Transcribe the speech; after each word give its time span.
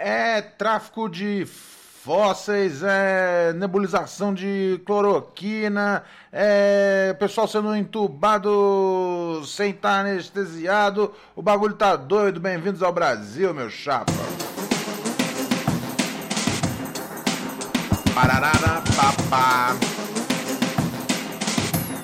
É 0.00 0.40
tráfico 0.40 1.08
de 1.08 1.44
fósseis, 1.44 2.84
é 2.84 3.52
nebulização 3.52 4.32
de 4.32 4.80
cloroquina, 4.86 6.04
é 6.32 7.16
pessoal 7.18 7.48
sendo 7.48 7.74
entubado 7.74 9.42
sem 9.44 9.72
estar 9.72 10.02
anestesiado. 10.02 11.12
O 11.34 11.42
bagulho 11.42 11.74
tá 11.74 11.96
doido. 11.96 12.38
Bem-vindos 12.38 12.80
ao 12.80 12.92
Brasil, 12.92 13.52
meu 13.52 13.68
chapa. 13.68 14.12
Pararara, 18.14 18.80
papá. 18.94 19.74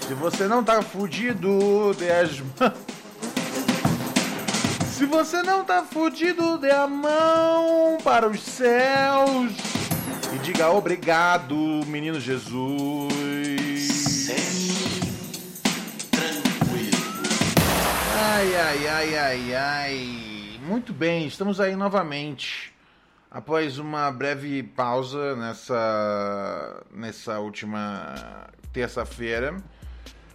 Se 0.01 0.15
você 0.15 0.49
não 0.49 0.65
tá 0.65 0.83
fudido, 0.83 1.95
dê 1.97 2.11
as 2.11 2.41
mãos. 2.59 3.04
Se 4.95 5.07
você 5.07 5.43
não 5.43 5.65
tá 5.65 5.83
fudido, 5.83 6.57
dê 6.57 6.71
a 6.71 6.87
mão 6.87 7.99
para 8.05 8.29
os 8.29 8.41
céus 8.41 9.53
e 10.33 10.39
diga 10.39 10.71
obrigado, 10.71 11.57
menino 11.89 12.21
Jesus. 12.21 13.13
Ai, 18.17 18.55
ai, 18.55 18.87
ai, 18.87 19.17
ai, 19.17 19.55
ai. 19.57 20.61
Muito 20.63 20.93
bem, 20.93 21.27
estamos 21.27 21.59
aí 21.61 21.75
novamente. 21.75 22.73
Após 23.29 23.79
uma 23.79 24.13
breve 24.13 24.63
pausa 24.63 25.35
nessa, 25.35 26.85
nessa 26.95 27.41
última 27.41 28.15
terça-feira, 28.73 29.57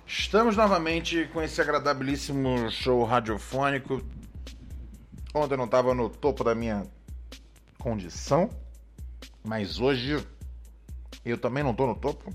estamos 0.05 0.57
novamente 0.57 1.29
com 1.31 1.41
esse 1.41 1.61
agradabilíssimo 1.61 2.69
show 2.69 3.05
radiofônico 3.05 4.03
Ontem 5.33 5.53
eu 5.53 5.57
não 5.57 5.65
estava 5.65 5.93
no 5.93 6.09
topo 6.09 6.43
da 6.43 6.55
minha 6.55 6.87
condição, 7.77 8.49
mas 9.43 9.79
hoje 9.79 10.25
eu 11.23 11.37
também 11.37 11.63
não 11.63 11.71
estou 11.71 11.87
no 11.87 11.95
topo, 11.95 12.33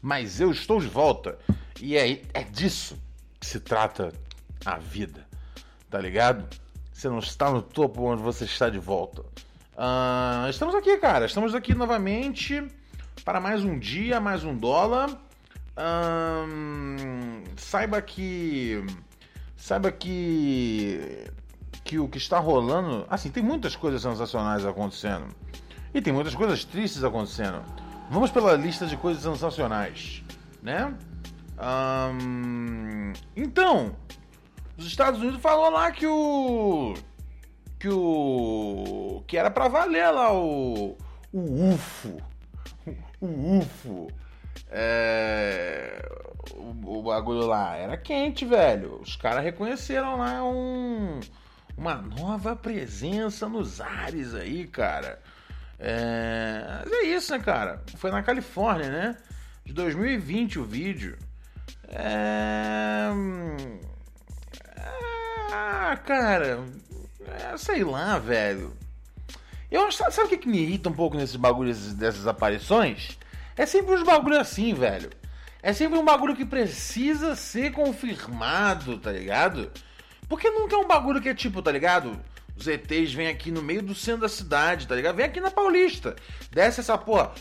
mas 0.00 0.38
eu 0.40 0.50
estou 0.50 0.78
de 0.78 0.88
volta. 0.88 1.38
E 1.80 1.96
é, 1.96 2.22
é 2.34 2.44
disso 2.44 3.00
que 3.40 3.46
se 3.46 3.58
trata 3.58 4.12
a 4.64 4.76
vida, 4.76 5.26
tá 5.88 5.98
ligado? 5.98 6.46
Você 6.92 7.08
não 7.08 7.18
está 7.18 7.50
no 7.50 7.62
topo 7.62 8.02
onde 8.02 8.22
você 8.22 8.44
está 8.44 8.68
de 8.68 8.78
volta. 8.78 9.22
Uh, 9.72 10.48
estamos 10.50 10.74
aqui, 10.74 10.98
cara. 10.98 11.24
Estamos 11.24 11.54
aqui 11.54 11.74
novamente 11.74 12.62
para 13.24 13.40
mais 13.40 13.64
um 13.64 13.78
dia, 13.78 14.20
mais 14.20 14.44
um 14.44 14.54
dólar. 14.54 15.10
Uh, 15.76 17.42
saiba 17.56 18.02
que. 18.02 18.84
Saiba 19.56 19.90
que 19.90 21.26
que 21.92 21.98
o 21.98 22.08
que 22.08 22.16
está 22.16 22.38
rolando. 22.38 23.04
Assim, 23.10 23.30
tem 23.30 23.42
muitas 23.42 23.76
coisas 23.76 24.00
sensacionais 24.00 24.64
acontecendo. 24.64 25.26
E 25.92 26.00
tem 26.00 26.10
muitas 26.10 26.34
coisas 26.34 26.64
tristes 26.64 27.04
acontecendo. 27.04 27.62
Vamos 28.10 28.30
pela 28.30 28.54
lista 28.54 28.86
de 28.86 28.96
coisas 28.96 29.22
sensacionais, 29.22 30.22
né? 30.62 30.94
então, 33.36 33.94
os 34.76 34.86
Estados 34.86 35.20
Unidos 35.20 35.40
falou 35.40 35.70
lá 35.70 35.92
que 35.92 36.06
o 36.06 36.94
que 37.78 37.88
o 37.88 39.22
que 39.26 39.36
era 39.36 39.50
para 39.50 39.68
valer 39.68 40.10
lá 40.10 40.32
o 40.32 40.96
o 41.32 41.72
UFO, 41.72 42.16
o 43.20 43.58
UFO, 43.60 44.08
é, 44.70 46.04
o, 46.54 46.98
o 46.98 47.02
bagulho 47.02 47.46
lá 47.46 47.76
era 47.76 47.96
quente, 47.96 48.44
velho. 48.44 48.98
Os 49.00 49.14
caras 49.14 49.44
reconheceram 49.44 50.16
lá 50.16 50.42
um 50.42 51.20
uma 51.76 51.94
nova 51.94 52.54
presença 52.54 53.48
nos 53.48 53.80
ares 53.80 54.34
aí, 54.34 54.66
cara. 54.66 55.20
É, 55.78 56.84
é 56.86 57.04
isso, 57.06 57.32
né, 57.32 57.38
cara? 57.38 57.82
Foi 57.96 58.10
na 58.10 58.22
Califórnia, 58.22 58.90
né? 58.90 59.16
De 59.64 59.72
2020 59.72 60.58
o 60.58 60.64
vídeo. 60.64 61.18
É... 61.88 63.10
Ah, 65.52 65.96
cara. 66.04 66.64
É, 67.26 67.56
sei 67.56 67.84
lá, 67.84 68.18
velho. 68.18 68.72
Eu 69.70 69.90
sabe 69.90 70.26
o 70.26 70.28
que, 70.28 70.38
que 70.38 70.48
me 70.48 70.58
irrita 70.58 70.88
um 70.88 70.92
pouco 70.92 71.16
nesses 71.16 71.36
bagulhos 71.36 71.94
dessas 71.94 72.26
aparições? 72.26 73.18
É 73.56 73.66
sempre 73.66 73.94
uns 73.94 74.02
bagulhos 74.02 74.38
assim, 74.38 74.74
velho. 74.74 75.10
É 75.62 75.72
sempre 75.72 75.98
um 75.98 76.04
bagulho 76.04 76.36
que 76.36 76.44
precisa 76.44 77.36
ser 77.36 77.72
confirmado, 77.72 78.98
tá 78.98 79.12
ligado? 79.12 79.70
Porque 80.32 80.48
nunca 80.48 80.74
é 80.74 80.78
um 80.78 80.86
bagulho 80.86 81.20
que 81.20 81.28
é 81.28 81.34
tipo, 81.34 81.60
tá 81.60 81.70
ligado? 81.70 82.18
Os 82.56 82.66
ETs 82.66 83.12
vêm 83.12 83.28
aqui 83.28 83.50
no 83.50 83.60
meio 83.60 83.82
do 83.82 83.94
centro 83.94 84.22
da 84.22 84.30
cidade, 84.30 84.88
tá 84.88 84.94
ligado? 84.94 85.14
Vem 85.14 85.26
aqui 85.26 85.42
na 85.42 85.50
Paulista. 85.50 86.16
Desce 86.50 86.80
essa 86.80 86.96
porra. 86.96 87.32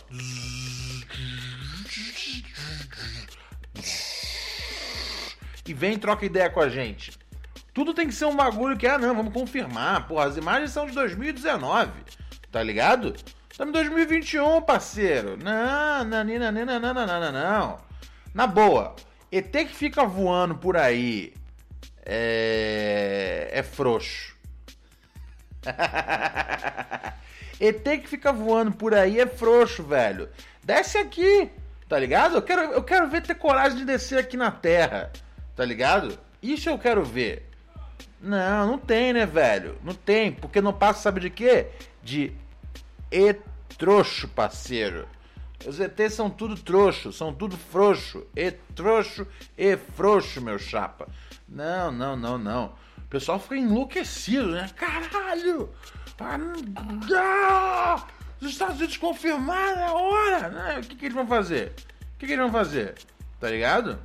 E 5.66 5.74
vem 5.74 5.98
troca 5.98 6.26
ideia 6.26 6.50
com 6.50 6.60
a 6.60 6.68
gente. 6.68 7.18
Tudo 7.74 7.94
tem 7.94 8.08
que 8.08 8.14
ser 8.14 8.26
um 8.26 8.36
bagulho 8.36 8.76
que, 8.76 8.86
ah, 8.86 8.98
não, 8.98 9.16
vamos 9.16 9.32
confirmar. 9.32 10.06
Porra, 10.06 10.26
as 10.26 10.36
imagens 10.36 10.72
são 10.72 10.86
de 10.86 10.92
2019, 10.92 11.94
tá 12.52 12.62
ligado? 12.62 13.16
Estamos 13.50 13.70
em 13.70 13.84
2021, 13.84 14.62
parceiro. 14.64 15.38
Não, 15.42 16.04
não, 16.04 16.26
não, 16.26 16.52
não, 16.52 16.66
não, 16.66 16.94
não, 16.94 17.06
não, 17.06 17.32
não. 17.32 17.78
Na 18.34 18.46
boa, 18.46 18.98
ET 19.32 19.50
que 19.50 19.74
fica 19.74 20.04
voando 20.04 20.56
por 20.56 20.76
aí 20.76 21.34
é, 22.06 23.50
é 23.52 23.64
frouxo. 23.64 24.36
ET 27.60 27.84
que 27.84 28.08
fica 28.08 28.34
voando 28.34 28.72
por 28.72 28.94
aí 28.94 29.20
é 29.20 29.28
frouxo, 29.28 29.84
velho. 29.84 30.30
Desce 30.64 30.98
aqui, 30.98 31.52
tá 31.88 32.00
ligado? 32.00 32.36
Eu 32.36 32.42
quero, 32.42 32.62
eu 32.74 32.84
quero 32.84 33.08
ver 33.08 33.22
ter 33.22 33.36
coragem 33.36 33.78
de 33.78 33.86
descer 33.86 34.20
aqui 34.20 34.36
na 34.36 34.50
Terra, 34.50 35.12
tá 35.56 35.64
ligado? 35.64 36.18
Isso 36.42 36.70
eu 36.70 36.80
quero 36.80 37.04
ver. 37.04 37.48
Não, 38.20 38.68
não 38.68 38.78
tem, 38.78 39.14
né, 39.14 39.26
velho? 39.26 39.78
Não 39.84 39.94
tem, 39.94 40.32
porque 40.32 40.62
não 40.62 40.74
passa, 40.74 41.02
sabe 41.02 41.22
de 41.22 41.30
quê? 41.30 41.68
De 42.04 42.34
e-trouxo, 43.12 44.28
parceiro. 44.28 45.08
Os 45.66 45.80
ETs 45.80 46.14
são 46.14 46.30
tudo 46.30 46.56
trouxo, 46.56 47.12
são 47.12 47.34
tudo 47.34 47.58
frouxo. 47.58 48.26
E 48.36 48.52
trouxo 48.52 49.28
e 49.58 49.78
frouxo, 49.78 50.42
meu 50.42 50.58
chapa. 50.58 51.08
Não, 51.48 51.92
não, 51.92 52.16
não, 52.16 52.38
não. 52.38 52.74
O 52.98 53.08
pessoal 53.10 53.40
fica 53.40 53.58
enlouquecido, 53.58 54.52
né? 54.52 54.70
Caralho! 54.76 55.70
Ah, 57.16 58.06
os 58.40 58.50
Estados 58.50 58.78
Unidos 58.78 58.98
confirmaram 58.98 59.84
a 59.84 59.94
hora! 59.94 60.50
Né? 60.50 60.80
O 60.80 60.82
que, 60.82 60.96
que 60.96 61.06
eles 61.06 61.16
vão 61.16 61.28
fazer? 61.28 61.74
O 62.16 62.20
que, 62.20 62.26
que 62.28 62.34
eles 62.34 62.38
vão 62.38 62.52
fazer? 62.52 62.96
Tá 63.40 63.50
ligado? 63.50 64.00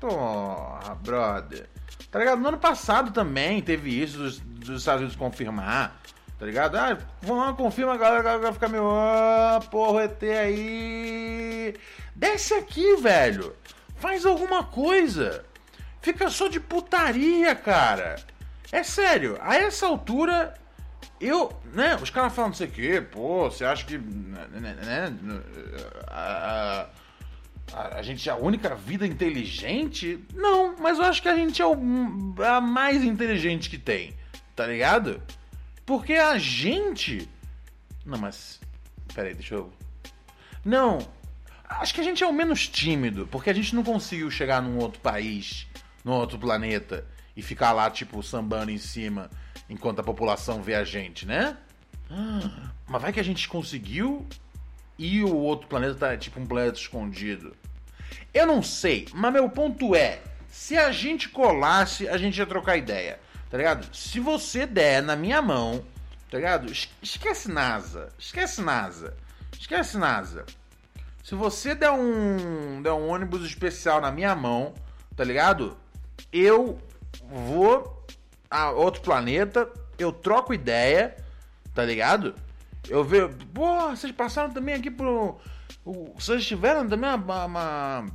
Porra, 0.00 0.94
brother. 0.94 1.68
Tá 2.10 2.18
ligado? 2.18 2.40
No 2.40 2.48
ano 2.48 2.58
passado 2.58 3.12
também 3.12 3.60
teve 3.60 3.90
isso 3.90 4.18
dos, 4.18 4.40
dos 4.40 4.80
Estados 4.80 5.02
Unidos 5.02 5.16
confirmar. 5.16 6.00
Tá 6.38 6.46
ligado? 6.46 6.76
Ah, 6.76 6.96
vamos 7.20 7.46
lá, 7.46 7.52
confirma, 7.52 7.94
a 7.94 7.96
galera 7.96 8.38
vai 8.38 8.52
ficar 8.52 8.68
meio. 8.68 8.88
Ah, 8.88 9.60
porra, 9.70 10.04
ET 10.04 10.22
aí. 10.22 11.74
Desce 12.14 12.54
aqui, 12.54 12.96
velho. 12.96 13.54
Faz 13.96 14.24
alguma 14.24 14.62
coisa. 14.62 15.44
Fica 16.00 16.30
só 16.30 16.46
de 16.46 16.60
putaria, 16.60 17.54
cara. 17.56 18.16
É 18.70 18.82
sério, 18.82 19.38
a 19.40 19.56
essa 19.56 19.86
altura, 19.86 20.54
eu, 21.20 21.50
né, 21.72 21.96
os 22.00 22.10
caras 22.10 22.34
falam 22.34 22.50
não 22.50 22.54
sei 22.54 22.66
o 22.66 22.70
que, 22.70 23.00
pô, 23.00 23.50
você 23.50 23.64
acha 23.64 23.84
que, 23.84 23.96
né, 23.96 24.46
né, 24.52 24.76
né 24.82 25.42
a, 26.06 26.86
a, 27.72 27.96
a, 27.96 28.02
gente 28.02 28.28
é 28.28 28.32
a 28.32 28.36
única 28.36 28.74
vida 28.74 29.06
inteligente? 29.06 30.22
Não, 30.34 30.76
mas 30.78 30.98
eu 30.98 31.04
acho 31.04 31.22
que 31.22 31.28
a 31.28 31.34
gente 31.34 31.62
é 31.62 31.66
o, 31.66 31.74
a 32.44 32.60
mais 32.60 33.02
inteligente 33.02 33.70
que 33.70 33.78
tem, 33.78 34.14
tá 34.54 34.66
ligado? 34.66 35.22
Porque 35.88 36.12
a 36.12 36.36
gente. 36.36 37.26
Não, 38.04 38.18
mas. 38.18 38.60
Peraí, 39.14 39.32
deixa 39.32 39.54
eu. 39.54 39.72
Não, 40.62 40.98
acho 41.64 41.94
que 41.94 42.02
a 42.02 42.04
gente 42.04 42.22
é 42.22 42.26
o 42.26 42.32
menos 42.32 42.68
tímido, 42.68 43.26
porque 43.28 43.48
a 43.48 43.54
gente 43.54 43.74
não 43.74 43.82
conseguiu 43.82 44.30
chegar 44.30 44.60
num 44.60 44.76
outro 44.76 45.00
país 45.00 45.66
no 46.04 46.12
outro 46.12 46.38
planeta 46.38 47.06
e 47.34 47.40
ficar 47.40 47.72
lá, 47.72 47.90
tipo, 47.90 48.22
sambando 48.22 48.70
em 48.70 48.76
cima 48.76 49.30
enquanto 49.66 50.00
a 50.00 50.04
população 50.04 50.62
vê 50.62 50.74
a 50.74 50.84
gente, 50.84 51.24
né? 51.24 51.56
Mas 52.86 53.00
vai 53.00 53.10
que 53.10 53.20
a 53.20 53.24
gente 53.24 53.48
conseguiu 53.48 54.26
e 54.98 55.24
o 55.24 55.34
outro 55.34 55.68
planeta 55.68 55.94
tá 55.94 56.16
tipo 56.18 56.38
um 56.38 56.44
planeta 56.44 56.78
escondido. 56.78 57.56
Eu 58.34 58.46
não 58.46 58.62
sei, 58.62 59.08
mas 59.14 59.32
meu 59.32 59.48
ponto 59.48 59.96
é: 59.96 60.20
se 60.48 60.76
a 60.76 60.92
gente 60.92 61.30
colasse, 61.30 62.06
a 62.06 62.18
gente 62.18 62.36
ia 62.36 62.44
trocar 62.44 62.76
ideia, 62.76 63.18
tá 63.50 63.56
ligado? 63.56 63.94
Se 63.94 64.20
você 64.20 64.66
der 64.66 65.02
na 65.02 65.16
minha 65.16 65.40
mão, 65.42 65.84
tá 66.30 66.36
ligado? 66.36 66.70
Esquece 67.02 67.50
NASA, 67.50 68.08
esquece 68.18 68.60
NASA, 68.60 69.16
esquece 69.58 69.96
NASA. 69.96 70.44
Se 71.22 71.34
você 71.34 71.74
der 71.74 71.90
um, 71.90 72.80
der 72.82 72.92
um 72.92 73.08
ônibus 73.08 73.44
especial 73.44 74.00
na 74.00 74.10
minha 74.10 74.34
mão, 74.34 74.74
tá 75.14 75.24
ligado? 75.24 75.76
Eu 76.32 76.78
vou 77.30 78.06
a 78.50 78.70
outro 78.70 79.02
planeta, 79.02 79.70
eu 79.98 80.12
troco 80.12 80.54
ideia, 80.54 81.16
tá 81.74 81.84
ligado? 81.84 82.34
Eu 82.88 83.04
vejo, 83.04 83.28
pô, 83.52 83.90
vocês 83.90 84.12
passaram 84.12 84.50
também 84.50 84.74
aqui 84.74 84.90
pro. 84.90 85.38
Vocês 86.14 86.46
tiveram 86.46 86.88
também 86.88 87.10
uma, 87.10 87.44
uma. 87.44 88.06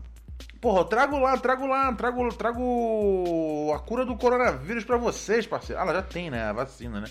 Porra, 0.63 0.86
trago 0.86 1.19
lá, 1.19 1.38
trago 1.38 1.68
lá, 1.68 1.92
trago, 1.92 2.33
trago 2.36 3.74
a 3.75 3.80
cura 3.80 4.06
do 4.06 4.15
coronavírus 4.15 4.86
pra 4.86 4.95
vocês, 4.95 5.45
parceiro. 5.45 5.81
Ah, 5.81 5.83
ela 5.83 5.95
já 5.95 6.01
tem, 6.01 6.30
né? 6.30 6.42
A 6.42 6.54
vacina, 6.54 7.01
né? 7.01 7.07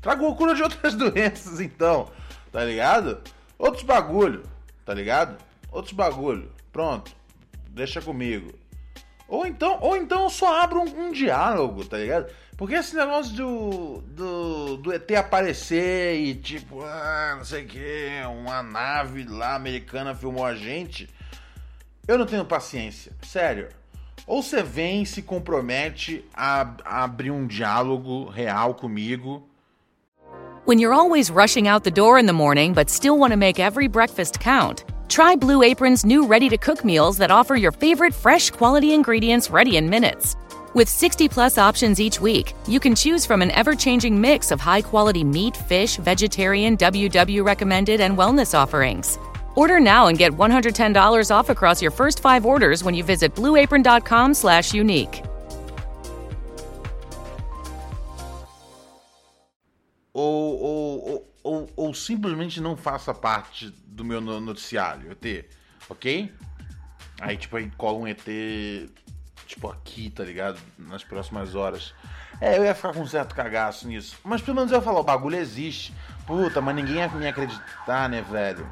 Trago 0.00 0.28
a 0.28 0.36
cura 0.36 0.54
de 0.54 0.62
outras 0.62 0.94
doenças, 0.94 1.58
então. 1.58 2.08
Tá 2.52 2.64
ligado? 2.64 3.20
Outros 3.58 3.82
bagulho, 3.82 4.44
tá 4.86 4.94
ligado? 4.94 5.36
Outros 5.72 5.92
bagulho. 5.92 6.48
Pronto. 6.72 7.10
Deixa 7.70 8.00
comigo. 8.00 8.52
Ou 9.26 9.46
então, 9.46 9.78
ou 9.80 9.96
então 9.96 10.22
eu 10.22 10.30
só 10.30 10.62
abro 10.62 10.80
um, 10.82 11.08
um 11.08 11.10
diálogo, 11.10 11.84
tá 11.84 11.98
ligado? 11.98 12.32
Porque 12.56 12.76
esse 12.76 12.94
negócio 12.94 13.34
do, 13.34 14.00
do, 14.02 14.76
do 14.76 14.92
ET 14.92 15.10
aparecer 15.10 16.20
e 16.20 16.36
tipo, 16.36 16.84
ah, 16.84 17.34
não 17.36 17.44
sei 17.44 17.64
o 17.64 17.66
que, 17.66 18.08
uma 18.28 18.62
nave 18.62 19.24
lá 19.24 19.56
americana 19.56 20.14
filmou 20.14 20.46
a 20.46 20.54
gente, 20.54 21.10
eu 22.06 22.18
não 22.18 22.26
tenho 22.26 22.44
paciência, 22.44 23.12
sério. 23.22 23.68
Ou 24.26 24.42
você 24.42 24.62
vem 24.62 25.02
e 25.02 25.06
se 25.06 25.22
compromete 25.22 26.24
a, 26.34 26.74
a 26.84 27.04
abrir 27.04 27.30
um 27.30 27.46
diálogo 27.46 28.28
real 28.28 28.74
comigo. 28.74 29.42
When 30.64 30.78
you're 30.78 30.94
always 30.94 31.28
rushing 31.28 31.66
out 31.66 31.82
the 31.82 31.90
door 31.90 32.18
in 32.18 32.26
the 32.26 32.32
morning 32.32 32.72
but 32.72 32.88
still 32.88 33.18
want 33.18 33.32
to 33.32 33.36
make 33.36 33.58
every 33.58 33.88
breakfast 33.88 34.38
count, 34.38 34.84
try 35.08 35.34
Blue 35.34 35.62
Apron's 35.62 36.04
new 36.04 36.24
ready 36.24 36.48
to 36.48 36.56
cook 36.56 36.84
meals 36.84 37.18
that 37.18 37.32
offer 37.32 37.56
your 37.56 37.72
favorite 37.72 38.14
fresh 38.14 38.50
quality 38.50 38.94
ingredients 38.94 39.50
ready 39.50 39.76
in 39.76 39.90
minutes. 39.90 40.36
With 40.74 40.88
60 40.88 41.28
plus 41.28 41.58
options 41.58 42.00
each 42.00 42.20
week, 42.20 42.54
you 42.66 42.80
can 42.80 42.94
choose 42.94 43.26
from 43.26 43.42
an 43.42 43.50
ever 43.50 43.74
changing 43.74 44.18
mix 44.18 44.50
of 44.52 44.60
high 44.60 44.82
quality 44.82 45.24
meat, 45.24 45.56
fish, 45.56 45.96
vegetarian, 45.96 46.76
WW 46.76 47.44
recommended, 47.44 48.00
and 48.00 48.16
wellness 48.16 48.56
offerings. 48.56 49.18
Order 49.54 49.80
now 49.80 50.08
and 50.08 50.18
get 50.18 50.32
$110 50.32 51.30
off 51.30 51.50
across 51.50 51.82
your 51.82 51.90
first 51.90 52.20
five 52.20 52.46
orders 52.46 52.82
when 52.84 52.94
you 52.94 53.04
visit 53.04 53.34
blueapron.com 53.34 54.34
slash 54.34 54.72
unique. 54.72 55.22
Ou, 60.14 60.60
ou, 60.60 61.26
ou, 61.42 61.70
ou, 61.74 61.94
simplesmente 61.94 62.60
não 62.60 62.76
faça 62.76 63.14
parte 63.14 63.70
do 63.86 64.04
meu 64.04 64.20
noticiário, 64.20 65.10
ET, 65.10 65.46
ok? 65.88 66.30
Aí, 67.18 67.36
tipo, 67.38 67.56
aí 67.56 67.70
cola 67.78 67.98
um 67.98 68.06
ET 68.06 68.20
tipo, 69.46 69.70
aqui, 69.70 70.10
tá 70.10 70.24
ligado? 70.24 70.58
Nas 70.78 71.04
próximas 71.04 71.54
horas. 71.54 71.94
É, 72.40 72.58
eu 72.58 72.64
ia 72.64 72.74
ficar 72.74 72.92
com 72.92 73.00
um 73.00 73.06
certo 73.06 73.34
cagaço 73.34 73.86
nisso. 73.86 74.18
Mas 74.24 74.40
pelo 74.40 74.56
menos 74.56 74.72
eu 74.72 74.78
ia 74.78 74.82
falar, 74.82 75.00
o 75.00 75.04
bagulho 75.04 75.36
existe. 75.36 75.94
Puta, 76.26 76.60
mas 76.60 76.74
ninguém 76.74 76.96
ia 76.96 77.08
me 77.08 77.26
acreditar, 77.26 78.08
né, 78.08 78.22
velho? 78.22 78.66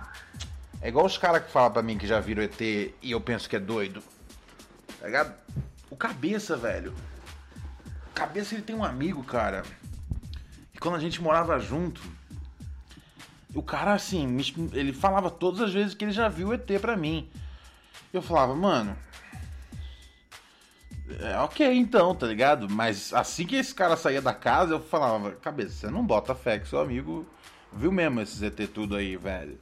É 0.82 0.88
igual 0.88 1.04
os 1.04 1.18
caras 1.18 1.44
que 1.44 1.50
falam 1.50 1.70
pra 1.70 1.82
mim 1.82 1.98
que 1.98 2.06
já 2.06 2.20
viram 2.20 2.42
ET 2.42 2.60
e 2.60 2.94
eu 3.02 3.20
penso 3.20 3.48
que 3.48 3.56
é 3.56 3.60
doido. 3.60 4.02
Tá 4.98 5.06
ligado? 5.06 5.34
O 5.90 5.96
cabeça, 5.96 6.56
velho. 6.56 6.94
O 8.10 8.14
cabeça 8.14 8.54
ele 8.54 8.62
tem 8.62 8.74
um 8.74 8.84
amigo, 8.84 9.22
cara. 9.22 9.62
E 10.74 10.78
quando 10.78 10.94
a 10.94 11.00
gente 11.00 11.20
morava 11.20 11.58
junto, 11.58 12.00
o 13.54 13.62
cara, 13.62 13.92
assim, 13.92 14.38
ele 14.72 14.92
falava 14.92 15.30
todas 15.30 15.60
as 15.60 15.72
vezes 15.72 15.94
que 15.94 16.04
ele 16.04 16.12
já 16.12 16.28
viu 16.28 16.52
ET 16.54 16.66
pra 16.80 16.96
mim. 16.96 17.28
Eu 18.12 18.22
falava, 18.22 18.54
mano, 18.54 18.96
é, 21.18 21.38
ok, 21.38 21.66
então, 21.74 22.14
tá 22.14 22.26
ligado? 22.26 22.68
Mas 22.68 23.12
assim 23.12 23.44
que 23.44 23.56
esse 23.56 23.74
cara 23.74 23.96
saía 23.96 24.22
da 24.22 24.32
casa, 24.32 24.74
eu 24.74 24.80
falava, 24.80 25.32
cabeça, 25.32 25.72
você 25.72 25.90
não 25.90 26.04
bota 26.04 26.34
fé 26.34 26.58
que 26.58 26.68
seu 26.68 26.80
amigo 26.80 27.26
viu 27.72 27.90
mesmo 27.90 28.20
esse 28.20 28.36
ZT 28.36 28.68
tudo 28.68 28.96
aí, 28.96 29.16
velho. 29.16 29.58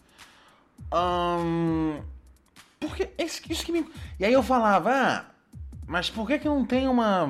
Porque 2.80 3.10
isso, 3.18 3.40
isso 3.50 3.64
que 3.64 3.72
me. 3.72 3.86
E 4.18 4.24
aí 4.24 4.32
eu 4.32 4.42
falava, 4.42 4.90
ah, 4.92 5.24
mas 5.86 6.10
por 6.10 6.26
que 6.26 6.38
que 6.38 6.48
não 6.48 6.64
tem 6.64 6.88
uma. 6.88 7.28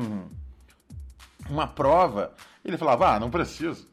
Uma 1.49 1.67
prova? 1.67 2.35
Ele 2.65 2.77
falava, 2.77 3.15
ah, 3.15 3.21
não 3.21 3.31
preciso. 3.31 3.89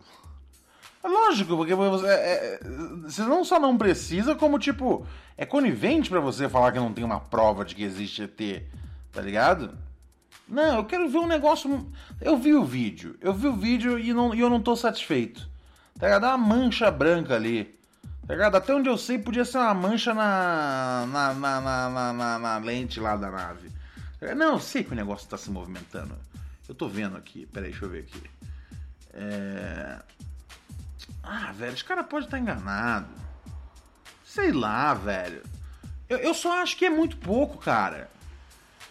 É 1.04 1.07
lógico, 1.07 1.56
porque 1.56 1.75
você, 1.75 2.07
é, 2.07 2.12
é, 2.12 2.60
você 3.04 3.22
não 3.22 3.46
só 3.46 3.60
não 3.60 3.78
precisa, 3.78 4.34
como 4.34 4.57
tipo, 4.57 5.06
é 5.38 5.46
conivente 5.46 6.10
para 6.10 6.19
você 6.19 6.50
falar 6.50 6.72
que 6.72 6.80
não 6.80 6.92
tem 6.92 7.04
uma 7.04 7.19
prova 7.19 7.63
de 7.63 7.75
que 7.75 7.84
existe 7.84 8.24
ET, 8.24 8.63
tá 9.12 9.22
ligado? 9.22 9.78
Não, 10.48 10.78
eu 10.78 10.86
quero 10.86 11.07
ver 11.07 11.19
um 11.19 11.28
negócio. 11.28 11.88
Eu 12.19 12.38
vi 12.38 12.54
o 12.54 12.63
vídeo. 12.63 13.16
Eu 13.22 13.34
vi 13.34 13.48
o 13.48 13.56
vídeo 13.56 14.00
e, 14.00 14.13
não, 14.13 14.34
e 14.34 14.40
eu 14.40 14.50
não 14.50 14.60
tô 14.60 14.75
satisfeito. 14.75 15.48
Tá 16.00 16.07
ligado? 16.07 16.24
Uma 16.24 16.38
mancha 16.38 16.90
branca 16.92 17.36
ali. 17.36 17.78
Tá 18.27 18.33
ligado? 18.33 18.56
Até 18.56 18.74
onde 18.74 18.89
eu 18.89 18.98
sei, 18.98 19.19
podia 19.19 19.45
ser 19.45 19.60
uma 19.60 19.74
mancha 19.74 20.13
na, 20.13 21.06
na, 21.07 21.33
na, 21.33 22.13
na, 22.13 22.39
na, 22.39 22.57
lente 22.57 23.00
lá 23.00 23.16
da 23.16 23.30
nave. 23.30 23.69
Tá 24.19 24.33
não, 24.33 24.54
eu 24.54 24.60
sei 24.60 24.83
que 24.83 24.92
o 24.92 24.95
negócio 24.95 25.30
tá 25.30 25.38
se 25.38 25.51
movimentando. 25.51 26.18
Eu 26.68 26.74
tô 26.74 26.88
vendo 26.88 27.16
aqui. 27.16 27.45
Peraí, 27.45 27.69
deixa 27.69 27.86
eu 27.86 27.89
ver 27.89 28.00
aqui. 28.00 28.24
É... 29.13 30.00
Ah, 31.22 31.51
velho, 31.51 31.74
esse 31.74 31.83
cara 31.83 32.04
pode 32.04 32.25
estar 32.25 32.38
tá 32.38 32.42
enganado. 32.42 33.07
Sei 34.25 34.51
lá, 34.51 34.94
velho. 34.95 35.44
Eu, 36.10 36.18
eu 36.18 36.33
só 36.33 36.62
acho 36.63 36.75
que 36.78 36.86
é 36.86 36.89
muito 36.89 37.18
pouco, 37.18 37.60
cara. 37.60 38.10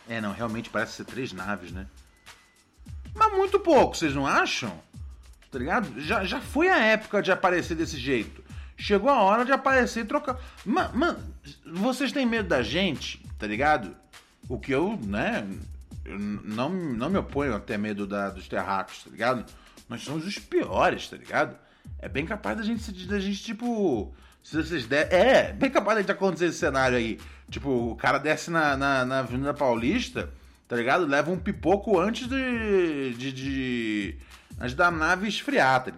É, 0.08 0.20
não, 0.20 0.32
realmente 0.32 0.70
parece 0.70 0.92
ser 0.92 1.04
três 1.04 1.32
naves, 1.32 1.72
né? 1.72 1.86
Mas 3.12 3.32
muito 3.32 3.58
pouco, 3.58 3.96
vocês 3.96 4.14
não 4.14 4.26
acham? 4.26 4.80
Tá 5.50 5.58
ligado? 5.58 6.00
Já, 6.00 6.24
já 6.24 6.40
foi 6.40 6.68
a 6.68 6.78
época 6.78 7.22
de 7.22 7.32
aparecer 7.32 7.74
desse 7.74 7.96
jeito. 7.96 8.43
Chegou 8.76 9.10
a 9.10 9.22
hora 9.22 9.44
de 9.44 9.52
aparecer 9.52 10.04
e 10.04 10.08
trocar. 10.08 10.38
Mano, 10.64 10.96
man, 10.96 11.16
vocês 11.74 12.12
têm 12.12 12.26
medo 12.26 12.48
da 12.48 12.62
gente, 12.62 13.24
tá 13.38 13.46
ligado? 13.46 13.96
O 14.48 14.58
que 14.58 14.72
eu, 14.72 14.98
né? 15.02 15.46
Eu 16.04 16.18
não, 16.18 16.70
não 16.70 17.08
me 17.08 17.18
oponho 17.18 17.54
a 17.54 17.60
ter 17.60 17.78
medo 17.78 18.06
da, 18.06 18.30
dos 18.30 18.48
terráqueos, 18.48 19.04
tá 19.04 19.10
ligado? 19.10 19.44
Nós 19.88 20.02
somos 20.02 20.26
os 20.26 20.38
piores, 20.38 21.08
tá 21.08 21.16
ligado? 21.16 21.56
É 21.98 22.08
bem 22.08 22.26
capaz 22.26 22.56
da 22.56 22.62
gente, 22.62 23.06
da 23.06 23.20
gente 23.20 23.42
tipo. 23.42 24.14
Se 24.42 24.56
vocês 24.56 24.86
der. 24.86 25.10
É, 25.12 25.52
bem 25.52 25.70
capaz 25.70 26.04
de 26.04 26.12
acontecer 26.12 26.46
esse 26.46 26.58
cenário 26.58 26.96
aí. 26.96 27.18
Tipo, 27.50 27.92
o 27.92 27.96
cara 27.96 28.18
desce 28.18 28.50
na, 28.50 28.76
na, 28.76 29.04
na 29.04 29.18
Avenida 29.20 29.54
Paulista, 29.54 30.30
tá 30.66 30.76
ligado? 30.76 31.06
Leva 31.06 31.30
um 31.30 31.38
pipoco 31.38 31.98
antes 31.98 32.28
de. 32.28 33.14
de, 33.14 33.32
de 33.32 34.18
antes 34.60 34.74
da 34.74 34.90
nave 34.90 35.28
esfriar, 35.28 35.84
tá, 35.84 35.92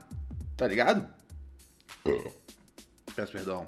tá 0.56 0.66
ligado? 0.66 1.06
Peço 3.16 3.32
perdão. 3.32 3.66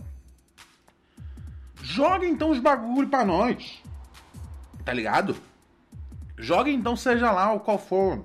Joga 1.82 2.26
então 2.26 2.50
os 2.50 2.60
bagulho 2.60 3.08
pra 3.08 3.24
nós. 3.24 3.82
Tá 4.84 4.92
ligado? 4.92 5.34
Joga 6.36 6.70
então, 6.70 6.94
seja 6.94 7.32
lá 7.32 7.52
o 7.52 7.60
qual 7.60 7.78
for, 7.78 8.24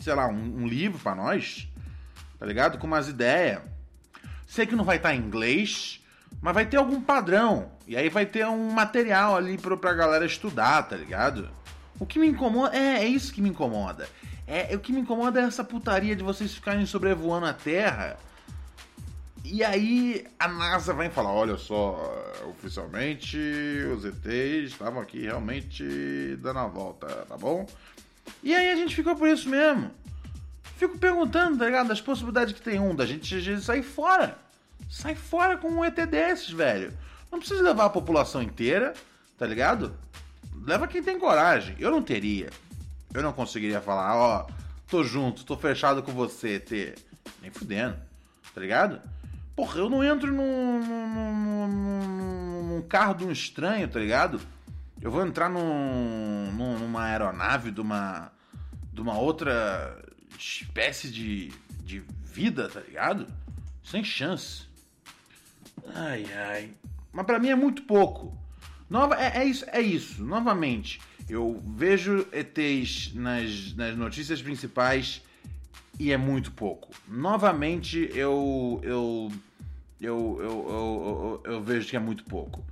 sei 0.00 0.14
lá, 0.14 0.28
um, 0.28 0.62
um 0.62 0.66
livro 0.68 0.98
pra 1.00 1.14
nós. 1.14 1.68
Tá 2.38 2.46
ligado? 2.46 2.78
Com 2.78 2.86
umas 2.86 3.08
ideias. 3.08 3.60
Sei 4.46 4.64
que 4.64 4.76
não 4.76 4.84
vai 4.84 4.96
estar 4.96 5.10
tá 5.10 5.14
em 5.14 5.18
inglês, 5.18 6.00
mas 6.40 6.54
vai 6.54 6.64
ter 6.64 6.76
algum 6.76 7.00
padrão. 7.00 7.72
E 7.86 7.96
aí 7.96 8.08
vai 8.08 8.24
ter 8.24 8.46
um 8.46 8.70
material 8.70 9.36
ali 9.36 9.58
pra, 9.58 9.76
pra 9.76 9.92
galera 9.92 10.24
estudar, 10.24 10.84
tá 10.84 10.96
ligado? 10.96 11.50
O 11.98 12.06
que 12.06 12.18
me 12.18 12.28
incomoda. 12.28 12.76
É, 12.76 13.02
é 13.02 13.06
isso 13.06 13.32
que 13.34 13.42
me 13.42 13.48
incomoda. 13.48 14.08
É, 14.46 14.74
o 14.74 14.78
que 14.78 14.92
me 14.92 15.00
incomoda 15.00 15.40
é 15.40 15.44
essa 15.44 15.64
putaria 15.64 16.14
de 16.14 16.22
vocês 16.22 16.54
ficarem 16.54 16.86
sobrevoando 16.86 17.46
a 17.46 17.52
Terra. 17.52 18.16
E 19.50 19.64
aí 19.64 20.26
a 20.38 20.46
NASA 20.46 20.92
vai 20.92 21.08
falar: 21.08 21.32
olha 21.32 21.56
só, 21.56 22.14
oficialmente 22.50 23.38
os 23.96 24.04
ETs 24.04 24.72
estavam 24.72 25.00
aqui 25.00 25.22
realmente 25.22 26.36
dando 26.42 26.58
a 26.58 26.66
volta, 26.66 27.06
tá 27.26 27.36
bom? 27.36 27.66
E 28.42 28.54
aí 28.54 28.70
a 28.70 28.76
gente 28.76 28.94
ficou 28.94 29.16
por 29.16 29.26
isso 29.26 29.48
mesmo. 29.48 29.90
Fico 30.76 30.98
perguntando, 30.98 31.56
tá 31.56 31.64
ligado? 31.64 31.88
Das 31.88 32.00
possibilidades 32.00 32.52
que 32.52 32.60
tem 32.60 32.78
um, 32.78 32.94
da 32.94 33.06
gente 33.06 33.58
sair 33.62 33.82
fora. 33.82 34.36
Sai 34.90 35.14
fora 35.14 35.56
com 35.56 35.68
um 35.68 35.84
ET 35.84 35.96
desses, 35.96 36.50
velho. 36.50 36.92
Não 37.32 37.38
precisa 37.38 37.62
levar 37.62 37.86
a 37.86 37.90
população 37.90 38.42
inteira, 38.42 38.92
tá 39.38 39.46
ligado? 39.46 39.96
Leva 40.66 40.86
quem 40.86 41.02
tem 41.02 41.18
coragem. 41.18 41.74
Eu 41.78 41.90
não 41.90 42.02
teria. 42.02 42.50
Eu 43.14 43.22
não 43.22 43.32
conseguiria 43.32 43.80
falar, 43.80 44.14
ó, 44.14 44.46
tô 44.86 45.02
junto, 45.02 45.44
tô 45.44 45.56
fechado 45.56 46.02
com 46.02 46.12
você, 46.12 46.56
ET. 46.56 46.98
Nem 47.40 47.50
fudendo, 47.50 47.96
tá 48.54 48.60
ligado? 48.60 49.00
Porra, 49.58 49.80
eu 49.80 49.90
não 49.90 50.04
entro 50.04 50.32
num, 50.32 50.80
num, 50.80 51.66
num, 51.66 52.62
num 52.76 52.82
carro 52.82 53.14
de 53.14 53.24
um 53.24 53.32
estranho, 53.32 53.88
tá 53.88 53.98
ligado? 53.98 54.40
Eu 55.02 55.10
vou 55.10 55.26
entrar 55.26 55.50
num, 55.50 56.52
numa 56.52 57.02
aeronave 57.02 57.72
de 57.72 57.80
uma, 57.80 58.30
de 58.92 59.00
uma 59.00 59.18
outra 59.18 60.00
espécie 60.38 61.10
de, 61.10 61.48
de 61.82 62.04
vida, 62.22 62.68
tá 62.68 62.78
ligado? 62.78 63.26
Sem 63.82 64.04
chance. 64.04 64.62
Ai, 65.92 66.24
ai. 66.32 66.70
Mas 67.12 67.26
para 67.26 67.40
mim 67.40 67.48
é 67.48 67.56
muito 67.56 67.82
pouco. 67.82 68.38
Nova, 68.88 69.16
é, 69.20 69.38
é, 69.38 69.44
isso, 69.44 69.64
é 69.72 69.80
isso. 69.80 70.24
Novamente, 70.24 71.00
eu 71.28 71.60
vejo 71.66 72.28
ETs 72.30 73.12
nas, 73.12 73.74
nas 73.74 73.96
notícias 73.96 74.40
principais 74.40 75.20
e 75.98 76.12
é 76.12 76.16
muito 76.16 76.52
pouco. 76.52 76.94
Novamente, 77.08 78.08
eu 78.14 78.80
eu 78.84 79.32
eu, 80.00 80.38
eu, 80.40 81.42
eu, 81.44 81.52
eu, 81.52 81.62
vejo 81.62 81.88
que 81.88 81.96
é 81.96 82.00
muito 82.00 82.24
pouco. 82.24 82.64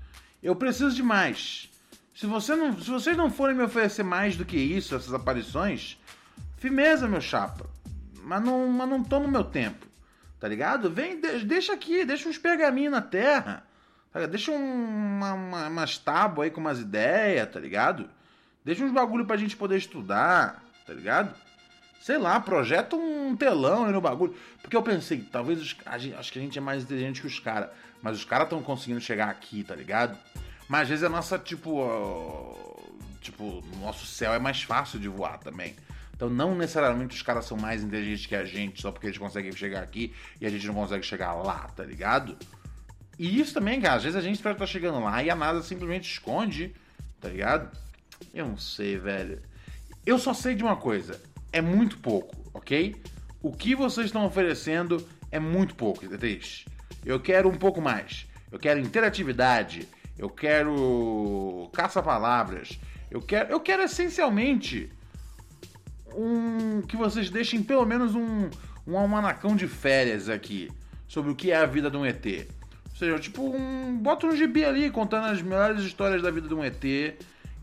Eu 0.42 0.54
preciso 0.54 0.94
de 0.94 1.02
mais. 1.02 1.70
Se, 2.14 2.26
você 2.26 2.54
não, 2.54 2.78
se 2.78 2.90
vocês 2.90 3.16
não 3.16 3.30
forem 3.30 3.56
me 3.56 3.62
oferecer 3.62 4.02
mais 4.02 4.36
do 4.36 4.44
que 4.44 4.56
isso, 4.56 4.94
essas 4.94 5.12
aparições, 5.12 5.98
firmeza, 6.56 7.08
meu 7.08 7.20
chapa. 7.20 7.68
Mas 8.22 8.42
não, 8.42 8.68
mas 8.68 8.88
não 8.88 9.02
toma 9.02 9.28
meu 9.28 9.44
tempo. 9.44 9.86
Tá 10.38 10.48
ligado? 10.48 10.90
Vem, 10.90 11.20
deixa 11.20 11.72
aqui, 11.72 12.04
deixa 12.04 12.28
uns 12.28 12.38
pergaminhos 12.38 12.92
na 12.92 13.02
terra. 13.02 13.66
Tá 14.12 14.24
deixa 14.26 14.50
um, 14.50 14.56
uma, 14.56 15.32
uma, 15.34 15.68
umas 15.68 15.98
tábuas 15.98 16.46
aí 16.46 16.50
com 16.50 16.60
umas 16.60 16.80
ideias, 16.80 17.50
tá 17.50 17.60
ligado? 17.60 18.08
Deixa 18.64 18.84
uns 18.84 18.92
bagulho 18.92 19.26
pra 19.26 19.36
gente 19.36 19.56
poder 19.56 19.76
estudar, 19.76 20.62
tá 20.86 20.92
ligado? 20.92 21.34
Sei 22.00 22.18
lá, 22.18 22.38
projeta 22.38 22.94
um 22.94 23.36
telão 23.36 23.84
aí 23.84 23.92
no 23.92 24.00
bagulho. 24.00 24.34
Porque 24.62 24.76
eu 24.76 24.82
pensei, 24.82 25.20
talvez 25.30 25.60
os, 25.60 25.76
gente, 25.98 26.14
acho 26.14 26.32
que 26.32 26.38
a 26.38 26.42
gente 26.42 26.58
é 26.58 26.60
mais 26.60 26.82
inteligente 26.82 27.20
que 27.20 27.26
os 27.26 27.38
caras. 27.38 27.70
Mas 28.00 28.16
os 28.16 28.24
caras 28.24 28.46
estão 28.46 28.62
conseguindo 28.62 29.00
chegar 29.00 29.28
aqui, 29.28 29.64
tá 29.64 29.74
ligado? 29.74 30.16
Mas 30.68 30.82
às 30.82 30.88
vezes 30.88 31.04
a 31.04 31.08
nossa, 31.08 31.38
tipo. 31.38 31.82
Uh, 31.82 32.76
tipo, 33.20 33.62
nosso 33.80 34.06
céu 34.06 34.32
é 34.32 34.38
mais 34.38 34.62
fácil 34.62 34.98
de 34.98 35.08
voar 35.08 35.38
também. 35.38 35.74
Então 36.14 36.30
não 36.30 36.54
necessariamente 36.54 37.14
os 37.14 37.22
caras 37.22 37.44
são 37.44 37.58
mais 37.58 37.82
inteligentes 37.82 38.26
que 38.26 38.34
a 38.34 38.44
gente 38.44 38.80
só 38.80 38.90
porque 38.90 39.06
eles 39.06 39.18
conseguem 39.18 39.52
chegar 39.52 39.82
aqui 39.82 40.14
e 40.40 40.46
a 40.46 40.50
gente 40.50 40.66
não 40.66 40.74
consegue 40.74 41.04
chegar 41.04 41.34
lá, 41.34 41.68
tá 41.76 41.84
ligado? 41.84 42.36
E 43.18 43.38
isso 43.38 43.52
também, 43.52 43.80
cara, 43.80 43.96
às 43.96 44.02
vezes 44.02 44.16
a 44.16 44.22
gente 44.22 44.36
espera 44.36 44.54
estar 44.54 44.64
tá 44.64 44.70
chegando 44.70 45.00
lá 45.00 45.22
e 45.22 45.28
a 45.28 45.34
NASA 45.34 45.62
simplesmente 45.62 46.10
esconde, 46.10 46.74
tá 47.20 47.28
ligado? 47.28 47.70
Eu 48.32 48.46
não 48.46 48.56
sei, 48.56 48.96
velho. 48.96 49.42
Eu 50.06 50.18
só 50.18 50.32
sei 50.32 50.54
de 50.54 50.62
uma 50.62 50.76
coisa: 50.76 51.20
é 51.56 51.60
muito 51.62 51.96
pouco, 51.98 52.36
ok? 52.52 52.94
O 53.42 53.50
que 53.50 53.74
vocês 53.74 54.06
estão 54.06 54.26
oferecendo 54.26 55.06
é 55.32 55.40
muito 55.40 55.74
pouco, 55.74 56.04
ETs. 56.04 56.66
Eu 57.04 57.18
quero 57.18 57.48
um 57.48 57.54
pouco 57.56 57.80
mais. 57.80 58.26
Eu 58.52 58.58
quero 58.58 58.78
interatividade. 58.78 59.88
Eu 60.18 60.28
quero 60.28 61.70
caça-palavras. 61.72 62.78
Eu 63.10 63.22
quero, 63.22 63.50
eu 63.50 63.60
quero 63.60 63.82
essencialmente 63.82 64.90
um 66.14 66.82
que 66.82 66.96
vocês 66.96 67.30
deixem 67.30 67.62
pelo 67.62 67.86
menos 67.86 68.14
um, 68.14 68.50
um 68.86 68.98
almanacão 68.98 69.56
de 69.56 69.66
férias 69.66 70.28
aqui 70.28 70.70
sobre 71.08 71.30
o 71.30 71.34
que 71.34 71.50
é 71.52 71.56
a 71.56 71.64
vida 71.64 71.90
de 71.90 71.96
um 71.96 72.04
ET. 72.04 72.26
Ou 72.90 72.96
seja, 72.96 73.18
tipo, 73.18 73.42
um, 73.42 73.96
bota 73.96 74.26
um 74.26 74.36
gibi 74.36 74.62
ali 74.62 74.90
contando 74.90 75.26
as 75.28 75.40
melhores 75.40 75.82
histórias 75.82 76.20
da 76.20 76.30
vida 76.30 76.48
de 76.48 76.54
um 76.54 76.62
ET. 76.62 76.84
E 76.84 77.16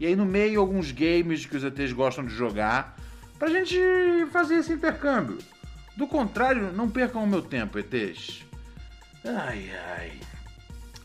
aí 0.08 0.16
no 0.16 0.26
meio 0.26 0.60
alguns 0.62 0.92
games 0.92 1.46
que 1.46 1.56
os 1.56 1.64
ETs 1.64 1.94
gostam 1.94 2.26
de 2.26 2.34
jogar. 2.34 2.98
Pra 3.44 3.52
gente 3.52 3.78
fazer 4.32 4.56
esse 4.56 4.72
intercâmbio. 4.72 5.38
Do 5.98 6.08
contrário, 6.08 6.72
não 6.72 6.90
percam 6.90 7.26
o 7.26 7.28
meu 7.28 7.42
tempo, 7.42 7.78
ETs. 7.78 8.46
Ai, 9.26 9.70
ai. 9.98 10.14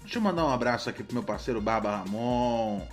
Deixa 0.02 0.18
eu 0.18 0.22
mandar 0.22 0.44
um 0.44 0.52
abraço 0.52 0.88
aqui 0.88 1.02
pro 1.02 1.14
meu 1.14 1.24
parceiro 1.24 1.60
Barba 1.60 1.96
Ramon 1.96 2.86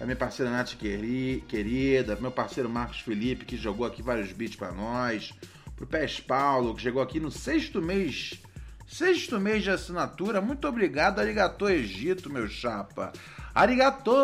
a 0.00 0.04
minha 0.04 0.16
parceira 0.16 0.50
Nath 0.50 0.76
querida, 0.76 2.16
meu 2.16 2.30
parceiro 2.30 2.70
Marcos 2.70 3.00
Felipe, 3.00 3.44
que 3.44 3.58
jogou 3.58 3.86
aqui 3.86 4.00
vários 4.00 4.32
beats 4.32 4.56
para 4.56 4.72
nós, 4.72 5.34
pro 5.76 5.86
Pés 5.86 6.18
Paulo, 6.18 6.74
que 6.74 6.80
chegou 6.80 7.02
aqui 7.02 7.20
no 7.20 7.30
sexto 7.30 7.82
mês, 7.82 8.40
sexto 8.86 9.38
mês 9.38 9.62
de 9.62 9.68
assinatura. 9.68 10.40
Muito 10.40 10.66
obrigado, 10.66 11.18
Arigatô 11.18 11.68
Egito, 11.68 12.32
meu 12.32 12.48
chapa. 12.48 13.12
Arigatô 13.54 14.14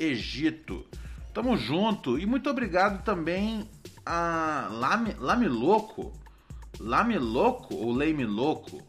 Egito. 0.00 0.86
Tamo 1.38 1.56
junto. 1.56 2.18
E 2.18 2.26
muito 2.26 2.50
obrigado 2.50 3.04
também 3.04 3.70
a 4.04 4.66
Lame, 4.72 5.14
Lame 5.20 5.46
Louco, 5.46 6.12
Lame 6.80 7.16
Louco 7.16 7.76
ou 7.76 7.92
Leime 7.92 8.26
Louco 8.26 8.82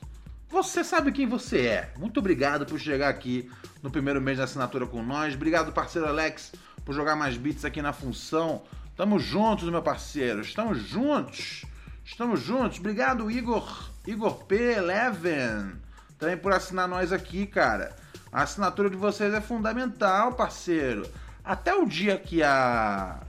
você 0.50 0.84
sabe 0.84 1.12
quem 1.12 1.28
você 1.28 1.68
é. 1.68 1.94
Muito 1.96 2.20
obrigado 2.20 2.66
por 2.66 2.80
chegar 2.80 3.08
aqui 3.08 3.48
no 3.84 3.92
primeiro 3.92 4.20
mês 4.20 4.40
da 4.40 4.46
assinatura 4.46 4.88
com 4.88 5.04
nós. 5.04 5.36
Obrigado, 5.36 5.72
parceiro 5.72 6.08
Alex, 6.08 6.52
por 6.84 6.96
jogar 6.96 7.16
mais 7.16 7.38
bits 7.38 7.64
aqui 7.64 7.84
na 7.84 7.94
função. 7.94 8.64
Tamo 8.98 9.20
juntos, 9.20 9.70
meu 9.70 9.84
parceiro. 9.84 10.42
Estamos 10.42 10.80
juntos. 10.80 11.66
Estamos 12.04 12.42
juntos. 12.42 12.80
Obrigado, 12.80 13.30
Igor. 13.30 13.92
Igor 14.08 14.44
P11. 14.46 15.76
Também 16.18 16.36
por 16.36 16.52
assinar 16.52 16.88
nós 16.88 17.14
aqui, 17.14 17.46
cara. 17.46 17.96
A 18.32 18.42
assinatura 18.42 18.90
de 18.90 18.98
vocês 18.98 19.32
é 19.32 19.40
fundamental, 19.40 20.34
parceiro. 20.34 21.08
Até 21.50 21.74
o 21.76 21.86
dia 21.86 22.18
que 22.18 22.44
a. 22.44 23.20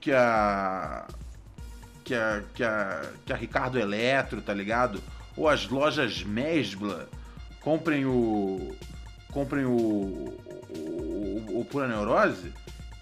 Que 0.00 0.12
a. 0.12 1.06
Que 2.04 2.14
a. 2.14 2.42
Que 2.54 2.64
a, 2.64 3.02
que 3.26 3.32
a 3.32 3.36
Ricardo 3.36 3.78
Eletro, 3.78 4.40
tá 4.40 4.54
ligado? 4.54 5.02
ou 5.36 5.48
as 5.48 5.68
lojas 5.68 6.24
Mesbla 6.24 7.08
comprem 7.60 8.06
o 8.06 8.74
comprem 9.30 9.66
o, 9.66 10.32
o, 10.70 11.60
o 11.60 11.66
Pura 11.70 11.86
Neurose, 11.86 12.52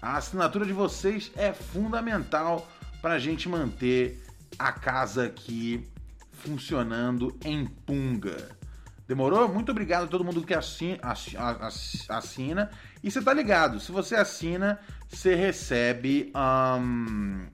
a 0.01 0.17
assinatura 0.17 0.65
de 0.65 0.73
vocês 0.73 1.31
é 1.37 1.53
fundamental 1.53 2.69
para 3.01 3.13
a 3.13 3.19
gente 3.19 3.47
manter 3.47 4.21
a 4.59 4.71
casa 4.73 5.25
aqui 5.25 5.87
funcionando 6.33 7.37
em 7.45 7.65
punga. 7.65 8.49
Demorou? 9.07 9.47
Muito 9.47 9.71
obrigado 9.71 10.05
a 10.05 10.07
todo 10.07 10.23
mundo 10.23 10.43
que 10.43 10.53
assina. 10.53 10.99
assina. 12.09 12.71
E 13.03 13.11
você 13.11 13.21
tá 13.21 13.33
ligado, 13.33 13.79
se 13.79 13.91
você 13.91 14.15
assina, 14.15 14.79
você 15.07 15.35
recebe. 15.35 16.31
Um, 16.35 17.45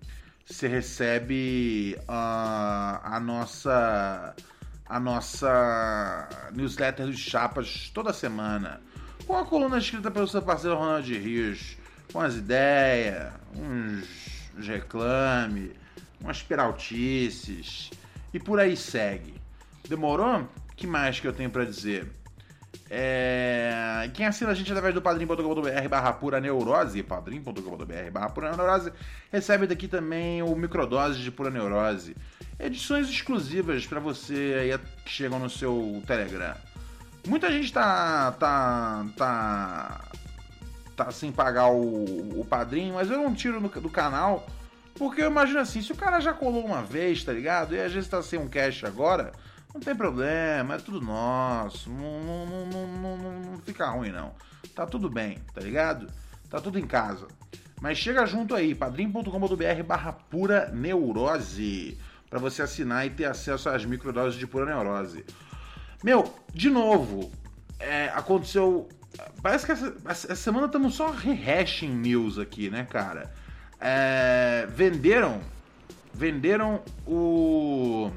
você 0.45 0.67
recebe 0.67 1.97
uh, 2.01 2.11
a 3.03 3.19
nossa 3.21 4.35
a 4.85 4.99
nossa 4.99 6.27
newsletter 6.53 7.05
dos 7.05 7.17
Chapas 7.17 7.89
toda 7.93 8.11
semana, 8.11 8.81
com 9.25 9.37
a 9.37 9.45
coluna 9.45 9.77
escrita 9.77 10.11
pelo 10.11 10.27
seu 10.27 10.41
parceiro 10.41 10.75
Ronald 10.75 11.09
Rios, 11.09 11.77
com 12.11 12.19
as 12.19 12.35
ideias, 12.35 13.31
uns, 13.55 14.05
uns 14.57 14.67
reclame, 14.67 15.71
umas 16.19 16.43
peraltices 16.43 17.89
e 18.33 18.39
por 18.39 18.59
aí 18.59 18.75
segue. 18.75 19.33
Demorou? 19.87 20.45
Que 20.81 20.87
mais 20.87 21.19
que 21.19 21.27
eu 21.27 21.33
tenho 21.33 21.49
para 21.51 21.63
dizer? 21.63 22.11
É... 22.89 24.09
Quem 24.15 24.25
assina 24.25 24.49
a 24.49 24.53
gente 24.55 24.71
através 24.71 24.95
do 24.95 25.01
padrim.com.br 25.01 25.87
barra 25.87 26.11
pura 26.13 26.41
neurose, 26.41 27.03
padrim.com.br 27.03 28.11
barra 28.11 28.29
pura 28.31 28.55
neurose, 28.55 28.91
recebe 29.31 29.67
daqui 29.67 29.87
também 29.87 30.41
o 30.41 30.55
microdose 30.55 31.19
de 31.19 31.29
pura 31.29 31.51
neurose. 31.51 32.17
Edições 32.59 33.07
exclusivas 33.09 33.85
para 33.85 33.99
você 33.99 34.55
aí 34.59 34.79
que 35.05 35.11
chegam 35.11 35.37
no 35.37 35.49
seu 35.49 36.01
Telegram. 36.07 36.55
Muita 37.27 37.51
gente 37.51 37.71
tá. 37.71 38.31
tá. 38.31 39.05
tá. 39.15 40.01
tá 40.95 41.11
sem 41.11 41.31
pagar 41.31 41.67
o, 41.67 42.39
o 42.39 42.45
padrinho, 42.49 42.95
mas 42.95 43.11
eu 43.11 43.17
não 43.17 43.35
tiro 43.35 43.61
do 43.61 43.89
canal. 43.89 44.47
Porque 44.95 45.21
eu 45.21 45.29
imagino 45.29 45.59
assim, 45.59 45.81
se 45.81 45.91
o 45.91 45.95
cara 45.95 46.19
já 46.19 46.33
colou 46.33 46.65
uma 46.65 46.81
vez, 46.81 47.23
tá 47.23 47.31
ligado? 47.31 47.75
E 47.75 47.79
às 47.79 47.93
vezes 47.93 48.09
tá 48.09 48.21
sem 48.23 48.39
um 48.39 48.47
cash 48.47 48.83
agora, 48.83 49.31
não 49.73 49.81
tem 49.81 49.95
problema, 49.95 50.75
é 50.75 50.77
tudo 50.77 51.01
nosso. 51.01 51.89
Não, 51.89 52.45
não, 52.45 52.65
não, 52.65 52.87
não, 52.87 53.17
não, 53.17 53.59
fica 53.59 53.89
ruim, 53.89 54.11
não. 54.11 54.33
Tá 54.75 54.85
tudo 54.85 55.09
bem, 55.09 55.39
tá 55.53 55.61
ligado? 55.61 56.07
Tá 56.49 56.59
tudo 56.59 56.77
em 56.77 56.85
casa. 56.85 57.27
Mas 57.79 57.97
chega 57.97 58.25
junto 58.25 58.53
aí, 58.53 58.75
padrim.com.br 58.75 59.83
barra 59.85 60.11
pura 60.11 60.69
neurose. 60.73 61.97
para 62.29 62.39
você 62.39 62.61
assinar 62.61 63.05
e 63.05 63.09
ter 63.09 63.25
acesso 63.25 63.69
às 63.69 63.85
microdoses 63.85 64.37
de 64.37 64.45
pura 64.45 64.65
neurose. 64.65 65.25
Meu, 66.03 66.33
de 66.53 66.69
novo, 66.69 67.31
é, 67.79 68.09
aconteceu. 68.09 68.89
Parece 69.41 69.65
que 69.65 69.71
essa, 69.71 69.95
essa 70.05 70.35
semana 70.35 70.67
estamos 70.67 70.95
só 70.95 71.11
rehashing 71.11 71.89
news 71.89 72.37
aqui, 72.37 72.69
né, 72.69 72.85
cara? 72.85 73.33
É, 73.79 74.67
venderam. 74.69 75.41
Venderam 76.13 76.83
o 77.07 78.11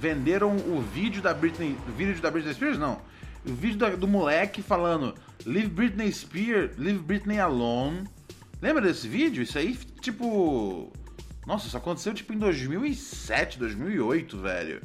venderam 0.00 0.56
o 0.56 0.80
vídeo 0.80 1.20
da 1.20 1.34
Britney. 1.34 1.76
O 1.86 1.92
vídeo 1.92 2.20
da 2.22 2.30
Britney 2.30 2.54
Spears? 2.54 2.78
Não. 2.78 3.02
O 3.46 3.52
vídeo 3.52 3.96
do, 3.96 4.08
moleque 4.08 4.62
falando 4.62 5.14
Leave 5.44 5.68
Britney 5.68 6.10
Spears, 6.10 6.76
Leave 6.78 7.00
Britney 7.00 7.38
Alone. 7.38 8.08
Lembra 8.62 8.82
desse 8.82 9.06
vídeo? 9.06 9.42
Isso 9.42 9.58
aí, 9.58 9.76
tipo. 10.00 10.90
Nossa, 11.46 11.66
isso 11.66 11.76
aconteceu 11.76 12.14
tipo 12.14 12.32
em 12.32 12.38
2007, 12.38 13.58
2008, 13.58 14.38
velho. 14.38 14.82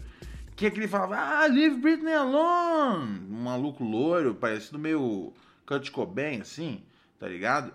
que 0.56 0.66
é 0.66 0.70
que 0.70 0.80
ele 0.80 0.88
falava, 0.88 1.18
ah, 1.18 1.46
leave 1.48 1.78
Britney 1.78 2.14
alone. 2.14 3.22
Um 3.30 3.44
maluco 3.44 3.84
loiro, 3.84 4.36
parecido 4.36 4.80
meio 4.80 5.34
Kurt 5.66 5.92
Cobain, 5.92 6.42
assim, 6.42 6.82
tá 7.20 7.28
ligado? 7.28 7.74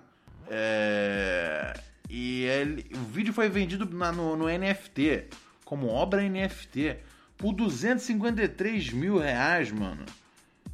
É... 0.49 1.75
E 2.09 2.45
ele... 2.45 2.87
o 2.95 3.05
vídeo 3.13 3.33
foi 3.33 3.49
vendido 3.49 3.89
na, 3.95 4.11
no, 4.11 4.35
no 4.37 4.47
NFT, 4.47 5.27
como 5.65 5.89
obra 5.89 6.23
NFT, 6.23 6.97
por 7.41 7.55
253 7.55 8.93
mil 8.93 9.19
reais, 9.19 9.73
mano. 9.73 10.05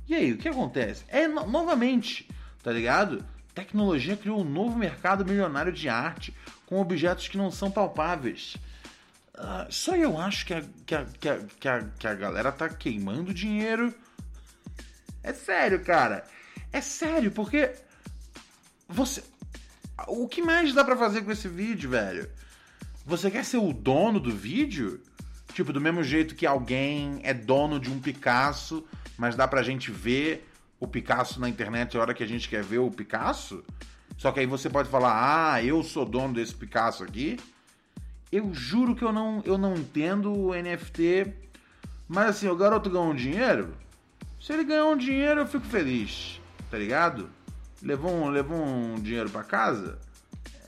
E 0.08 0.14
aí, 0.14 0.32
o 0.32 0.36
que 0.36 0.48
acontece? 0.48 1.04
É, 1.06 1.28
no, 1.28 1.46
novamente, 1.46 2.28
tá 2.60 2.72
ligado? 2.72 3.24
Tecnologia 3.54 4.16
criou 4.16 4.40
um 4.40 4.44
novo 4.44 4.76
mercado 4.76 5.24
milionário 5.24 5.72
de 5.72 5.88
arte 5.88 6.34
com 6.66 6.80
objetos 6.80 7.28
que 7.28 7.38
não 7.38 7.52
são 7.52 7.70
palpáveis. 7.70 8.56
Uh, 9.32 9.70
só 9.70 9.94
eu 9.94 10.18
acho 10.18 10.44
que 10.44 10.54
a, 10.54 10.64
que, 10.84 10.94
a, 10.94 11.04
que, 11.04 11.28
a, 11.28 11.38
que, 11.38 11.68
a, 11.68 11.84
que 11.98 12.06
a 12.08 12.14
galera 12.14 12.50
tá 12.50 12.68
queimando 12.68 13.32
dinheiro. 13.32 13.94
É 15.22 15.32
sério, 15.32 15.84
cara. 15.84 16.24
É 16.72 16.80
sério, 16.80 17.30
porque 17.30 17.72
você. 18.88 19.22
O 20.08 20.26
que 20.26 20.42
mais 20.42 20.74
dá 20.74 20.84
para 20.84 20.96
fazer 20.96 21.22
com 21.22 21.30
esse 21.30 21.48
vídeo, 21.48 21.90
velho? 21.90 22.28
Você 23.04 23.30
quer 23.30 23.44
ser 23.44 23.58
o 23.58 23.72
dono 23.72 24.18
do 24.18 24.34
vídeo? 24.34 25.00
Tipo, 25.56 25.72
do 25.72 25.80
mesmo 25.80 26.04
jeito 26.04 26.34
que 26.34 26.44
alguém 26.44 27.18
é 27.22 27.32
dono 27.32 27.80
de 27.80 27.90
um 27.90 27.98
Picasso, 27.98 28.84
mas 29.16 29.34
dá 29.34 29.48
pra 29.48 29.62
gente 29.62 29.90
ver 29.90 30.46
o 30.78 30.86
Picasso 30.86 31.40
na 31.40 31.48
internet 31.48 31.96
a 31.96 32.00
hora 32.02 32.12
que 32.12 32.22
a 32.22 32.28
gente 32.28 32.46
quer 32.46 32.62
ver 32.62 32.76
o 32.76 32.90
Picasso? 32.90 33.64
Só 34.18 34.30
que 34.30 34.40
aí 34.40 34.44
você 34.44 34.68
pode 34.68 34.90
falar, 34.90 35.54
ah, 35.54 35.64
eu 35.64 35.82
sou 35.82 36.04
dono 36.04 36.34
desse 36.34 36.54
Picasso 36.54 37.02
aqui. 37.02 37.38
Eu 38.30 38.52
juro 38.52 38.94
que 38.94 39.02
eu 39.02 39.10
não, 39.14 39.42
eu 39.46 39.56
não 39.56 39.74
entendo 39.76 40.30
o 40.30 40.52
NFT. 40.52 41.32
Mas 42.06 42.36
assim, 42.36 42.48
o 42.48 42.54
garoto 42.54 42.90
ganhou 42.90 43.08
um 43.08 43.14
dinheiro. 43.14 43.72
Se 44.38 44.52
ele 44.52 44.62
ganhou 44.62 44.92
um 44.92 44.96
dinheiro, 44.98 45.40
eu 45.40 45.46
fico 45.46 45.64
feliz. 45.64 46.38
Tá 46.70 46.76
ligado? 46.76 47.30
Levou 47.82 48.12
um, 48.12 48.28
levou 48.28 48.62
um 48.62 48.96
dinheiro 48.96 49.30
para 49.30 49.42
casa. 49.42 49.98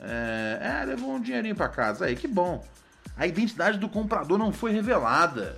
É, 0.01 0.79
é, 0.81 0.85
levou 0.85 1.13
um 1.13 1.21
dinheirinho 1.21 1.55
para 1.55 1.69
casa. 1.69 2.05
Aí, 2.05 2.15
que 2.15 2.27
bom. 2.27 2.65
A 3.19 3.27
identidade 3.27 3.77
do 3.77 3.89
comprador 3.89 4.37
não 4.37 4.53
foi 4.53 4.71
revelada. 4.71 5.57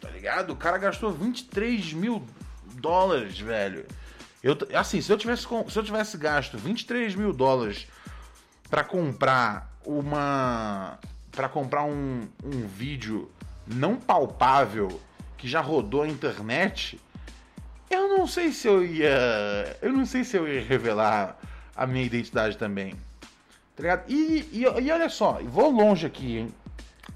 Tá 0.00 0.10
ligado? 0.10 0.50
O 0.50 0.56
cara 0.56 0.76
gastou 0.76 1.12
23 1.12 1.92
mil 1.92 2.26
dólares, 2.74 3.38
velho. 3.38 3.86
Eu, 4.42 4.58
assim, 4.74 5.00
se 5.00 5.12
eu 5.12 5.16
tivesse, 5.16 5.46
se 5.68 5.78
eu 5.78 5.84
tivesse 5.84 6.18
gasto 6.18 6.58
23 6.58 7.14
mil 7.14 7.32
dólares 7.32 7.86
para 8.68 8.82
comprar 8.82 9.70
uma. 9.86 10.98
para 11.30 11.48
comprar 11.48 11.84
um, 11.84 12.26
um 12.42 12.66
vídeo 12.66 13.30
não 13.66 13.94
palpável 13.94 15.00
que 15.38 15.46
já 15.46 15.60
rodou 15.60 16.02
a 16.02 16.08
internet, 16.08 17.00
eu 17.88 18.08
não 18.08 18.26
sei 18.26 18.50
se 18.50 18.66
eu 18.66 18.84
ia. 18.84 19.78
Eu 19.80 19.92
não 19.92 20.04
sei 20.04 20.24
se 20.24 20.36
eu 20.36 20.48
ia 20.48 20.60
revelar 20.60 21.38
a 21.76 21.86
minha 21.86 22.04
identidade 22.04 22.56
também. 22.56 22.94
Tá 23.76 23.82
ligado? 23.82 24.10
E, 24.10 24.48
e, 24.52 24.62
e 24.62 24.90
olha 24.90 25.08
só, 25.08 25.38
vou 25.44 25.70
longe 25.70 26.04
aqui, 26.04 26.38
hein? 26.38 26.54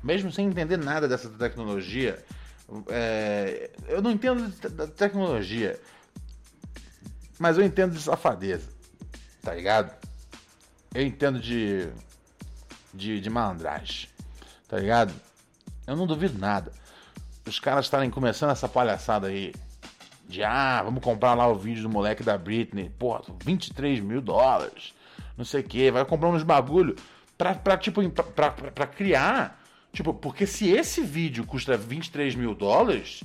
Mesmo 0.04 0.30
sem 0.30 0.46
entender 0.46 0.76
nada 0.76 1.08
dessa 1.08 1.30
tecnologia. 1.30 2.23
É, 2.88 3.70
eu 3.88 4.02
não 4.02 4.11
entendo 4.11 4.50
da 4.73 4.87
tecnologia. 4.87 5.80
Mas 7.38 7.56
eu 7.56 7.64
entendo 7.64 7.94
de 7.94 8.02
safadeza. 8.02 8.68
Tá 9.40 9.54
ligado? 9.54 9.90
Eu 10.94 11.02
entendo 11.02 11.40
de. 11.40 11.88
de, 12.92 13.18
de 13.18 13.30
malandragem. 13.30 14.11
Tá 14.68 14.76
ligado? 14.78 15.14
Eu 15.87 15.96
não 15.96 16.06
duvido 16.06 16.38
nada. 16.38 16.70
Os 17.46 17.58
caras 17.58 17.87
estarem 17.87 18.11
começando 18.11 18.50
essa 18.50 18.68
palhaçada 18.68 19.28
aí. 19.28 19.54
De 20.28 20.44
ah, 20.44 20.82
vamos 20.82 21.02
comprar 21.02 21.32
lá 21.32 21.46
o 21.49 21.54
vídeo 21.54 21.82
do 21.82 21.88
moleque 21.88 22.23
da 22.23 22.37
Britney. 22.37 22.90
Pô, 22.98 23.18
23 23.42 24.00
mil 24.00 24.20
dólares. 24.20 24.92
Não 25.35 25.46
sei 25.46 25.62
o 25.62 25.64
que. 25.64 25.90
Vai 25.90 26.05
comprar 26.05 26.28
uns 26.28 26.42
bagulho 26.42 26.94
pra, 27.38 27.55
pra 27.55 27.78
tipo, 27.78 28.07
pra, 28.11 28.50
pra, 28.50 28.50
pra 28.50 28.87
criar. 28.87 29.63
Tipo, 29.94 30.12
porque 30.12 30.44
se 30.44 30.68
esse 30.70 31.00
vídeo 31.02 31.46
custa 31.46 31.76
23 31.76 32.35
mil 32.35 32.52
dólares, 32.52 33.22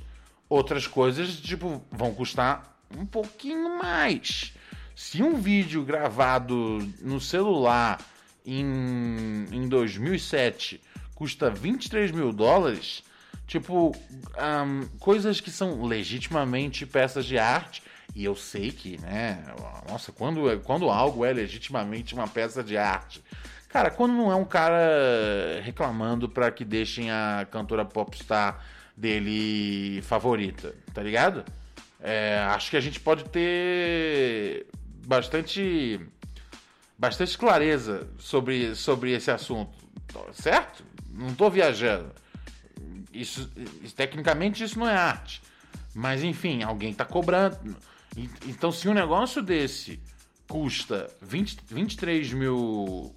outras 0.47 0.85
coisas, 0.85 1.31
tipo, 1.35 1.83
vão 1.91 2.13
custar 2.13 2.79
um 2.95 3.07
pouquinho 3.07 3.79
mais. 3.79 4.53
Se 4.95 5.23
um 5.23 5.35
vídeo 5.41 5.83
gravado 5.83 6.77
no 7.01 7.19
celular 7.19 7.99
em, 8.45 9.45
em 9.51 9.67
2007 9.67 10.79
custa 11.15 11.49
23 11.49 12.11
mil 12.11 12.31
dólares, 12.31 13.03
tipo, 13.47 13.95
um, 14.37 14.87
coisas 14.99 15.41
que 15.41 15.49
são 15.49 15.83
legitimamente 15.83 16.85
peças 16.85 17.25
de 17.25 17.39
arte, 17.39 17.81
e 18.15 18.23
eu 18.23 18.35
sei 18.35 18.71
que, 18.71 18.99
né, 19.01 19.43
nossa, 19.89 20.11
quando, 20.11 20.47
é, 20.49 20.57
quando 20.57 20.89
algo 20.89 21.25
é 21.25 21.33
legitimamente 21.33 22.13
uma 22.13 22.27
peça 22.27 22.63
de 22.63 22.77
arte, 22.77 23.23
cara, 23.69 23.89
quando 23.89 24.13
não 24.13 24.31
é 24.31 24.35
um 24.35 24.43
cara 24.43 25.61
reclamando 25.63 26.27
para 26.27 26.51
que 26.51 26.65
deixem 26.65 27.09
a 27.09 27.47
cantora 27.49 27.85
popstar 27.85 28.61
dele 28.97 30.01
favorita, 30.01 30.75
tá 30.93 31.01
ligado? 31.01 31.45
É, 32.01 32.39
acho 32.49 32.69
que 32.69 32.77
a 32.77 32.81
gente 32.81 32.99
pode 32.99 33.23
ter 33.25 34.67
bastante 35.07 35.99
bastante 36.97 37.37
clareza 37.37 38.09
sobre, 38.17 38.75
sobre 38.75 39.13
esse 39.13 39.31
assunto, 39.31 39.77
certo? 40.33 40.83
Não 41.09 41.29
estou 41.29 41.49
viajando. 41.49 42.11
Isso, 43.13 43.49
tecnicamente 43.95 44.63
isso 44.63 44.77
não 44.77 44.87
é 44.87 44.95
arte, 44.95 45.41
mas 45.95 46.23
enfim, 46.23 46.61
alguém 46.61 46.91
está 46.91 47.05
cobrando. 47.05 47.57
Então, 48.45 48.69
se 48.69 48.89
um 48.89 48.93
negócio 48.93 49.41
desse 49.41 50.01
custa 50.49 51.09
20, 51.21 51.59
23 51.67 52.33
mil. 52.33 53.13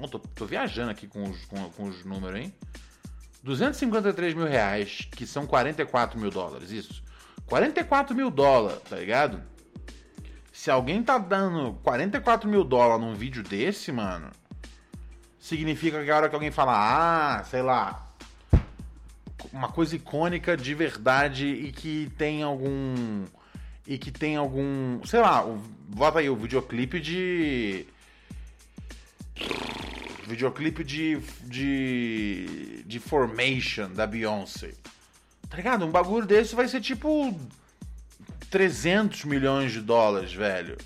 Oh, 0.00 0.08
tô, 0.08 0.18
tô 0.18 0.46
viajando 0.46 0.90
aqui 0.90 1.06
com 1.06 1.28
os, 1.28 1.44
com, 1.44 1.68
com 1.70 1.84
os 1.84 2.04
números, 2.04 2.40
hein? 2.40 2.54
253 3.42 4.34
mil 4.34 4.46
reais, 4.46 5.08
que 5.10 5.26
são 5.26 5.46
44 5.46 6.18
mil 6.18 6.30
dólares, 6.30 6.70
isso. 6.70 7.02
44 7.46 8.14
mil 8.14 8.30
dólares, 8.30 8.80
tá 8.88 8.96
ligado? 8.96 9.42
Se 10.52 10.70
alguém 10.70 11.02
tá 11.02 11.18
dando 11.18 11.74
44 11.82 12.48
mil 12.48 12.64
dólares 12.64 13.04
num 13.04 13.14
vídeo 13.14 13.42
desse, 13.42 13.90
mano, 13.90 14.30
significa 15.38 16.04
que 16.04 16.10
a 16.10 16.16
hora 16.16 16.28
que 16.28 16.34
alguém 16.34 16.50
fala, 16.50 16.72
ah, 17.38 17.44
sei 17.44 17.62
lá, 17.62 18.10
uma 19.52 19.68
coisa 19.68 19.96
icônica 19.96 20.56
de 20.56 20.74
verdade 20.74 21.46
e 21.46 21.72
que 21.72 22.10
tem 22.16 22.42
algum. 22.42 23.24
E 23.86 23.98
que 23.98 24.10
tem 24.10 24.36
algum. 24.36 25.04
Sei 25.04 25.20
lá, 25.20 25.44
bota 25.88 26.18
aí 26.20 26.28
o 26.30 26.36
videoclipe 26.36 27.00
de. 27.00 27.86
Videoclipe 30.26 30.84
de. 30.84 31.18
de. 31.42 32.82
de 32.84 32.98
Formation 32.98 33.90
da 33.92 34.06
Beyoncé. 34.06 34.74
Tá 35.48 35.56
ligado? 35.56 35.84
Um 35.84 35.90
bagulho 35.90 36.26
desse 36.26 36.54
vai 36.54 36.68
ser 36.68 36.80
tipo 36.80 37.38
300 38.50 39.24
milhões 39.24 39.72
de 39.72 39.80
dólares, 39.80 40.32
velho. 40.32 40.78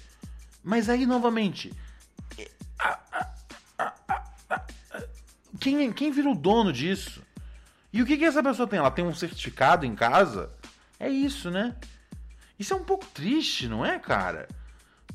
Mas 0.62 0.88
aí, 0.88 1.04
novamente, 1.04 1.72
quem, 5.60 5.92
quem 5.92 6.10
vira 6.10 6.30
o 6.30 6.34
dono 6.34 6.72
disso? 6.72 7.22
E 7.92 8.02
o 8.02 8.06
que, 8.06 8.16
que 8.16 8.24
essa 8.24 8.42
pessoa 8.42 8.66
tem? 8.66 8.78
Ela 8.78 8.90
tem 8.90 9.04
um 9.04 9.14
certificado 9.14 9.86
em 9.86 9.94
casa? 9.94 10.50
É 10.98 11.08
isso, 11.08 11.50
né? 11.50 11.74
Isso 12.58 12.72
é 12.72 12.76
um 12.76 12.84
pouco 12.84 13.06
triste, 13.06 13.68
não 13.68 13.84
é, 13.84 13.98
cara? 13.98 14.48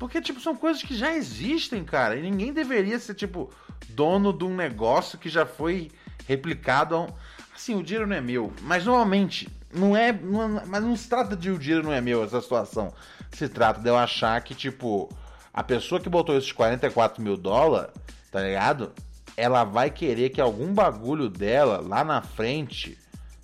Porque, 0.00 0.18
tipo, 0.22 0.40
são 0.40 0.56
coisas 0.56 0.82
que 0.82 0.96
já 0.96 1.14
existem, 1.14 1.84
cara. 1.84 2.16
E 2.16 2.22
ninguém 2.22 2.54
deveria 2.54 2.98
ser, 2.98 3.12
tipo, 3.12 3.52
dono 3.90 4.32
de 4.32 4.44
um 4.44 4.56
negócio 4.56 5.18
que 5.18 5.28
já 5.28 5.44
foi 5.44 5.92
replicado 6.26 6.94
a 6.96 7.02
um... 7.02 7.08
Assim, 7.54 7.74
o 7.74 7.82
dinheiro 7.82 8.06
não 8.06 8.16
é 8.16 8.20
meu. 8.22 8.50
Mas 8.62 8.86
normalmente, 8.86 9.46
não 9.70 9.94
é. 9.94 10.10
Não, 10.10 10.62
mas 10.66 10.82
não 10.82 10.96
se 10.96 11.06
trata 11.06 11.36
de 11.36 11.50
o 11.50 11.58
dinheiro 11.58 11.84
não 11.84 11.92
é 11.92 12.00
meu 12.00 12.24
essa 12.24 12.40
situação. 12.40 12.94
Se 13.30 13.46
trata 13.46 13.78
de 13.78 13.90
eu 13.90 13.98
achar 13.98 14.40
que, 14.40 14.54
tipo, 14.54 15.14
a 15.52 15.62
pessoa 15.62 16.00
que 16.00 16.08
botou 16.08 16.34
esses 16.34 16.50
44 16.50 17.22
mil 17.22 17.36
dólares, 17.36 17.92
tá 18.32 18.40
ligado? 18.40 18.92
Ela 19.36 19.64
vai 19.64 19.90
querer 19.90 20.30
que 20.30 20.40
algum 20.40 20.72
bagulho 20.72 21.28
dela 21.28 21.78
lá 21.78 22.02
na 22.02 22.22
frente 22.22 22.96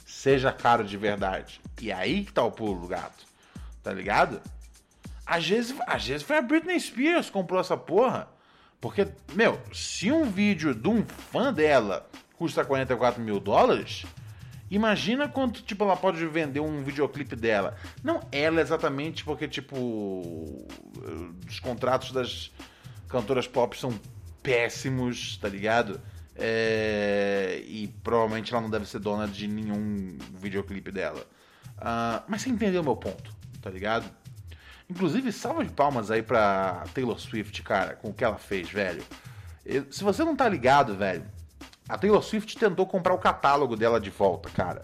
seja 0.07 0.51
caro 0.51 0.85
de 0.85 0.97
verdade. 0.97 1.61
E 1.83 1.93
aí 1.93 2.25
que 2.25 2.33
tá 2.33 2.43
o 2.43 2.51
pulo 2.51 2.81
do 2.81 2.89
gato. 2.89 3.27
Tá 3.83 3.93
ligado? 3.93 4.41
Às 5.27 5.49
vezes, 5.49 5.75
às 5.87 6.07
vezes 6.07 6.23
foi 6.23 6.39
a 6.39 6.43
Britney 6.43 6.79
Spears 6.79 7.27
que 7.27 7.33
comprou 7.33 7.61
essa 7.61 7.77
porra. 7.77 8.29
Porque, 8.81 9.09
meu, 9.35 9.61
se 9.73 10.13
um 10.13 10.31
vídeo 10.31 10.73
de 10.75 10.89
um 10.89 11.05
fã 11.05 11.53
dela 11.53 12.09
custa 12.35 12.65
44 12.65 13.21
mil 13.21 13.41
dólares, 13.41 14.05
imagina 14.71 15.29
quanto, 15.29 15.63
tipo, 15.63 15.83
ela 15.83 15.97
pode 15.97 16.25
vender 16.27 16.61
um 16.61 16.85
videoclipe 16.85 17.35
dela. 17.35 17.77
Não 18.05 18.21
ela 18.31 18.61
exatamente, 18.61 19.25
porque, 19.25 19.49
tipo, 19.49 20.67
os 21.49 21.59
contratos 21.59 22.13
das 22.13 22.53
cantoras 23.09 23.49
pop 23.49 23.77
são 23.77 23.99
péssimos, 24.43 25.37
tá 25.39 25.49
ligado? 25.49 26.01
É, 26.37 27.63
e 27.67 27.89
provavelmente 28.05 28.53
ela 28.53 28.63
não 28.63 28.71
deve 28.71 28.87
ser 28.87 29.01
dona 29.01 29.27
de 29.27 29.49
nenhum 29.49 30.19
videoclipe 30.39 30.93
dela. 30.93 31.27
Uh, 31.79 32.23
mas 32.29 32.43
você 32.43 32.51
entendeu 32.51 32.83
o 32.83 32.85
meu 32.85 32.97
ponto, 32.97 33.35
tá 33.61 33.71
ligado? 33.71 34.09
Inclusive, 34.89 35.33
salva 35.33 35.65
de 35.65 35.71
palmas 35.71 36.11
aí 36.11 36.23
pra 36.23 36.85
Taylor 36.95 37.19
Swift, 37.19 37.63
cara, 37.63 37.95
com 37.95 38.11
o 38.11 38.15
que 38.15 38.25
ela 38.25 38.39
fez, 38.39 38.71
velho. 38.71 39.03
Se 39.91 40.05
você 40.05 40.25
não 40.25 40.37
tá 40.37 40.49
ligado, 40.49 40.97
velho, 40.97 41.25
a 41.89 41.99
Taylor 41.99 42.23
Swift 42.23 42.57
tentou 42.57 42.87
comprar 42.87 43.15
o 43.15 43.19
catálogo 43.19 43.77
dela 43.77 44.01
de 44.01 44.11
volta, 44.11 44.49
cara. 44.51 44.83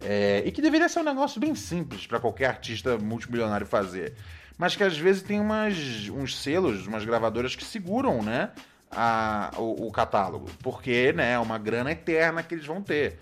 É, 0.00 0.42
e 0.44 0.52
que 0.52 0.60
deveria 0.60 0.88
ser 0.88 1.00
um 1.00 1.04
negócio 1.04 1.40
bem 1.40 1.54
simples 1.54 2.06
para 2.06 2.20
qualquer 2.20 2.46
artista 2.46 2.98
multimilionário 2.98 3.66
fazer. 3.66 4.14
Mas 4.58 4.74
que 4.74 4.82
às 4.82 4.96
vezes 4.96 5.22
tem 5.22 5.40
umas, 5.40 6.08
uns 6.08 6.40
selos, 6.40 6.86
umas 6.86 7.04
gravadoras 7.04 7.54
que 7.54 7.64
seguram, 7.64 8.22
né? 8.22 8.50
A, 8.90 9.52
o, 9.58 9.88
o, 9.88 9.92
catálogo. 9.92 10.48
Porque, 10.62 11.12
né, 11.12 11.32
é 11.32 11.38
uma 11.38 11.58
grana 11.58 11.90
eterna 11.90 12.42
que 12.42 12.54
eles 12.54 12.66
vão 12.66 12.82
ter. 12.82 13.18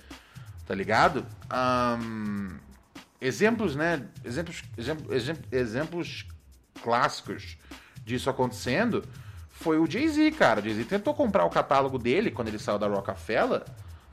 Tá 0.67 0.75
ligado? 0.75 1.27
Um, 1.53 2.57
exemplos, 3.27 3.75
né? 3.75 4.07
Exemplos, 4.25 4.63
exemplos, 4.77 5.47
exemplos 5.51 6.27
clássicos 6.83 7.57
disso 8.05 8.29
acontecendo 8.29 9.03
foi 9.49 9.79
o 9.79 9.91
Jay-Z, 9.91 10.33
cara. 10.33 10.61
O 10.61 10.63
Jay-Z 10.63 10.85
tentou 10.85 11.15
comprar 11.15 11.45
o 11.45 11.51
catálogo 11.51 11.99
dele 11.99 12.31
quando 12.31 12.49
ele 12.49 12.59
saiu 12.59 12.79
da 12.79 12.87
Rockefeller, 12.87 13.63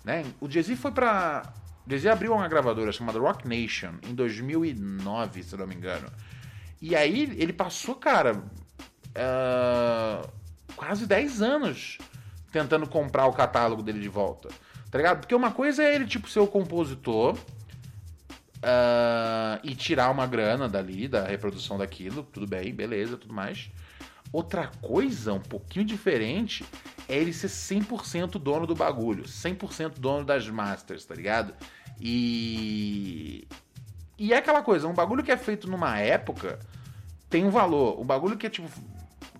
né? 0.03 0.23
O 0.39 0.49
Jay-Z 0.49 0.75
foi 0.77 0.91
pra. 0.91 1.43
O 1.85 1.89
Jay-Z 1.89 2.09
abriu 2.09 2.33
uma 2.33 2.47
gravadora 2.47 2.91
chamada 2.91 3.19
Rock 3.19 3.47
Nation 3.47 3.95
em 4.03 4.15
2009, 4.15 5.43
se 5.43 5.57
não 5.57 5.67
me 5.67 5.75
engano. 5.75 6.07
E 6.81 6.95
aí 6.95 7.35
ele 7.37 7.51
passou, 7.51 7.95
cara, 7.95 8.37
uh, 8.37 10.29
quase 10.75 11.05
10 11.05 11.41
anos 11.41 11.97
tentando 12.51 12.87
comprar 12.87 13.25
o 13.25 13.33
catálogo 13.33 13.83
dele 13.83 13.99
de 13.99 14.09
volta. 14.09 14.49
Tá 14.89 14.97
ligado? 14.97 15.19
Porque 15.21 15.35
uma 15.35 15.51
coisa 15.51 15.83
é 15.83 15.95
ele, 15.95 16.05
tipo, 16.05 16.29
ser 16.29 16.39
o 16.39 16.47
compositor 16.47 17.37
uh, 18.63 19.59
e 19.63 19.75
tirar 19.75 20.09
uma 20.09 20.25
grana 20.25 20.69
dali, 20.69 21.07
da 21.07 21.25
reprodução 21.25 21.77
daquilo, 21.77 22.23
tudo 22.23 22.47
bem, 22.47 22.73
beleza, 22.73 23.17
tudo 23.17 23.33
mais. 23.33 23.69
Outra 24.31 24.67
coisa, 24.81 25.33
um 25.33 25.41
pouquinho 25.41 25.85
diferente, 25.85 26.63
é 27.07 27.17
ele 27.17 27.33
ser 27.33 27.47
100% 27.47 28.39
dono 28.39 28.65
do 28.65 28.75
bagulho, 28.75 29.23
100% 29.23 29.99
dono 29.99 30.23
das 30.23 30.47
masters, 30.47 31.05
tá 31.05 31.13
ligado? 31.13 31.53
E. 31.99 33.47
E 34.17 34.33
é 34.33 34.37
aquela 34.37 34.61
coisa, 34.61 34.87
um 34.87 34.93
bagulho 34.93 35.23
que 35.23 35.31
é 35.31 35.37
feito 35.37 35.67
numa 35.67 35.97
época 35.97 36.59
tem 37.31 37.45
um 37.45 37.49
valor. 37.49 37.99
Um 37.99 38.05
bagulho 38.05 38.37
que 38.37 38.45
é 38.45 38.49
tipo. 38.49 38.69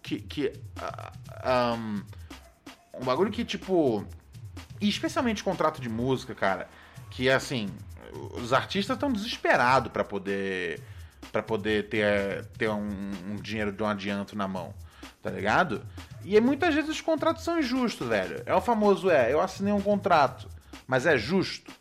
Que. 0.02 0.20
que 0.22 0.48
uh, 0.48 1.78
um, 1.78 2.04
um 3.02 3.06
bagulho 3.06 3.30
que, 3.30 3.44
tipo. 3.44 4.04
E 4.80 4.90
especialmente 4.90 5.44
contrato 5.44 5.80
de 5.80 5.90
música, 5.90 6.34
cara. 6.34 6.68
Que 7.12 7.28
é 7.28 7.34
assim 7.34 7.70
os 8.12 8.54
artistas 8.54 8.96
estão 8.96 9.12
desesperados 9.12 9.92
para 9.92 10.04
poder 10.04 10.82
para 11.32 11.44
poder 11.44 11.88
ter, 11.88 12.46
ter 12.58 12.70
um, 12.70 13.12
um, 13.30 13.36
dinheiro 13.36 13.72
de 13.72 13.82
um 13.82 13.86
adianto 13.86 14.36
na 14.36 14.48
mão, 14.48 14.74
tá 15.22 15.30
ligado? 15.30 15.82
E 16.26 16.40
muitas 16.42 16.74
vezes 16.74 16.90
os 16.90 17.00
contratos 17.00 17.44
são 17.44 17.60
injustos, 17.60 18.08
velho. 18.08 18.42
É 18.46 18.54
o 18.54 18.60
famoso 18.60 19.10
é, 19.10 19.32
eu 19.32 19.40
assinei 19.40 19.72
um 19.72 19.82
contrato, 19.82 20.50
mas 20.88 21.06
é 21.06 21.18
justo. 21.18 21.72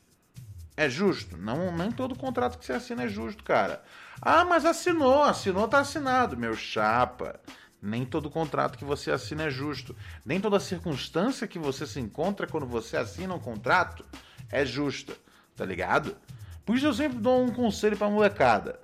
É 0.77 0.89
justo. 0.89 1.37
Não, 1.37 1.77
nem 1.77 1.91
todo 1.91 2.15
contrato 2.15 2.59
que 2.59 2.65
você 2.65 2.75
assina 2.75 3.05
é 3.05 3.09
justo, 3.09 3.43
cara. 3.43 3.83
Ah, 4.21 4.45
mas 4.45 4.65
assinou, 4.65 5.23
assinou, 5.23 5.67
tá 5.67 5.81
assinado, 5.81 6.37
meu 6.37 6.55
chapa. 6.55 7.41
Nem 7.83 8.05
todo 8.05 8.31
contrato 8.31 8.79
que 8.79 8.85
você 8.85 9.11
assina 9.11 9.45
é 9.45 9.51
justo. 9.51 9.97
Nem 10.25 10.39
toda 10.39 10.61
circunstância 10.61 11.49
que 11.49 11.59
você 11.59 11.87
se 11.87 11.99
encontra 11.99 12.47
quando 12.47 12.67
você 12.67 12.97
assina 12.97 13.35
um 13.35 13.39
contrato 13.39 14.05
é 14.51 14.65
justa 14.65 15.15
tá 15.57 15.65
ligado? 15.65 16.17
Por 16.65 16.77
isso 16.77 16.87
eu 16.87 16.95
sempre 16.95 17.19
dou 17.19 17.43
um 17.43 17.51
conselho 17.51 17.97
pra 17.97 18.09
molecada. 18.09 18.79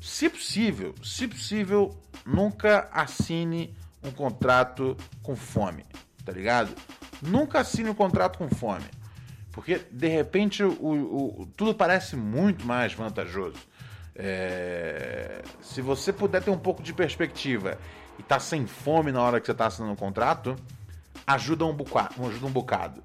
Se 0.00 0.28
possível, 0.28 0.94
se 1.02 1.28
possível, 1.28 1.96
nunca 2.24 2.88
assine 2.92 3.74
um 4.02 4.10
contrato 4.10 4.96
com 5.22 5.36
fome, 5.36 5.84
tá 6.24 6.32
ligado? 6.32 6.74
Nunca 7.20 7.60
assine 7.60 7.90
um 7.90 7.94
contrato 7.94 8.38
com 8.38 8.48
fome. 8.48 8.86
Porque 9.52 9.78
de 9.90 10.08
repente 10.08 10.62
o, 10.62 10.70
o, 10.72 11.48
tudo 11.56 11.74
parece 11.74 12.16
muito 12.16 12.64
mais 12.64 12.94
vantajoso. 12.94 13.58
É, 14.14 15.42
se 15.60 15.80
você 15.80 16.12
puder 16.12 16.42
ter 16.42 16.50
um 16.50 16.58
pouco 16.58 16.82
de 16.82 16.92
perspectiva 16.92 17.78
e 18.18 18.22
tá 18.22 18.38
sem 18.38 18.66
fome 18.66 19.12
na 19.12 19.22
hora 19.22 19.40
que 19.40 19.46
você 19.46 19.54
tá 19.54 19.66
assinando 19.66 19.92
um 19.92 19.96
contrato, 19.96 20.56
ajuda 21.26 21.64
um, 21.64 21.74
bocado, 21.74 22.14
ajuda 22.26 22.46
um 22.46 22.50
bocado. 22.50 23.02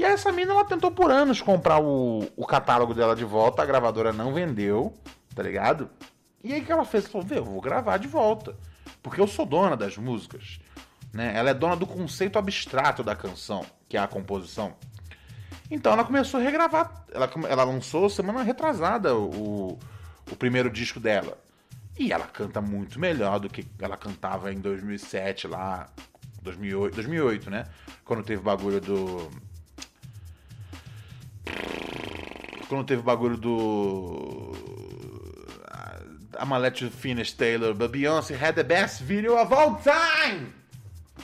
E 0.00 0.02
essa 0.02 0.32
mina, 0.32 0.54
ela 0.54 0.64
tentou 0.64 0.90
por 0.90 1.10
anos 1.10 1.42
comprar 1.42 1.78
o, 1.78 2.26
o 2.34 2.46
catálogo 2.46 2.94
dela 2.94 3.14
de 3.14 3.22
volta, 3.22 3.60
a 3.60 3.66
gravadora 3.66 4.14
não 4.14 4.32
vendeu, 4.32 4.94
tá 5.34 5.42
ligado? 5.42 5.90
E 6.42 6.54
aí 6.54 6.62
que 6.62 6.72
ela 6.72 6.86
fez? 6.86 7.06
Falou, 7.06 7.26
eu 7.30 7.44
vou 7.44 7.60
gravar 7.60 7.98
de 7.98 8.08
volta, 8.08 8.56
porque 9.02 9.20
eu 9.20 9.26
sou 9.26 9.44
dona 9.44 9.76
das 9.76 9.98
músicas. 9.98 10.58
Né? 11.12 11.32
Ela 11.36 11.50
é 11.50 11.54
dona 11.54 11.76
do 11.76 11.86
conceito 11.86 12.38
abstrato 12.38 13.02
da 13.02 13.14
canção, 13.14 13.62
que 13.90 13.94
é 13.98 14.00
a 14.00 14.08
composição. 14.08 14.72
Então 15.70 15.92
ela 15.92 16.02
começou 16.02 16.40
a 16.40 16.42
regravar. 16.42 17.04
Ela, 17.12 17.30
ela 17.46 17.64
lançou 17.64 18.08
semana 18.08 18.42
retrasada 18.42 19.14
o, 19.14 19.78
o 20.32 20.36
primeiro 20.36 20.70
disco 20.70 20.98
dela. 20.98 21.36
E 21.98 22.10
ela 22.10 22.26
canta 22.26 22.62
muito 22.62 22.98
melhor 22.98 23.38
do 23.38 23.50
que 23.50 23.66
ela 23.78 23.98
cantava 23.98 24.50
em 24.50 24.60
2007 24.60 25.46
lá, 25.46 25.90
2008, 26.40 26.94
2008 26.94 27.50
né? 27.50 27.66
Quando 28.02 28.22
teve 28.22 28.40
o 28.40 28.44
bagulho 28.44 28.80
do 28.80 29.49
quando 32.70 32.86
teve 32.86 33.00
o 33.00 33.04
bagulho 33.04 33.36
do. 33.36 34.52
Let 36.60 36.80
you 36.80 36.90
finish, 36.90 37.32
Taylor, 37.32 37.74
Beyoncé 37.74 38.40
had 38.40 38.54
the 38.54 38.62
best 38.62 39.02
video 39.02 39.36
of 39.36 39.52
all 39.52 39.74
time! 39.82 40.54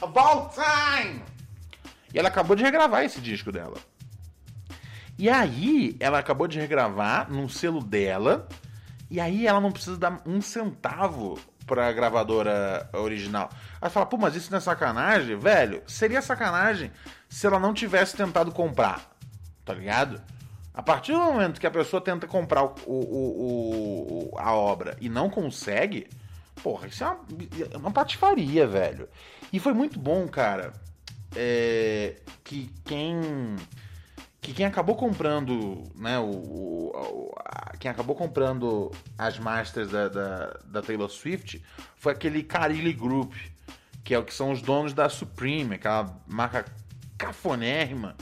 Of 0.03 0.19
all 0.19 0.51
time! 0.51 1.23
E 2.13 2.19
ela 2.19 2.29
acabou 2.29 2.57
de 2.57 2.65
regravar 2.65 3.05
esse 3.05 3.21
disco 3.21 3.53
dela. 3.53 3.79
E 5.17 5.31
aí, 5.31 5.97
ela 6.01 6.19
acabou 6.19 6.49
de 6.49 6.59
regravar 6.59 7.31
num 7.31 7.49
selo 7.49 7.83
dela. 7.83 8.49
E 9.09 9.21
aí, 9.21 9.47
ela 9.47 9.61
não 9.61 9.73
precisa 9.73 9.97
dar 9.97 10.21
um 10.27 10.43
centavo 10.43 11.39
pra 11.65 11.93
gravadora 11.93 12.91
original. 12.93 13.49
Aí 13.81 13.89
fala, 13.89 14.05
pô, 14.05 14.19
mas 14.19 14.35
isso 14.35 14.51
não 14.51 14.59
é 14.59 14.61
sacanagem? 14.61 15.39
Velho, 15.39 15.83
seria 15.87 16.21
sacanagem 16.21 16.91
se 17.29 17.47
ela 17.47 17.59
não 17.59 17.73
tivesse 17.73 18.17
tentado 18.17 18.53
comprar. 18.53 19.17
Tá 19.65 19.73
ligado? 19.73 20.21
A 20.77 20.83
partir 20.83 21.13
do 21.13 21.19
momento 21.19 21.59
que 21.59 21.67
a 21.67 21.71
pessoa 21.71 22.03
tenta 22.03 22.27
comprar 22.27 22.63
o, 22.63 22.75
o, 22.87 24.31
o, 24.31 24.39
a 24.39 24.55
obra 24.55 24.95
e 25.01 25.09
não 25.09 25.31
consegue, 25.31 26.07
porra, 26.63 26.87
isso 26.87 27.03
é 27.03 27.07
uma, 27.07 27.19
é 27.73 27.77
uma 27.79 27.91
patifaria, 27.91 28.67
velho. 28.67 29.09
E 29.51 29.59
foi 29.59 29.73
muito 29.73 29.99
bom, 29.99 30.29
cara, 30.29 30.75
é, 31.35 32.17
que 32.45 32.71
quem 32.85 33.57
que 34.39 34.53
quem 34.53 34.67
acabou 34.67 34.95
comprando, 34.95 35.83
né, 35.97 36.19
o, 36.19 36.31
o 36.31 37.33
a, 37.39 37.75
quem 37.79 37.91
acabou 37.91 38.15
comprando 38.15 38.93
as 39.17 39.39
masters 39.39 39.91
da, 39.91 40.09
da, 40.09 40.61
da, 40.67 40.83
Taylor 40.83 41.09
Swift 41.09 41.61
foi 41.97 42.13
aquele 42.13 42.43
Carilli 42.43 42.93
Group, 42.93 43.33
que 44.05 44.15
é 44.15 44.19
o 44.19 44.23
que 44.23 44.33
são 44.33 44.53
os 44.53 44.61
donos 44.61 44.93
da 44.93 45.09
Supreme, 45.09 45.77
aquela 45.77 46.17
marca 46.29 46.67
cafonérrima 47.17 48.15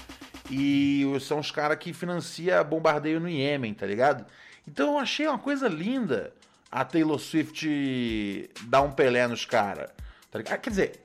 e 0.51 1.05
são 1.21 1.39
os 1.39 1.51
caras 1.51 1.79
que 1.79 1.93
financia 1.93 2.63
bombardeio 2.63 3.21
no 3.21 3.29
Iêmen, 3.29 3.75
tá 3.75 3.87
ligado? 3.87 4.27
Então 4.67 4.93
eu 4.93 4.99
achei 4.99 5.27
uma 5.27 5.39
coisa 5.39 5.69
linda 5.69 6.33
a 6.71 6.85
Taylor 6.85 7.19
Swift 7.19 8.51
dar 8.65 8.83
um 8.83 8.91
Pelé 8.91 9.27
nos 9.27 9.45
caras. 9.45 9.91
Tá? 10.31 10.41
Ah, 10.41 10.59
quer 10.59 10.71
dizer, 10.71 11.01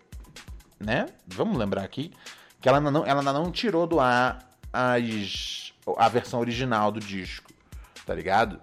né? 0.79 1.07
Vamos 1.27 1.57
lembrar 1.57 1.83
aqui 1.83 2.11
que 2.59 2.67
ela 2.67 2.79
ainda 2.79 2.91
não, 2.91 3.05
ela 3.05 3.19
ainda 3.19 3.33
não 3.33 3.51
tirou 3.51 3.85
do 3.85 3.99
ar 3.99 4.39
as, 4.73 5.73
a 5.97 6.09
versão 6.09 6.39
original 6.39 6.91
do 6.91 6.99
disco, 6.99 7.51
tá 8.05 8.13
ligado? 8.13 8.59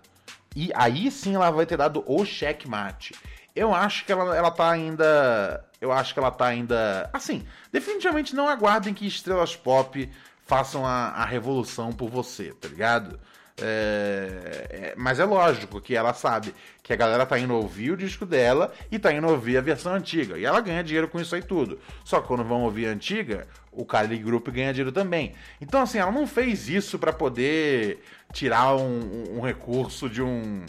E 0.54 0.70
aí 0.74 1.10
sim 1.10 1.34
ela 1.34 1.50
vai 1.50 1.66
ter 1.66 1.76
dado 1.76 2.02
o 2.06 2.24
checkmate. 2.24 3.14
Eu 3.54 3.74
acho 3.74 4.04
que 4.04 4.12
ela, 4.12 4.36
ela 4.36 4.50
tá 4.50 4.70
ainda. 4.70 5.64
Eu 5.80 5.92
acho 5.92 6.12
que 6.12 6.18
ela 6.18 6.30
tá 6.30 6.46
ainda. 6.46 7.08
Assim, 7.12 7.46
definitivamente 7.72 8.34
não 8.34 8.48
aguardem 8.48 8.92
que 8.92 9.06
estrelas 9.06 9.56
pop 9.56 10.10
façam 10.46 10.86
a, 10.86 11.08
a 11.08 11.24
revolução 11.24 11.92
por 11.92 12.08
você, 12.08 12.52
tá 12.54 12.68
ligado? 12.68 13.18
É, 13.58 14.66
é, 14.68 14.94
mas 14.98 15.18
é 15.18 15.24
lógico 15.24 15.80
que 15.80 15.96
ela 15.96 16.12
sabe 16.12 16.54
que 16.82 16.92
a 16.92 16.96
galera 16.96 17.24
tá 17.24 17.38
indo 17.38 17.54
ouvir 17.54 17.90
o 17.90 17.96
disco 17.96 18.26
dela 18.26 18.72
e 18.90 18.98
tá 18.98 19.12
indo 19.12 19.26
ouvir 19.26 19.56
a 19.56 19.60
versão 19.62 19.94
antiga. 19.94 20.38
E 20.38 20.44
ela 20.44 20.60
ganha 20.60 20.84
dinheiro 20.84 21.08
com 21.08 21.18
isso 21.18 21.34
aí 21.34 21.42
tudo. 21.42 21.78
Só 22.04 22.20
que 22.20 22.28
quando 22.28 22.44
vão 22.44 22.62
ouvir 22.62 22.86
a 22.86 22.90
antiga, 22.90 23.46
o 23.72 23.84
Kylie 23.84 24.18
Group 24.18 24.48
ganha 24.48 24.72
dinheiro 24.72 24.92
também. 24.92 25.34
Então, 25.60 25.80
assim, 25.80 25.98
ela 25.98 26.12
não 26.12 26.26
fez 26.26 26.68
isso 26.68 26.98
para 26.98 27.12
poder 27.12 28.02
tirar 28.32 28.76
um, 28.76 29.36
um, 29.36 29.40
recurso 29.40 30.08
de 30.08 30.22
um. 30.22 30.64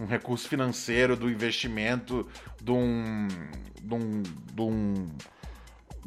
Um 0.00 0.06
recurso 0.06 0.48
financeiro 0.48 1.16
do 1.16 1.28
investimento 1.28 2.24
de 2.62 2.70
um. 2.70 3.26
de 3.82 3.94
um. 3.94 4.22
De 4.22 4.62
um 4.62 5.08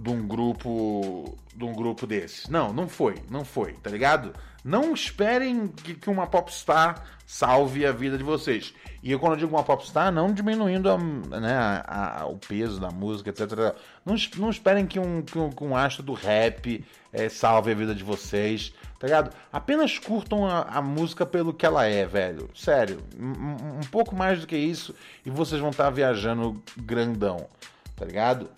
de 0.02 0.10
um 0.10 0.28
grupo 0.28 1.38
de 1.56 1.64
um 1.64 1.74
grupo 1.74 2.08
desses. 2.08 2.50
Não, 2.50 2.74
não 2.74 2.88
foi, 2.88 3.16
não 3.30 3.46
foi, 3.46 3.74
tá 3.74 3.90
ligado? 3.90 4.34
Não 4.64 4.94
esperem 4.94 5.68
que, 5.68 5.94
que 5.96 6.10
uma 6.10 6.28
popstar 6.28 7.04
salve 7.26 7.86
a 7.86 7.92
vida 7.92 8.18
de 8.18 8.24
vocês. 8.24 8.74
E 9.04 9.12
eu, 9.12 9.20
quando 9.20 9.34
eu 9.34 9.40
digo 9.40 9.56
uma 9.56 9.64
popstar, 9.64 10.12
não 10.12 10.32
diminuindo 10.32 10.90
a, 10.90 10.98
né, 10.98 11.56
a, 11.56 12.22
a, 12.22 12.26
o 12.26 12.38
peso 12.38 12.80
da 12.80 12.90
música, 12.90 13.30
etc. 13.30 13.76
Não, 14.06 14.16
não 14.38 14.50
esperem 14.50 14.86
que 14.86 15.00
um, 15.00 15.22
que 15.22 15.38
um, 15.38 15.50
que 15.50 15.64
um 15.64 15.76
astro 15.76 16.04
do 16.04 16.14
rap 16.14 16.86
é, 17.12 17.28
salve 17.28 17.72
a 17.72 17.76
vida 17.76 17.96
de 17.96 18.04
vocês, 18.04 18.74
tá 19.00 19.08
ligado? 19.08 19.36
Apenas 19.52 19.98
curtam 19.98 20.46
a, 20.46 20.62
a 20.62 20.82
música 20.82 21.26
pelo 21.26 21.54
que 21.54 21.66
ela 21.66 21.86
é, 21.86 22.06
velho. 22.06 22.50
Sério. 22.56 23.02
Um, 23.20 23.80
um 23.80 23.88
pouco 23.92 24.16
mais 24.16 24.40
do 24.40 24.48
que 24.48 24.58
isso 24.58 24.96
e 25.26 25.30
vocês 25.30 25.60
vão 25.60 25.72
estar 25.72 25.86
tá 25.86 25.90
viajando 25.90 26.62
grandão, 26.78 27.48
tá 27.96 28.06
ligado? 28.06 28.50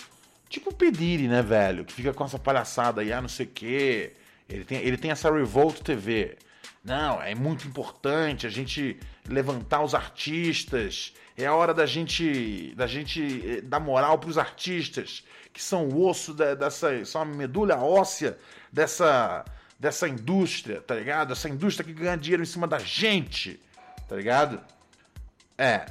Tipo 0.53 0.69
o 0.69 0.73
Pediri, 0.73 1.27
né, 1.27 1.41
velho? 1.41 1.83
Que 1.83 1.91
fica 1.91 2.13
com 2.13 2.23
essa 2.23 2.37
palhaçada 2.37 3.01
aí, 3.01 3.11
ah, 3.11 3.19
não 3.19 3.27
sei 3.27 3.47
o 3.47 3.49
quê. 3.49 4.13
Ele 4.47 4.63
tem, 4.63 4.77
ele 4.83 4.97
tem 4.97 5.09
essa 5.09 5.33
Revolt 5.33 5.79
TV. 5.79 6.37
Não, 6.85 7.19
é 7.19 7.33
muito 7.33 7.67
importante 7.67 8.45
a 8.45 8.51
gente 8.51 8.99
levantar 9.27 9.81
os 9.81 9.95
artistas. 9.95 11.11
É 11.35 11.47
a 11.47 11.55
hora 11.55 11.73
da 11.73 11.87
gente 11.87 12.71
da 12.75 12.85
gente 12.85 13.41
eh, 13.43 13.61
dar 13.61 13.79
moral 13.79 14.19
para 14.19 14.29
os 14.29 14.37
artistas, 14.37 15.23
que 15.51 15.59
são 15.59 15.87
o 15.87 16.07
osso 16.07 16.35
da, 16.35 16.53
dessa, 16.53 17.03
são 17.03 17.23
a 17.23 17.25
medula 17.25 17.75
óssea 17.77 18.37
dessa 18.71 19.43
dessa 19.79 20.07
indústria, 20.07 20.81
tá 20.81 20.93
ligado? 20.93 21.33
Essa 21.33 21.49
indústria 21.49 21.83
que 21.83 21.99
ganha 21.99 22.15
dinheiro 22.15 22.43
em 22.43 22.45
cima 22.45 22.67
da 22.67 22.77
gente, 22.77 23.59
tá 24.07 24.15
ligado? 24.15 24.61
É, 25.57 25.87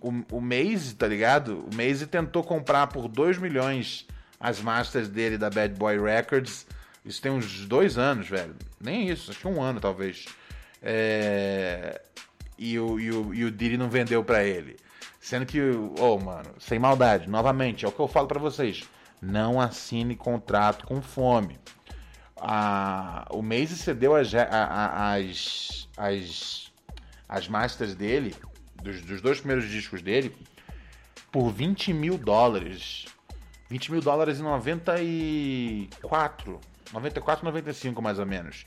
o, 0.00 0.36
o, 0.36 0.40
Maze, 0.40 0.94
tá 0.94 1.06
ligado? 1.06 1.66
O 1.70 1.74
Maze 1.74 2.06
tentou 2.06 2.42
comprar 2.42 2.86
por 2.86 3.08
2 3.08 3.38
milhões 3.38 4.06
as 4.40 4.60
masters 4.60 5.08
dele 5.08 5.36
da 5.36 5.50
Bad 5.50 5.74
Boy 5.74 6.00
Records. 6.00 6.66
Isso 7.04 7.20
tem 7.20 7.30
uns 7.30 7.66
dois 7.66 7.98
anos, 7.98 8.28
velho. 8.28 8.54
Nem 8.80 9.08
isso, 9.08 9.30
acho 9.30 9.40
que 9.40 9.48
um 9.48 9.62
ano 9.62 9.80
talvez. 9.80 10.26
É... 10.82 12.00
E, 12.58 12.78
o, 12.78 12.98
e, 12.98 13.10
o, 13.10 13.34
e 13.34 13.44
o 13.44 13.50
Diddy 13.50 13.76
não 13.76 13.90
vendeu 13.90 14.24
para 14.24 14.42
ele. 14.42 14.76
Sendo 15.20 15.44
que, 15.44 15.60
oh, 15.98 16.18
mano, 16.18 16.50
sem 16.58 16.78
maldade, 16.78 17.28
novamente, 17.28 17.84
é 17.84 17.88
o 17.88 17.92
que 17.92 18.00
eu 18.00 18.08
falo 18.08 18.26
para 18.26 18.38
vocês. 18.38 18.84
Não 19.20 19.60
assine 19.60 20.16
contrato 20.16 20.86
com 20.86 21.02
fome. 21.02 21.58
O 23.30 23.42
Maze 23.42 23.76
cedeu 23.76 24.14
as, 24.14 24.32
as, 24.34 25.88
as, 25.96 26.72
as 27.28 27.48
masters 27.48 27.94
dele 27.94 28.34
dos, 28.82 29.02
dos 29.02 29.20
dois 29.20 29.38
primeiros 29.38 29.68
discos 29.68 30.02
dele 30.02 30.34
por 31.30 31.50
20 31.50 31.92
mil 31.92 32.16
dólares. 32.16 33.04
20 33.68 33.92
mil 33.92 34.00
dólares 34.00 34.40
em 34.40 34.42
94. 34.42 36.58
94, 36.92 37.44
95 37.44 38.00
mais 38.00 38.18
ou 38.18 38.26
menos. 38.26 38.64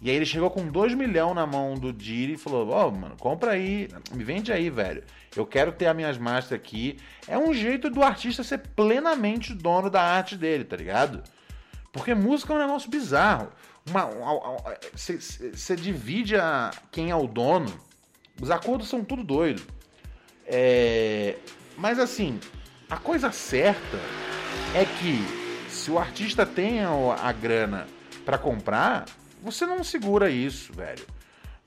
E 0.00 0.10
aí 0.10 0.16
ele 0.16 0.26
chegou 0.26 0.50
com 0.50 0.66
2 0.66 0.94
milhões 0.94 1.34
na 1.34 1.46
mão 1.46 1.74
do 1.74 1.92
Diri 1.92 2.32
e 2.32 2.36
falou: 2.36 2.68
Ó, 2.70 2.88
oh, 2.88 2.90
mano, 2.90 3.16
compra 3.16 3.52
aí, 3.52 3.88
me 4.12 4.24
vende 4.24 4.52
aí, 4.52 4.68
velho. 4.68 5.04
Eu 5.36 5.46
quero 5.46 5.70
ter 5.72 5.86
as 5.86 5.94
minhas 5.94 6.18
masters 6.18 6.60
aqui. 6.60 6.98
É 7.28 7.38
um 7.38 7.54
jeito 7.54 7.88
do 7.88 8.02
artista 8.02 8.42
ser 8.42 8.58
plenamente 8.58 9.54
dono 9.54 9.88
da 9.88 10.02
arte 10.02 10.36
dele, 10.36 10.64
tá 10.64 10.76
ligado? 10.76 11.22
Porque 11.92 12.14
música 12.14 12.52
é 12.52 12.56
um 12.56 12.60
negócio 12.60 12.90
bizarro. 12.90 13.48
Você 14.94 15.76
divide 15.76 16.36
a, 16.36 16.72
quem 16.90 17.10
é 17.10 17.16
o 17.16 17.26
dono 17.26 17.72
os 18.42 18.50
acordos 18.50 18.88
são 18.88 19.04
tudo 19.04 19.22
doido. 19.22 19.62
É... 20.44 21.36
Mas 21.78 22.00
assim, 22.00 22.40
a 22.90 22.96
coisa 22.96 23.30
certa 23.30 23.98
é 24.74 24.84
que 24.84 25.70
se 25.70 25.92
o 25.92 25.98
artista 25.98 26.44
tem 26.44 26.80
a 26.82 27.32
grana 27.32 27.86
para 28.24 28.36
comprar, 28.36 29.06
você 29.40 29.64
não 29.64 29.84
segura 29.84 30.28
isso, 30.28 30.72
velho. 30.72 31.06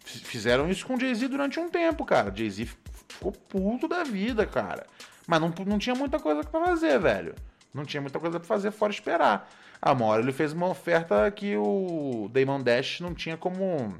Fizeram 0.03 0.69
isso 0.69 0.85
com 0.85 0.95
o 0.95 0.99
Jay-Z 0.99 1.29
durante 1.29 1.59
um 1.61 1.69
tempo, 1.69 2.05
cara. 2.05 2.31
Jay-Z 2.35 2.67
ficou 3.07 3.31
puto 3.31 3.87
da 3.87 4.03
vida, 4.03 4.45
cara. 4.45 4.85
Mas 5.25 5.39
não, 5.39 5.53
não 5.65 5.79
tinha 5.79 5.95
muita 5.95 6.19
coisa 6.19 6.43
para 6.43 6.65
fazer, 6.65 6.99
velho. 6.99 7.33
Não 7.73 7.85
tinha 7.85 8.01
muita 8.01 8.19
coisa 8.19 8.37
para 8.37 8.47
fazer 8.47 8.71
fora 8.71 8.91
esperar. 8.91 9.49
A 9.81 9.93
uma 9.93 10.05
hora 10.05 10.21
ele 10.21 10.33
fez 10.33 10.51
uma 10.51 10.67
oferta 10.67 11.31
que 11.31 11.55
o 11.55 12.29
Damon 12.31 12.61
Dash 12.61 12.99
não 12.99 13.13
tinha 13.13 13.37
como 13.37 13.95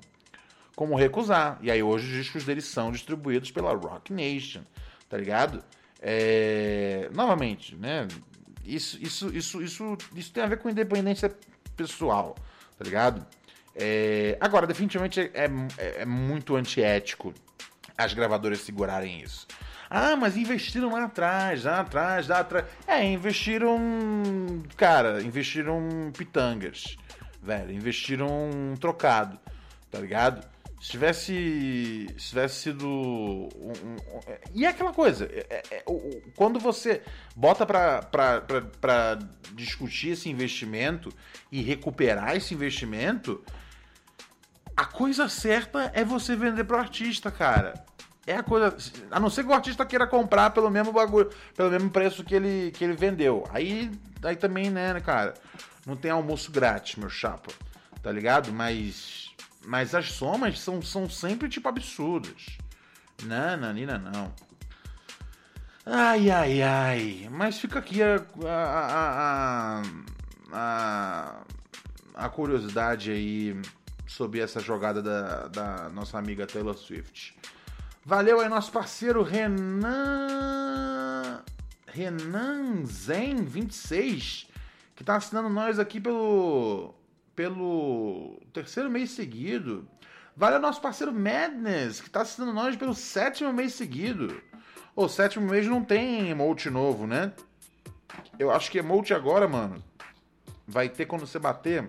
como 0.76 0.96
recusar. 0.96 1.58
E 1.62 1.72
aí 1.72 1.82
hoje 1.82 2.06
os 2.08 2.24
discos 2.24 2.44
deles 2.44 2.66
são 2.66 2.92
distribuídos 2.92 3.52
pela 3.52 3.74
Rock 3.74 4.12
Nation, 4.12 4.62
tá 5.10 5.18
ligado? 5.18 5.64
É... 6.02 7.10
Novamente, 7.14 7.76
né? 7.76 8.08
Isso, 8.64 8.98
isso, 9.02 9.36
isso, 9.36 9.62
isso, 9.62 9.98
isso 10.16 10.34
tem 10.34 10.44
a 10.44 10.48
ver 10.48 10.58
com 10.58 10.70
independência 10.70 11.34
pessoal, 11.78 12.36
tá 12.78 12.84
ligado? 12.84 13.26
É... 13.76 14.38
Agora, 14.42 14.68
definitivamente 14.68 15.20
é, 15.20 15.30
é, 15.78 16.02
é 16.02 16.06
muito 16.06 16.56
antiético 16.56 17.34
as 17.98 18.14
gravadoras 18.14 18.60
segurarem 18.60 19.22
isso. 19.22 19.48
Ah, 19.90 20.16
mas 20.16 20.36
investiram 20.36 20.92
lá 20.92 21.06
atrás, 21.06 21.64
lá 21.64 21.80
atrás, 21.80 22.28
lá 22.28 22.40
atrás. 22.40 22.66
É, 22.88 23.04
investiram. 23.04 23.80
Cara, 24.76 25.22
investiram 25.22 26.12
pitangas, 26.18 26.98
velho. 27.42 27.72
Investiram 27.72 28.50
trocado, 28.80 29.40
tá 29.92 30.00
ligado? 30.00 30.46
Se 30.86 30.92
tivesse, 30.92 32.08
se 32.16 32.30
tivesse 32.30 32.62
sido. 32.62 32.88
Um, 32.88 33.72
um, 33.72 34.20
e 34.54 34.66
é 34.66 34.70
aquela 34.70 34.94
coisa, 34.94 35.26
é, 35.26 35.64
é, 35.72 35.78
é 35.78 35.84
quando 36.36 36.60
você 36.60 37.02
bota 37.36 37.66
para 37.66 39.18
discutir 39.54 40.10
esse 40.10 40.30
investimento 40.30 41.12
e 41.52 41.60
recuperar 41.64 42.36
esse 42.36 42.54
investimento, 42.54 43.44
a 44.78 44.86
coisa 44.86 45.28
certa 45.28 45.90
é 45.92 46.06
você 46.06 46.36
vender 46.36 46.64
pro 46.66 46.78
artista, 46.78 47.32
cara. 47.32 47.74
É 48.28 48.36
a 48.36 48.44
coisa. 48.44 48.78
A 49.10 49.20
não 49.20 49.32
ser 49.32 49.44
que 49.44 49.50
o 49.50 49.54
artista 49.54 49.84
queira 49.88 50.06
comprar 50.06 50.52
pelo 50.52 50.70
mesmo 50.70 50.94
bagulho, 50.94 51.32
pelo 51.56 51.72
mesmo 51.72 51.90
preço 51.90 52.24
que 52.24 52.36
ele, 52.36 52.70
que 52.70 52.84
ele 52.84 52.94
vendeu. 52.94 53.44
Aí, 53.50 53.90
aí 54.22 54.36
também, 54.36 54.70
né, 54.70 55.02
cara? 55.02 55.34
Não 55.84 55.96
tem 55.96 56.12
almoço 56.12 56.52
grátis, 56.52 56.96
meu 56.96 57.10
chapa. 57.10 57.52
Tá 58.04 58.12
ligado? 58.12 58.54
Mas 58.54 59.25
mas 59.66 59.96
as 59.96 60.12
somas 60.12 60.60
são, 60.60 60.82
são 60.82 61.10
sempre, 61.10 61.50
tipo, 61.50 61.68
absurdas. 61.68 62.58
Não, 63.24 63.58
Nanina, 63.58 63.98
não. 63.98 64.34
Ai, 65.86 66.30
ai, 66.30 66.62
ai. 66.62 67.28
Mas 67.32 67.60
fica 67.60 67.80
aqui 67.80 68.02
a, 68.02 68.26
a, 68.46 69.82
a, 69.82 69.82
a, 70.54 71.42
a 72.16 72.30
curiosidade 72.30 73.12
aí 73.12 73.60
sobre 74.08 74.40
essa 74.40 74.60
jogada 74.60 75.02
da, 75.02 75.48
da 75.48 75.90
nossa 75.90 76.18
amiga 76.18 76.48
Taylor 76.48 76.76
Swift. 76.76 77.38
Valeu 78.04 78.40
aí, 78.40 78.50
nosso 78.50 78.72
parceiro 78.72 79.24
Renan. 79.24 79.96
Renan 81.88 82.86
Zen 82.86 83.46
26, 83.46 84.48
que 84.96 85.04
tá 85.04 85.16
assinando 85.16 85.50
nós 85.50 85.80
aqui 85.80 86.00
pelo 86.02 86.94
pelo 87.36 88.42
terceiro 88.54 88.90
mês 88.90 89.12
seguido. 89.12 89.88
Vale 90.36 90.58
o 90.58 90.60
nosso 90.60 90.82
parceiro 90.82 91.14
Madness, 91.14 92.02
que 92.02 92.08
está 92.08 92.22
assinando 92.22 92.54
nós 92.54 92.76
pelo 92.76 92.94
sétimo 92.94 93.54
mês 93.54 93.74
seguido. 93.74 94.42
O 94.96 95.08
sétimo 95.08 95.50
mês 95.50 95.66
não 95.68 95.84
tem 95.84 96.30
emote 96.30 96.70
novo, 96.70 97.06
né? 97.06 97.34
Eu 98.40 98.52
acho 98.52 98.72
que 98.72 98.78
emote 98.78 99.14
agora, 99.14 99.48
mano, 99.48 99.84
vai 100.68 100.90
ter 100.90 101.06
quando 101.06 101.26
você 101.26 101.40
bater 101.40 101.88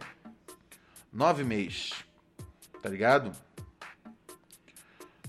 nove 1.12 1.44
meses. 1.44 1.92
Tá 2.82 2.88
ligado? 2.88 3.32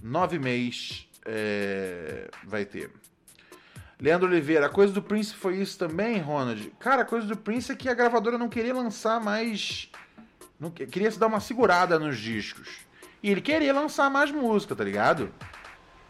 Nove 0.01 0.37
meses 0.37 1.07
é, 1.25 2.29
vai 2.43 2.65
ter. 2.65 2.91
Leandro 3.99 4.27
Oliveira, 4.27 4.67
a 4.67 4.69
coisa 4.69 4.93
do 4.93 5.01
Prince 5.01 5.33
foi 5.33 5.57
isso 5.57 5.77
também, 5.77 6.19
Ronald? 6.19 6.71
Cara, 6.79 7.01
a 7.01 7.05
coisa 7.05 7.25
do 7.25 7.35
Prince 7.35 7.71
é 7.71 7.75
que 7.75 7.89
a 7.89 7.95
gravadora 7.95 8.37
não 8.37 8.47
queria 8.47 8.75
lançar 8.75 9.19
mais 9.19 9.91
não, 10.59 10.71
queria 10.71 11.11
se 11.11 11.19
dar 11.19 11.27
uma 11.27 11.39
segurada 11.39 11.99
nos 11.99 12.17
discos. 12.17 12.79
E 13.21 13.29
ele 13.29 13.41
queria 13.41 13.73
lançar 13.73 14.09
mais 14.09 14.31
música, 14.31 14.75
tá 14.75 14.83
ligado? 14.83 15.31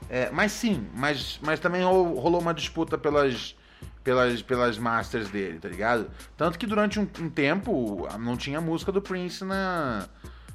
É, 0.10 0.30
mas 0.32 0.52
sim, 0.52 0.88
mas, 0.94 1.40
mas 1.42 1.60
também 1.60 1.84
rolou 1.84 2.40
uma 2.40 2.54
disputa 2.54 2.98
pelas, 2.98 3.58
pelas, 4.04 4.42
pelas 4.42 4.78
masters 4.78 5.30
dele, 5.30 5.60
tá 5.60 5.68
ligado? 5.68 6.10
Tanto 6.38 6.58
que 6.58 6.66
durante 6.66 7.00
um, 7.00 7.08
um 7.20 7.30
tempo 7.30 8.08
não 8.20 8.38
tinha 8.38 8.62
música 8.62 8.92
do 8.92 9.02
Prince 9.02 9.44
na, 9.44 10.08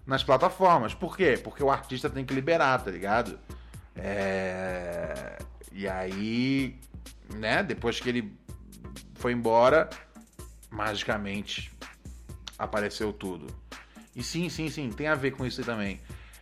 nas 0.06 0.22
plataformas. 0.22 0.94
Por 0.94 1.16
quê? 1.16 1.38
Porque 1.42 1.62
o 1.62 1.70
artista 1.70 2.08
tem 2.08 2.24
que 2.24 2.32
liberar, 2.34 2.82
tá 2.82 2.90
ligado? 2.90 3.38
É... 3.94 5.38
E 5.70 5.88
aí, 5.88 6.78
né, 7.34 7.62
depois 7.62 7.98
que 8.00 8.08
ele 8.08 8.32
foi 9.14 9.32
embora, 9.32 9.88
magicamente 10.70 11.72
apareceu 12.58 13.12
tudo. 13.12 13.61
E 14.14 14.22
sim, 14.22 14.48
sim, 14.48 14.68
sim, 14.68 14.90
tem 14.90 15.08
a 15.08 15.14
ver 15.14 15.32
com 15.32 15.46
isso 15.46 15.62
também. 15.62 16.00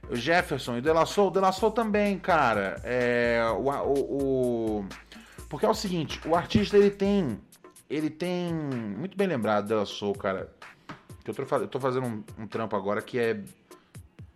O 0.09 0.17
Jefferson 0.17 0.77
e 0.77 0.79
o 0.79 0.83
Delassou, 0.83 1.29
o 1.29 1.31
Delassou 1.31 1.71
também, 1.71 2.19
cara. 2.19 2.81
É, 2.83 3.43
o, 3.53 3.69
o, 3.69 4.81
o, 4.81 4.89
porque 5.49 5.67
é 5.67 5.69
o 5.69 5.75
seguinte, 5.75 6.21
o 6.27 6.35
artista 6.35 6.77
ele 6.77 6.91
tem 6.91 7.39
ele 7.91 8.09
tem. 8.09 8.55
Muito 8.55 9.17
bem 9.17 9.27
lembrado 9.27 9.67
dela 9.67 9.85
Soul, 9.85 10.15
cara. 10.15 10.55
Eu 11.27 11.35
tô, 11.35 11.57
eu 11.57 11.69
tô 11.69 11.81
fazendo 11.81 12.07
um, 12.07 12.25
um, 12.39 12.47
trampo 12.47 12.77
agora 12.77 13.03
que 13.03 13.19
é 13.19 13.43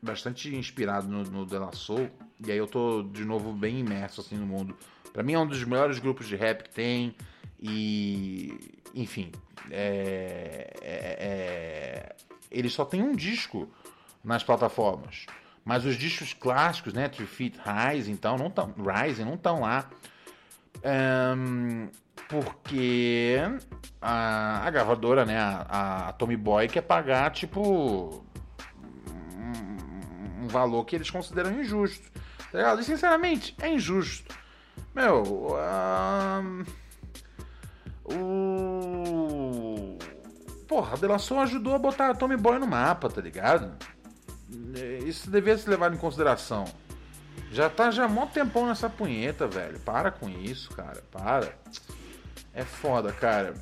bastante 0.03 0.55
inspirado 0.55 1.07
no, 1.07 1.23
no 1.23 1.75
Soul. 1.75 2.11
E 2.44 2.51
aí 2.51 2.59
eu 2.59 2.66
tô 2.66 3.03
de 3.03 3.25
novo 3.25 3.53
bem 3.53 3.79
imerso 3.79 4.20
assim 4.20 4.37
no 4.37 4.44
mundo. 4.44 4.77
Para 5.12 5.23
mim 5.23 5.35
é 5.35 5.38
um 5.38 5.47
dos 5.47 5.62
melhores 5.64 6.01
grupos 6.01 6.27
de 6.27 6.35
rap 6.35 6.64
que 6.64 6.70
tem. 6.70 7.14
E. 7.61 8.83
Enfim. 8.94 9.33
É, 9.70 10.72
é, 10.83 11.16
é, 11.20 12.16
ele 12.50 12.70
só 12.70 12.85
tem 12.85 13.02
um 13.02 13.14
disco 13.14 13.68
nas 14.22 14.42
plataformas. 14.42 15.26
Mas 15.64 15.85
os 15.85 15.96
discos 15.96 16.33
clássicos, 16.35 16.92
né? 16.92 17.09
Three 17.09 17.26
Feet 17.26 17.57
Rise, 17.59 18.11
então, 18.11 18.37
não 18.37 18.48
estão. 18.48 18.74
Rising 18.76 19.24
não 19.24 19.35
estão 19.35 19.61
lá. 19.61 19.88
Um, 21.37 21.88
porque 22.28 23.38
a, 24.00 24.66
a, 24.66 24.70
gravadora, 24.70 25.24
né, 25.24 25.38
a, 25.38 26.09
a 26.09 26.12
Tommy 26.12 26.37
Boy 26.37 26.68
quer 26.68 26.83
pagar, 26.83 27.30
tipo, 27.30 28.22
um, 29.38 30.44
um 30.44 30.48
valor 30.48 30.85
que 30.85 30.96
eles 30.96 31.11
consideram 31.11 31.59
injusto. 31.59 32.11
Tá? 32.52 32.74
E 32.74 32.85
sinceramente, 32.85 33.54
é 33.61 33.68
injusto. 33.68 34.35
Meu, 34.94 35.22
um, 35.22 36.64
o. 38.05 39.99
Porra, 40.67 40.95
a 40.95 40.97
Delação 40.97 41.40
ajudou 41.40 41.75
a 41.75 41.79
botar 41.79 42.11
a 42.11 42.14
Tommy 42.14 42.37
Boy 42.37 42.59
no 42.59 42.67
mapa, 42.67 43.09
tá 43.09 43.21
ligado? 43.21 43.73
Isso 45.07 45.31
devia 45.31 45.57
ser 45.57 45.71
levado 45.71 45.95
em 45.95 45.99
consideração. 45.99 46.64
Já 47.51 47.71
tá 47.71 47.90
já 47.90 48.09
mó 48.09 48.27
tempão 48.27 48.67
nessa 48.67 48.90
punheta, 48.90 49.47
velho. 49.47 49.79
Para 49.81 50.11
com 50.11 50.29
isso, 50.29 50.71
cara. 50.71 51.03
Para. 51.11 51.55
É 52.53 52.64
foda, 52.64 53.12
cara. 53.12 53.55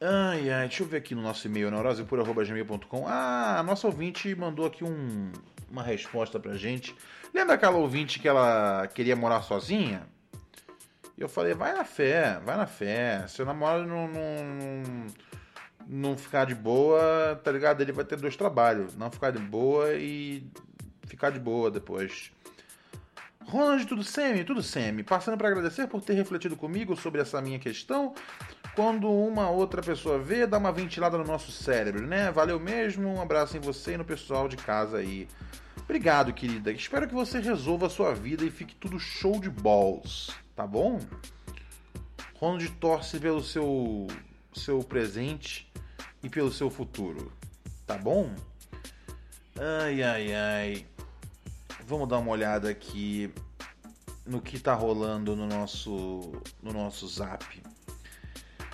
Ai, 0.00 0.50
ai, 0.50 0.68
deixa 0.68 0.82
eu 0.82 0.86
ver 0.86 0.98
aqui 0.98 1.14
no 1.14 1.22
nosso 1.22 1.46
e-mail, 1.46 1.70
neurosepura.gmail.com. 1.70 3.06
Ah, 3.08 3.58
a 3.58 3.62
nossa 3.62 3.86
ouvinte 3.86 4.34
mandou 4.34 4.66
aqui 4.66 4.84
um, 4.84 5.32
uma 5.70 5.82
resposta 5.82 6.38
pra 6.38 6.54
gente. 6.54 6.94
Lembra 7.32 7.54
aquela 7.54 7.76
ouvinte 7.76 8.18
que 8.18 8.28
ela 8.28 8.86
queria 8.88 9.16
morar 9.16 9.42
sozinha? 9.42 10.06
E 11.16 11.22
eu 11.22 11.28
falei, 11.28 11.54
vai 11.54 11.72
na 11.72 11.84
fé, 11.84 12.38
vai 12.44 12.56
na 12.56 12.66
fé. 12.66 13.26
Seu 13.28 13.46
namorado 13.46 13.86
não, 13.86 14.06
não, 14.06 15.06
não 15.86 16.16
ficar 16.18 16.44
de 16.44 16.54
boa, 16.54 17.40
tá 17.42 17.50
ligado? 17.50 17.80
Ele 17.80 17.92
vai 17.92 18.04
ter 18.04 18.16
dois 18.16 18.36
trabalhos. 18.36 18.94
Não 18.96 19.10
ficar 19.10 19.30
de 19.30 19.38
boa 19.38 19.94
e 19.94 20.46
ficar 21.06 21.30
de 21.30 21.40
boa 21.40 21.70
depois. 21.70 22.30
Ronald, 23.46 23.86
tudo 23.86 24.02
semi? 24.02 24.44
Tudo 24.44 24.62
semi. 24.62 25.02
Passando 25.04 25.38
para 25.38 25.48
agradecer 25.48 25.86
por 25.86 26.02
ter 26.02 26.14
refletido 26.14 26.56
comigo 26.56 26.96
sobre 26.96 27.20
essa 27.20 27.40
minha 27.40 27.58
questão. 27.58 28.12
Quando 28.74 29.10
uma 29.10 29.48
outra 29.48 29.80
pessoa 29.80 30.18
vê, 30.18 30.46
dá 30.46 30.58
uma 30.58 30.72
ventilada 30.72 31.16
no 31.16 31.24
nosso 31.24 31.50
cérebro, 31.50 32.06
né? 32.06 32.30
Valeu 32.30 32.60
mesmo, 32.60 33.08
um 33.08 33.22
abraço 33.22 33.56
em 33.56 33.60
você 33.60 33.94
e 33.94 33.96
no 33.96 34.04
pessoal 34.04 34.48
de 34.48 34.56
casa 34.56 34.98
aí. 34.98 35.28
Obrigado, 35.84 36.32
querida. 36.32 36.72
Espero 36.72 37.06
que 37.06 37.14
você 37.14 37.38
resolva 37.38 37.86
a 37.86 37.90
sua 37.90 38.12
vida 38.12 38.44
e 38.44 38.50
fique 38.50 38.74
tudo 38.74 38.98
show 38.98 39.40
de 39.40 39.48
balls, 39.48 40.30
tá 40.56 40.66
bom? 40.66 40.98
Ronald 42.40 42.68
torce 42.80 43.20
pelo 43.20 43.44
seu, 43.44 44.06
seu 44.52 44.80
presente 44.80 45.70
e 46.22 46.28
pelo 46.28 46.50
seu 46.50 46.70
futuro, 46.70 47.30
tá 47.86 47.96
bom? 47.96 48.34
Ai, 49.58 50.02
ai, 50.02 50.34
ai. 50.34 50.86
Vamos 51.86 52.08
dar 52.08 52.18
uma 52.18 52.32
olhada 52.32 52.68
aqui 52.68 53.32
no 54.26 54.40
que 54.40 54.58
tá 54.58 54.74
rolando 54.74 55.36
no 55.36 55.46
nosso 55.46 56.32
no 56.62 56.72
nosso 56.72 57.06
Zap. 57.06 57.62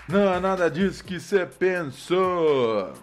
Não 0.08 0.40
nada 0.40 0.70
disso 0.70 1.04
que 1.04 1.20
você 1.20 1.46
pensou. 1.46 2.94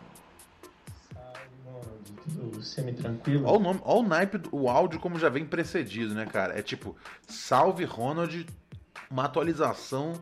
Semi-tranquilo. 2.62 3.48
Olha 3.48 3.58
o 3.58 3.60
nome, 3.60 3.82
olha 3.84 4.00
o 4.00 4.08
naipe, 4.08 4.42
o 4.52 4.70
áudio 4.70 5.00
como 5.00 5.18
já 5.18 5.30
vem 5.30 5.46
precedido, 5.46 6.14
né, 6.14 6.26
cara? 6.26 6.58
É 6.58 6.62
tipo, 6.62 6.96
salve 7.28 7.86
Ronald, 7.86 8.46
uma 9.10 9.26
atualização 9.26 10.14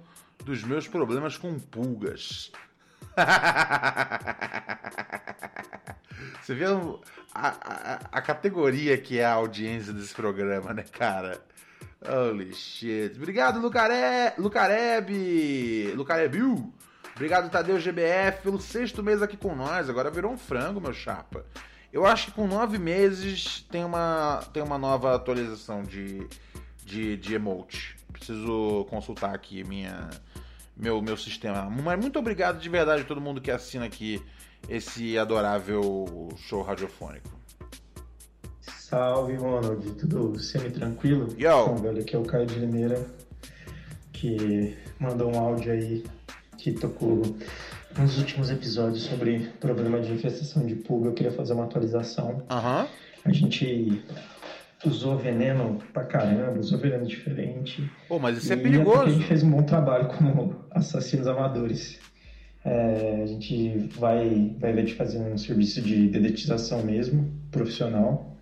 dos 0.43 0.63
meus 0.63 0.87
problemas 0.87 1.37
com 1.37 1.59
pulgas. 1.59 2.51
Você 6.41 6.55
vê 6.55 6.65
a, 6.65 6.79
a, 7.33 7.99
a, 8.11 8.21
categoria 8.21 8.97
que 8.97 9.19
é 9.19 9.25
a 9.25 9.33
audiência 9.33 9.91
desse 9.91 10.13
programa, 10.13 10.73
né, 10.73 10.83
cara? 10.83 11.41
Holy 12.01 12.53
shit. 12.53 13.17
Obrigado, 13.17 13.59
Lucare... 13.59 14.33
Lucareb! 14.37 15.93
Lucarebiu! 15.95 16.73
Obrigado, 17.15 17.49
Tadeu 17.49 17.79
GBF, 17.79 18.43
pelo 18.43 18.61
sexto 18.61 19.03
mês 19.03 19.21
aqui 19.21 19.35
com 19.35 19.53
nós. 19.55 19.89
Agora 19.89 20.11
virou 20.11 20.31
um 20.31 20.37
frango, 20.37 20.79
meu 20.79 20.93
chapa. 20.93 21.43
Eu 21.91 22.05
acho 22.05 22.27
que 22.27 22.33
com 22.33 22.47
nove 22.47 22.77
meses 22.77 23.65
tem 23.71 23.83
uma, 23.83 24.43
tem 24.53 24.61
uma 24.61 24.77
nova 24.77 25.15
atualização 25.15 25.83
de, 25.83 26.27
de, 26.85 27.17
de 27.17 27.33
emote. 27.33 27.96
Preciso 28.17 28.85
consultar 28.89 29.33
aqui 29.33 29.63
minha, 29.63 30.09
meu, 30.75 31.01
meu 31.01 31.15
sistema. 31.15 31.69
Mas 31.69 31.99
muito 31.99 32.17
obrigado 32.17 32.59
de 32.59 32.67
verdade 32.67 33.03
a 33.03 33.05
todo 33.05 33.21
mundo 33.21 33.39
que 33.39 33.51
assina 33.51 33.85
aqui 33.85 34.21
esse 34.67 35.17
adorável 35.17 36.29
show 36.37 36.61
radiofônico. 36.61 37.29
Salve, 38.61 39.35
Ronald. 39.35 39.85
Tudo 39.95 40.39
semi-tranquilo? 40.39 41.27
Yo! 41.37 41.67
Bom, 41.67 41.75
velho, 41.75 42.01
aqui 42.01 42.15
é 42.15 42.19
o 42.19 42.23
Caio 42.23 42.45
de 42.45 42.55
Limeira, 42.55 43.05
que 44.13 44.77
mandou 44.99 45.33
um 45.33 45.37
áudio 45.37 45.71
aí 45.73 46.03
que 46.57 46.71
tocou 46.71 47.21
nos 47.97 48.17
últimos 48.17 48.49
episódios 48.49 49.03
sobre 49.03 49.51
problema 49.59 49.99
de 49.99 50.13
infestação 50.13 50.65
de 50.65 50.75
pulga. 50.75 51.09
Eu 51.09 51.13
queria 51.13 51.31
fazer 51.31 51.53
uma 51.53 51.65
atualização. 51.65 52.43
Uhum. 52.49 52.87
A 53.25 53.31
gente 53.31 54.03
usou 54.85 55.17
veneno 55.17 55.79
pra 55.93 56.03
caramba, 56.03 56.59
usou 56.59 56.77
veneno 56.77 57.05
diferente. 57.05 57.89
Pô, 58.07 58.19
mas 58.19 58.37
isso 58.37 58.53
é 58.53 58.55
perigoso. 58.55 59.01
A 59.01 59.09
gente 59.09 59.25
fez 59.25 59.43
um 59.43 59.49
bom 59.49 59.63
trabalho 59.63 60.07
como 60.09 60.63
assassinos 60.71 61.27
amadores. 61.27 61.99
É, 62.63 63.21
a 63.23 63.25
gente 63.25 63.89
vai, 63.97 64.55
vai 64.59 64.73
ver 64.73 64.85
de 64.85 64.93
fazer 64.93 65.19
um 65.19 65.37
serviço 65.37 65.81
de 65.81 66.07
dedetização 66.09 66.83
mesmo, 66.83 67.31
profissional. 67.51 68.35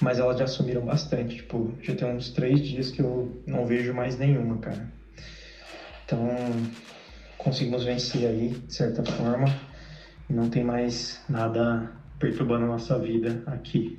Mas 0.00 0.18
elas 0.18 0.38
já 0.38 0.46
sumiram 0.46 0.82
bastante, 0.84 1.36
tipo, 1.36 1.72
já 1.80 1.94
tem 1.94 2.08
uns 2.08 2.30
três 2.30 2.60
dias 2.60 2.90
que 2.90 3.00
eu 3.00 3.40
não 3.46 3.66
vejo 3.66 3.94
mais 3.94 4.18
nenhuma, 4.18 4.58
cara. 4.58 4.88
Então, 6.04 6.28
conseguimos 7.38 7.84
vencer 7.84 8.26
aí, 8.26 8.48
de 8.48 8.74
certa 8.74 9.04
forma, 9.04 9.46
e 10.28 10.32
não 10.32 10.48
tem 10.48 10.64
mais 10.64 11.20
nada 11.28 11.92
perturbando 12.18 12.64
a 12.64 12.68
nossa 12.68 12.98
vida 12.98 13.42
aqui. 13.46 13.98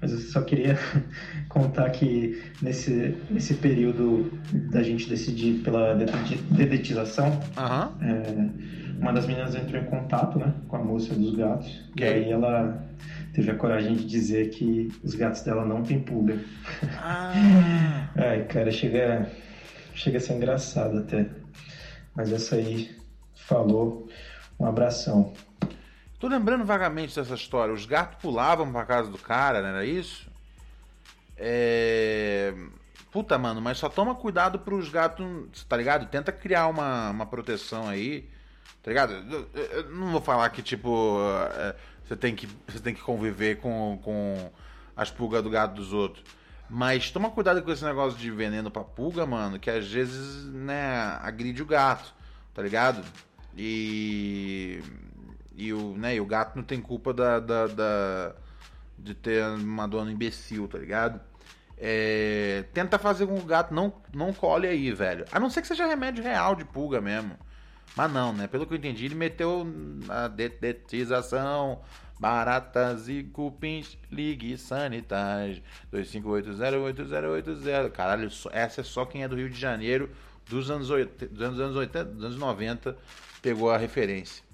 Mas 0.00 0.12
eu 0.12 0.18
só 0.18 0.42
queria 0.42 0.78
contar 1.48 1.90
que 1.90 2.42
nesse, 2.62 3.16
nesse 3.30 3.54
período 3.54 4.32
da 4.70 4.82
gente 4.82 5.08
decidir 5.08 5.62
pela 5.62 5.94
dedetização, 5.94 7.28
uhum. 7.28 8.06
é, 8.06 8.50
uma 8.98 9.12
das 9.12 9.26
meninas 9.26 9.54
entrou 9.54 9.82
em 9.82 9.86
contato 9.86 10.38
né, 10.38 10.54
com 10.68 10.76
a 10.76 10.82
moça 10.82 11.14
dos 11.14 11.34
gatos. 11.34 11.84
Okay. 11.92 12.06
E 12.06 12.12
aí 12.12 12.32
ela 12.32 12.82
teve 13.32 13.50
a 13.50 13.54
coragem 13.54 13.94
de 13.94 14.04
dizer 14.04 14.50
que 14.50 14.88
os 15.02 15.14
gatos 15.14 15.42
dela 15.42 15.64
não 15.64 15.82
têm 15.82 16.00
pulga. 16.00 16.38
Ah. 16.98 18.08
Ai, 18.16 18.44
cara, 18.44 18.70
chega, 18.70 19.30
chega 19.94 20.18
a 20.18 20.20
ser 20.20 20.34
engraçado 20.34 20.98
até. 20.98 21.26
Mas 22.14 22.32
essa 22.32 22.56
aí 22.56 22.90
falou. 23.34 24.08
Um 24.58 24.66
abração. 24.66 25.32
Tô 26.20 26.28
lembrando 26.28 26.66
vagamente 26.66 27.16
dessa 27.16 27.34
história. 27.34 27.72
Os 27.72 27.86
gatos 27.86 28.18
pulavam 28.20 28.70
pra 28.70 28.84
casa 28.84 29.10
do 29.10 29.16
cara, 29.16 29.62
não 29.62 29.70
era 29.70 29.86
isso? 29.86 30.30
É. 31.34 32.54
Puta, 33.10 33.38
mano, 33.38 33.60
mas 33.60 33.78
só 33.78 33.88
toma 33.88 34.14
cuidado 34.14 34.58
pros 34.58 34.90
gatos, 34.90 35.64
tá 35.64 35.76
ligado? 35.78 36.06
Tenta 36.10 36.30
criar 36.30 36.68
uma, 36.68 37.10
uma 37.10 37.26
proteção 37.26 37.88
aí, 37.88 38.28
tá 38.82 38.90
ligado? 38.90 39.14
Eu, 39.14 39.48
eu 39.54 39.90
não 39.90 40.12
vou 40.12 40.20
falar 40.20 40.48
que, 40.50 40.62
tipo, 40.62 41.18
é, 41.56 41.74
você 42.04 42.14
tem 42.14 42.36
que, 42.36 42.46
você 42.68 42.78
tem 42.78 42.94
que 42.94 43.00
conviver 43.00 43.56
com, 43.56 43.98
com 44.04 44.52
as 44.94 45.10
pulgas 45.10 45.42
do 45.42 45.48
gato 45.48 45.74
dos 45.74 45.92
outros. 45.92 46.22
Mas 46.68 47.10
toma 47.10 47.30
cuidado 47.30 47.62
com 47.62 47.72
esse 47.72 47.84
negócio 47.84 48.18
de 48.18 48.30
veneno 48.30 48.70
pra 48.70 48.84
pulga, 48.84 49.24
mano, 49.26 49.58
que 49.58 49.70
às 49.70 49.90
vezes, 49.90 50.44
né, 50.52 51.18
agride 51.22 51.62
o 51.62 51.66
gato, 51.66 52.14
tá 52.54 52.62
ligado? 52.62 53.02
E 53.56 54.80
e 55.60 55.72
o, 55.74 55.96
né, 55.96 56.14
e 56.14 56.20
o 56.20 56.26
gato 56.26 56.56
não 56.56 56.62
tem 56.62 56.80
culpa 56.80 57.12
da, 57.12 57.38
da, 57.38 57.66
da 57.66 58.34
de 58.98 59.14
ter 59.14 59.44
uma 59.44 59.86
dona 59.86 60.10
imbecil, 60.10 60.66
tá 60.66 60.78
ligado? 60.78 61.20
É, 61.76 62.64
tenta 62.74 62.98
fazer 62.98 63.26
com 63.26 63.36
que 63.36 63.42
o 63.42 63.46
gato 63.46 63.74
não, 63.74 63.92
não 64.14 64.32
colhe 64.32 64.66
aí, 64.66 64.90
velho. 64.92 65.24
A 65.30 65.38
não 65.38 65.50
ser 65.50 65.62
que 65.62 65.68
seja 65.68 65.86
remédio 65.86 66.22
real 66.24 66.54
de 66.54 66.64
pulga 66.64 67.00
mesmo. 67.00 67.38
Mas 67.96 68.12
não, 68.12 68.32
né? 68.32 68.46
Pelo 68.46 68.66
que 68.66 68.72
eu 68.72 68.78
entendi, 68.78 69.04
ele 69.06 69.14
meteu 69.14 69.66
a 70.08 70.28
dedetização, 70.28 71.80
baratas 72.18 73.08
e 73.08 73.22
cupins, 73.24 73.98
ligue 74.10 74.56
sanitário 74.56 75.62
25808080. 75.92 77.90
Caralho, 77.90 78.28
essa 78.52 78.80
é 78.80 78.84
só 78.84 79.04
quem 79.04 79.22
é 79.24 79.28
do 79.28 79.36
Rio 79.36 79.50
de 79.50 79.58
Janeiro 79.58 80.10
dos 80.48 80.70
anos 80.70 80.90
80, 80.90 81.34
dos 81.34 81.60
anos 81.60 81.76
80, 81.76 82.04
dos 82.04 82.24
anos 82.24 82.36
90 82.38 82.96
pegou 83.40 83.70
a 83.70 83.78
referência. 83.78 84.44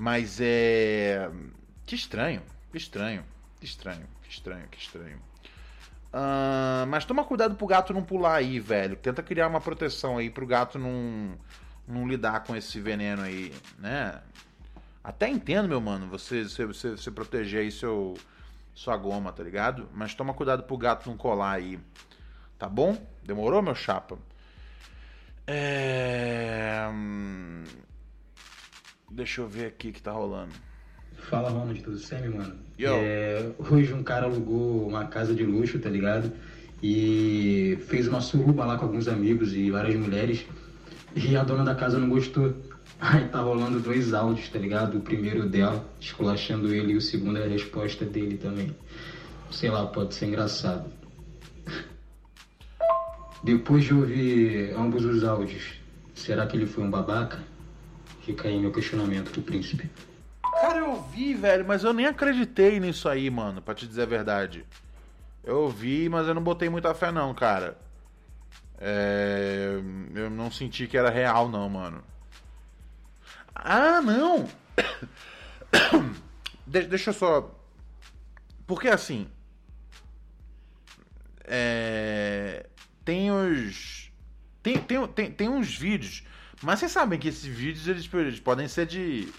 Mas 0.00 0.38
é 0.40 1.28
que 1.84 1.96
estranho, 1.96 2.40
que 2.70 2.78
estranho, 2.78 3.24
que 3.58 3.66
estranho, 3.66 4.06
que 4.22 4.30
estranho, 4.30 4.68
que 4.68 4.78
estranho. 4.78 5.16
Uh, 6.14 6.86
mas 6.86 7.04
toma 7.04 7.24
cuidado 7.24 7.56
pro 7.56 7.66
gato 7.66 7.92
não 7.92 8.04
pular 8.04 8.36
aí, 8.36 8.60
velho. 8.60 8.94
Tenta 8.94 9.24
criar 9.24 9.48
uma 9.48 9.60
proteção 9.60 10.16
aí 10.16 10.30
pro 10.30 10.46
gato 10.46 10.78
não, 10.78 11.36
não 11.84 12.06
lidar 12.06 12.44
com 12.44 12.54
esse 12.54 12.80
veneno 12.80 13.22
aí, 13.22 13.52
né? 13.76 14.22
Até 15.02 15.28
entendo, 15.28 15.68
meu 15.68 15.80
mano, 15.80 16.06
você, 16.06 16.44
você, 16.44 16.64
você, 16.64 16.90
você 16.92 17.10
proteger 17.10 17.62
aí 17.62 17.72
seu, 17.72 18.14
sua 18.72 18.96
goma, 18.96 19.32
tá 19.32 19.42
ligado? 19.42 19.88
Mas 19.92 20.14
toma 20.14 20.32
cuidado 20.32 20.62
pro 20.62 20.78
gato 20.78 21.10
não 21.10 21.16
colar 21.16 21.54
aí. 21.54 21.76
Tá 22.56 22.68
bom? 22.68 22.96
Demorou, 23.24 23.60
meu 23.60 23.74
chapa? 23.74 24.16
É... 25.44 26.88
Deixa 29.10 29.40
eu 29.40 29.48
ver 29.48 29.66
aqui 29.66 29.88
o 29.88 29.92
que 29.92 30.02
tá 30.02 30.12
rolando. 30.12 30.52
Fala, 31.28 31.48
Ronald, 31.50 31.82
tudo 31.82 31.98
certo, 31.98 32.30
mano? 32.36 32.54
É, 32.78 33.50
hoje 33.70 33.92
um 33.92 34.02
cara 34.02 34.26
alugou 34.26 34.86
uma 34.86 35.06
casa 35.06 35.34
de 35.34 35.44
luxo, 35.44 35.78
tá 35.78 35.88
ligado? 35.88 36.32
E 36.82 37.78
fez 37.88 38.06
uma 38.06 38.20
suruba 38.20 38.64
lá 38.64 38.78
com 38.78 38.84
alguns 38.84 39.08
amigos 39.08 39.52
e 39.54 39.70
várias 39.70 39.96
mulheres. 39.96 40.46
E 41.16 41.36
a 41.36 41.42
dona 41.42 41.64
da 41.64 41.74
casa 41.74 41.98
não 41.98 42.08
gostou. 42.08 42.54
Aí 43.00 43.28
tá 43.28 43.40
rolando 43.40 43.80
dois 43.80 44.12
áudios, 44.12 44.48
tá 44.48 44.58
ligado? 44.58 44.98
O 44.98 45.00
primeiro 45.00 45.48
dela, 45.48 45.84
esculachando 46.00 46.72
ele, 46.72 46.92
e 46.92 46.96
o 46.96 47.00
segundo 47.00 47.38
é 47.38 47.44
a 47.44 47.48
resposta 47.48 48.04
dele 48.04 48.36
também. 48.36 48.74
Sei 49.50 49.70
lá, 49.70 49.86
pode 49.86 50.14
ser 50.14 50.26
engraçado. 50.26 50.90
Depois 53.42 53.84
de 53.84 53.94
ouvir 53.94 54.74
ambos 54.76 55.04
os 55.04 55.24
áudios, 55.24 55.74
será 56.14 56.46
que 56.46 56.56
ele 56.56 56.66
foi 56.66 56.84
um 56.84 56.90
babaca? 56.90 57.38
Fica 58.28 58.46
aí 58.46 58.58
meu 58.58 58.70
questionamento 58.70 59.30
pro 59.30 59.40
príncipe. 59.40 59.88
Cara, 60.60 60.80
eu 60.80 61.00
vi, 61.04 61.32
velho, 61.32 61.66
mas 61.66 61.82
eu 61.82 61.94
nem 61.94 62.04
acreditei 62.04 62.78
nisso 62.78 63.08
aí, 63.08 63.30
mano, 63.30 63.62
pra 63.62 63.74
te 63.74 63.86
dizer 63.86 64.02
a 64.02 64.06
verdade. 64.06 64.66
Eu 65.42 65.70
vi, 65.70 66.10
mas 66.10 66.28
eu 66.28 66.34
não 66.34 66.42
botei 66.42 66.68
muita 66.68 66.92
fé 66.92 67.10
não, 67.10 67.32
cara. 67.32 67.78
É... 68.78 69.80
Eu 70.14 70.28
não 70.28 70.50
senti 70.50 70.86
que 70.86 70.98
era 70.98 71.08
real, 71.08 71.48
não, 71.48 71.70
mano. 71.70 72.04
Ah, 73.54 74.02
não! 74.02 74.46
De 76.66 76.82
deixa 76.82 77.08
eu 77.08 77.14
só. 77.14 77.50
Porque 78.66 78.88
assim. 78.88 79.26
É... 81.44 82.66
Tem 83.06 83.30
os. 83.32 84.12
Tem, 84.62 84.76
tem, 84.76 85.06
tem, 85.08 85.30
tem 85.32 85.48
uns 85.48 85.74
vídeos. 85.74 86.24
Mas 86.62 86.80
vocês 86.80 86.92
sabem 86.92 87.18
que 87.18 87.28
esses 87.28 87.44
vídeos 87.44 87.86
eles, 87.86 88.08
eles 88.12 88.40
podem 88.40 88.68
ser 88.68 88.86
de. 88.86 89.32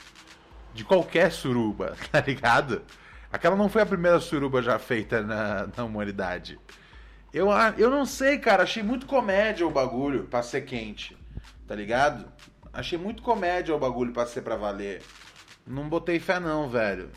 De 0.73 0.83
qualquer 0.83 1.31
suruba, 1.31 1.97
tá 2.11 2.21
ligado? 2.21 2.83
Aquela 3.31 3.55
não 3.55 3.69
foi 3.69 3.81
a 3.81 3.85
primeira 3.85 4.19
suruba 4.19 4.61
já 4.61 4.77
feita 4.79 5.21
na, 5.21 5.67
na 5.75 5.83
humanidade. 5.83 6.59
Eu, 7.33 7.49
eu 7.77 7.89
não 7.89 8.05
sei, 8.05 8.37
cara. 8.37 8.63
Achei 8.63 8.81
muito 8.81 9.05
comédia 9.05 9.67
o 9.67 9.71
bagulho 9.71 10.25
pra 10.25 10.41
ser 10.41 10.61
quente. 10.61 11.17
Tá 11.67 11.75
ligado? 11.75 12.25
Achei 12.71 12.97
muito 12.97 13.21
comédia 13.21 13.75
o 13.75 13.79
bagulho 13.79 14.13
pra 14.13 14.25
ser 14.25 14.41
pra 14.41 14.55
valer. 14.55 15.01
Não 15.65 15.87
botei 15.89 16.19
fé 16.19 16.39
não, 16.39 16.69
velho. 16.69 17.09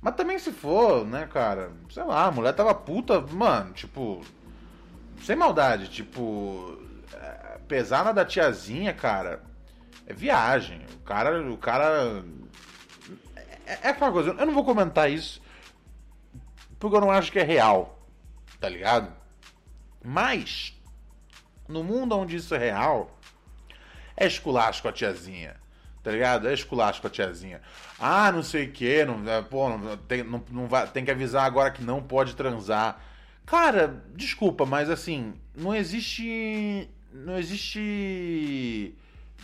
Mas 0.00 0.16
também 0.16 0.38
se 0.38 0.50
for, 0.50 1.06
né, 1.06 1.28
cara? 1.32 1.70
Sei 1.88 2.02
lá, 2.02 2.26
a 2.26 2.30
mulher 2.32 2.52
tava 2.54 2.74
puta, 2.74 3.20
mano, 3.20 3.72
tipo. 3.72 4.20
Sem 5.22 5.36
maldade, 5.36 5.88
tipo. 5.88 6.76
Pesar 7.68 8.04
na 8.04 8.12
da 8.12 8.24
tiazinha, 8.24 8.92
cara. 8.92 9.42
É 10.06 10.12
viagem. 10.12 10.84
O 10.94 10.98
cara. 11.00 11.50
O 11.50 11.56
cara. 11.56 12.24
É, 13.66 13.78
é 13.82 13.88
aquela 13.88 14.12
coisa, 14.12 14.30
eu 14.30 14.46
não 14.46 14.54
vou 14.54 14.64
comentar 14.64 15.10
isso. 15.10 15.42
Porque 16.78 16.96
eu 16.96 17.00
não 17.00 17.10
acho 17.10 17.30
que 17.30 17.38
é 17.38 17.44
real. 17.44 18.06
Tá 18.60 18.68
ligado? 18.68 19.12
Mas. 20.04 20.76
No 21.68 21.82
mundo 21.82 22.18
onde 22.18 22.36
isso 22.36 22.54
é 22.54 22.58
real 22.58 23.18
é 24.16 24.26
esculacho 24.26 24.82
com 24.82 24.88
a 24.88 24.92
tiazinha. 24.92 25.56
Tá 26.02 26.10
ligado? 26.10 26.48
É 26.48 26.54
esculacho 26.54 27.00
com 27.00 27.06
a 27.06 27.10
tiazinha. 27.10 27.60
Ah, 27.98 28.32
não 28.32 28.42
sei 28.42 28.66
o 28.66 28.72
que, 28.72 29.04
não, 29.04 29.28
é, 29.30 29.40
pô, 29.40 29.68
não, 29.68 29.96
tem, 29.96 30.22
não, 30.24 30.42
não 30.50 30.66
vai, 30.66 30.86
tem 30.88 31.04
que 31.04 31.10
avisar 31.10 31.44
agora 31.44 31.70
que 31.70 31.82
não 31.82 32.02
pode 32.02 32.34
transar. 32.34 33.00
Cara, 33.46 34.02
desculpa, 34.14 34.66
mas 34.66 34.90
assim, 34.90 35.34
não 35.54 35.74
existe. 35.74 36.88
Não 37.12 37.38
existe. 37.38 38.94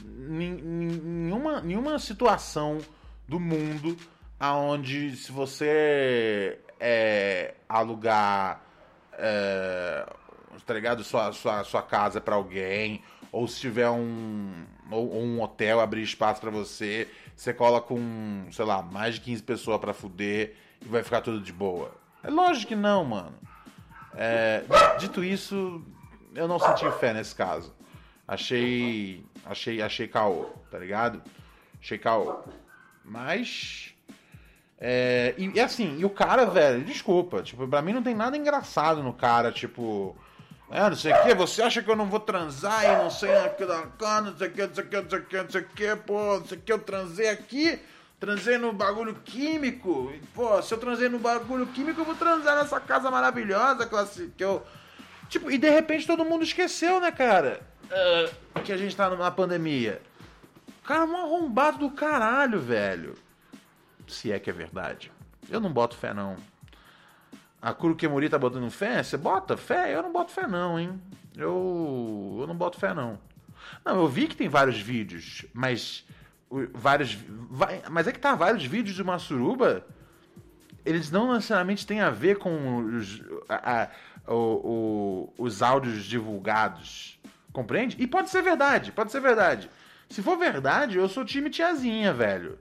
Nenhuma, 0.04 1.60
nenhuma 1.60 1.98
situação 1.98 2.78
do 3.26 3.40
mundo 3.40 3.96
aonde 4.38 5.16
se 5.16 5.32
você 5.32 6.58
é, 6.78 7.54
alugar 7.68 8.62
é, 9.18 10.06
tá 10.64 10.74
ligado? 10.74 11.02
Sua, 11.02 11.32
sua, 11.32 11.64
sua 11.64 11.82
casa 11.82 12.20
para 12.20 12.36
alguém 12.36 13.02
ou 13.32 13.46
se 13.46 13.60
tiver 13.60 13.90
um, 13.90 14.64
ou, 14.90 15.14
um 15.16 15.42
hotel 15.42 15.80
abrir 15.80 16.02
espaço 16.02 16.40
para 16.40 16.50
você, 16.50 17.08
você 17.36 17.52
cola 17.52 17.80
com, 17.80 18.46
sei 18.50 18.64
lá, 18.64 18.82
mais 18.82 19.16
de 19.16 19.20
15 19.22 19.42
pessoas 19.42 19.78
para 19.78 19.92
fuder 19.92 20.54
e 20.80 20.88
vai 20.88 21.02
ficar 21.02 21.20
tudo 21.20 21.40
de 21.40 21.52
boa. 21.52 21.92
É 22.22 22.30
lógico 22.30 22.68
que 22.68 22.76
não, 22.76 23.04
mano. 23.04 23.34
É, 24.14 24.64
dito 24.98 25.22
isso, 25.22 25.84
eu 26.38 26.48
não 26.48 26.58
senti 26.58 26.90
fé 26.98 27.12
nesse 27.12 27.34
caso. 27.34 27.74
Achei. 28.26 29.24
Achei. 29.44 29.82
Achei 29.82 30.08
caô, 30.08 30.46
tá 30.70 30.78
ligado? 30.78 31.22
Achei 31.80 31.98
caô. 31.98 32.38
Mas. 33.04 33.94
É, 34.80 35.34
e, 35.36 35.50
e, 35.50 35.60
assim, 35.60 35.98
e 35.98 36.04
o 36.04 36.10
cara, 36.10 36.46
velho, 36.46 36.84
desculpa, 36.84 37.42
tipo, 37.42 37.66
pra 37.66 37.82
mim 37.82 37.92
não 37.92 38.02
tem 38.02 38.14
nada 38.14 38.36
engraçado 38.36 39.02
no 39.02 39.12
cara, 39.12 39.50
tipo. 39.50 40.16
É, 40.70 40.88
não 40.88 40.96
sei 40.96 41.12
o 41.12 41.22
que, 41.22 41.34
você 41.34 41.62
acha 41.62 41.82
que 41.82 41.90
eu 41.90 41.96
não 41.96 42.06
vou 42.06 42.20
transar 42.20 42.84
e 42.84 43.02
não 43.02 43.10
sei 43.10 43.34
aqui 43.38 43.64
da 43.64 43.86
cana, 43.86 44.30
não 44.30 44.36
sei 44.36 44.48
o 44.48 44.52
que, 44.52 44.66
não 44.66 44.74
sei 44.74 44.84
o 44.84 44.86
que, 44.86 44.96
não 45.00 45.08
sei 45.08 45.18
o 45.18 45.24
que, 45.24 45.36
não 45.42 45.50
sei 45.50 45.60
o 45.62 45.64
que, 45.64 45.96
pô, 45.96 46.38
não 46.38 46.46
sei 46.46 46.58
o 46.58 46.60
que, 46.60 46.72
eu 46.72 46.78
transei 46.78 47.28
aqui, 47.30 47.80
transei 48.20 48.58
no 48.58 48.70
bagulho 48.70 49.14
químico, 49.24 50.12
pô, 50.34 50.60
se 50.60 50.74
eu 50.74 50.78
transei 50.78 51.08
no 51.08 51.18
bagulho 51.18 51.66
químico, 51.68 52.02
eu 52.02 52.04
vou 52.04 52.14
transar 52.14 52.56
nessa 52.56 52.78
casa 52.78 53.10
maravilhosa 53.10 53.86
que 53.86 54.26
que 54.36 54.44
eu... 54.44 54.62
Tipo, 55.28 55.50
e 55.50 55.58
de 55.58 55.68
repente 55.68 56.06
todo 56.06 56.24
mundo 56.24 56.42
esqueceu, 56.42 57.00
né, 57.00 57.10
cara, 57.10 57.60
uh, 57.84 58.60
que 58.62 58.72
a 58.72 58.76
gente 58.76 58.96
tá 58.96 59.10
numa 59.10 59.30
pandemia. 59.30 60.00
Cara, 60.84 61.04
um 61.04 61.16
arrombado 61.16 61.78
do 61.78 61.90
caralho, 61.90 62.60
velho. 62.60 63.14
Se 64.06 64.32
é 64.32 64.38
que 64.38 64.48
é 64.48 64.52
verdade. 64.52 65.12
Eu 65.50 65.60
não 65.60 65.70
boto 65.70 65.96
fé, 65.96 66.14
não. 66.14 66.36
A 67.60 67.74
Kurukemuri 67.74 68.28
tá 68.28 68.38
botando 68.38 68.70
fé? 68.70 69.02
Você 69.02 69.16
bota 69.16 69.56
fé? 69.56 69.94
Eu 69.94 70.02
não 70.02 70.12
boto 70.12 70.32
fé 70.32 70.46
não, 70.46 70.78
hein? 70.78 71.00
Eu, 71.36 72.38
eu 72.40 72.46
não 72.46 72.56
boto 72.56 72.78
fé 72.78 72.94
não. 72.94 73.18
Não, 73.84 73.96
eu 73.96 74.08
vi 74.08 74.26
que 74.26 74.36
tem 74.36 74.48
vários 74.48 74.80
vídeos, 74.80 75.44
mas 75.52 76.06
vários 76.72 77.18
mas 77.90 78.06
é 78.06 78.12
que 78.12 78.18
tá 78.18 78.34
vários 78.34 78.64
vídeos 78.64 78.96
de 78.96 79.02
uma 79.02 79.18
suruba, 79.18 79.84
eles 80.84 81.10
não 81.10 81.34
necessariamente 81.34 81.86
têm 81.86 82.00
a 82.00 82.10
ver 82.10 82.38
com 82.38 82.78
os, 82.78 83.22
a, 83.48 83.82
a, 83.82 83.90
o, 84.28 85.32
o, 85.38 85.44
os 85.44 85.62
áudios 85.62 86.04
divulgados. 86.04 87.18
Compreende? 87.52 87.96
E 87.98 88.06
pode 88.06 88.30
ser 88.30 88.42
verdade, 88.42 88.92
pode 88.92 89.10
ser 89.10 89.20
verdade. 89.20 89.70
Se 90.08 90.22
for 90.22 90.36
verdade, 90.36 90.98
eu 90.98 91.08
sou 91.08 91.24
time 91.24 91.50
tiazinha, 91.50 92.12
velho. 92.12 92.58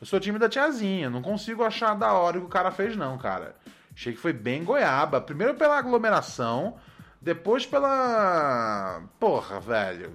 Eu 0.00 0.06
sou 0.06 0.20
time 0.20 0.38
da 0.38 0.48
tiazinha. 0.48 1.10
Não 1.10 1.22
consigo 1.22 1.62
achar 1.62 1.94
da 1.94 2.12
hora 2.12 2.38
o 2.38 2.40
que 2.40 2.46
o 2.46 2.50
cara 2.50 2.70
fez, 2.70 2.96
não, 2.96 3.16
cara. 3.18 3.54
Achei 3.94 4.12
que 4.12 4.18
foi 4.18 4.32
bem 4.32 4.64
goiaba. 4.64 5.20
Primeiro 5.20 5.54
pela 5.54 5.78
aglomeração, 5.78 6.76
depois 7.20 7.66
pela. 7.66 9.02
Porra, 9.18 9.60
velho. 9.60 10.12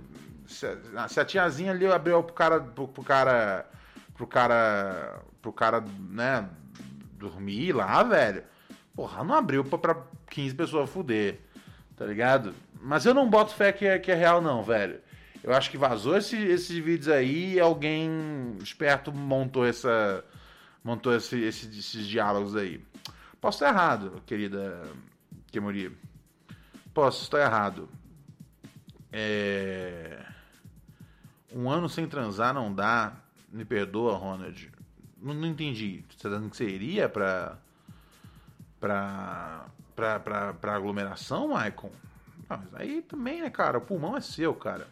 Se, 0.47 0.68
a 0.97 1.26
tiazinha 1.26 1.72
ali 1.72 1.86
abriu 1.86 2.22
pro 2.24 2.34
cara. 2.34 2.60
Pro, 2.60 2.88
pro 2.88 3.03
cara. 3.03 3.66
Pro 4.16 4.28
cara. 4.28 5.22
Pro 5.41 5.53
cara, 5.53 5.84
né? 6.10 6.47
Dormir 7.14 7.74
lá, 7.74 8.01
velho. 8.03 8.43
Porra, 8.96 9.24
não 9.24 9.36
abriu 9.36 9.64
pra, 9.64 9.78
pra 9.78 10.04
15 10.30 10.56
pessoas 10.56 10.89
fuder. 10.89 11.39
Tá 11.96 12.06
ligado? 12.06 12.54
Mas 12.82 13.06
eu 13.06 13.14
não 13.14 13.30
boto 13.30 13.54
fé 13.54 13.72
que 13.72 13.86
é, 13.86 14.00
que 14.00 14.12
é 14.12 14.16
real, 14.16 14.41
não, 14.41 14.64
velho. 14.64 15.00
Eu 15.43 15.54
acho 15.54 15.70
que 15.70 15.78
vazou 15.78 16.18
esse, 16.18 16.36
esses 16.36 16.78
vídeos 16.78 17.08
aí 17.08 17.54
e 17.54 17.60
alguém 17.60 18.58
esperto 18.62 19.12
montou 19.12 19.66
essa. 19.66 20.24
Montou 20.84 21.16
esse, 21.16 21.39
esse, 21.41 21.68
esses 21.68 22.08
diálogos 22.08 22.56
aí. 22.56 22.84
Posso 23.41 23.58
estar 23.58 23.70
errado, 23.70 24.22
querida 24.26 24.84
Kemuri. 25.52 25.96
Posso 26.93 27.24
estar 27.24 27.41
errado. 27.41 27.89
É... 29.12 30.26
Um 31.54 31.70
ano 31.70 31.88
sem 31.88 32.08
transar 32.08 32.54
não 32.54 32.74
dá. 32.74 33.14
Me 33.52 33.64
perdoa, 33.64 34.18
Ronald. 34.18 34.72
Não, 35.22 35.34
não 35.34 35.48
entendi. 35.48 36.04
Você 36.10 36.16
está 36.16 36.30
dizendo 36.30 36.50
que 36.50 36.58
você 36.58 36.68
iria 36.68 37.08
para 37.08 37.58
pra, 39.96 40.20
pra, 40.20 40.54
pra 40.54 40.76
aglomeração, 40.76 41.48
Maicon? 41.48 41.92
Ah, 42.48 42.58
mas 42.58 42.76
aí 42.76 43.02
também, 43.02 43.42
né, 43.42 43.50
cara? 43.50 43.80
O 43.80 43.82
pulmão 43.82 44.16
é 44.16 44.22
seu, 44.22 44.54
cara. 44.54 44.88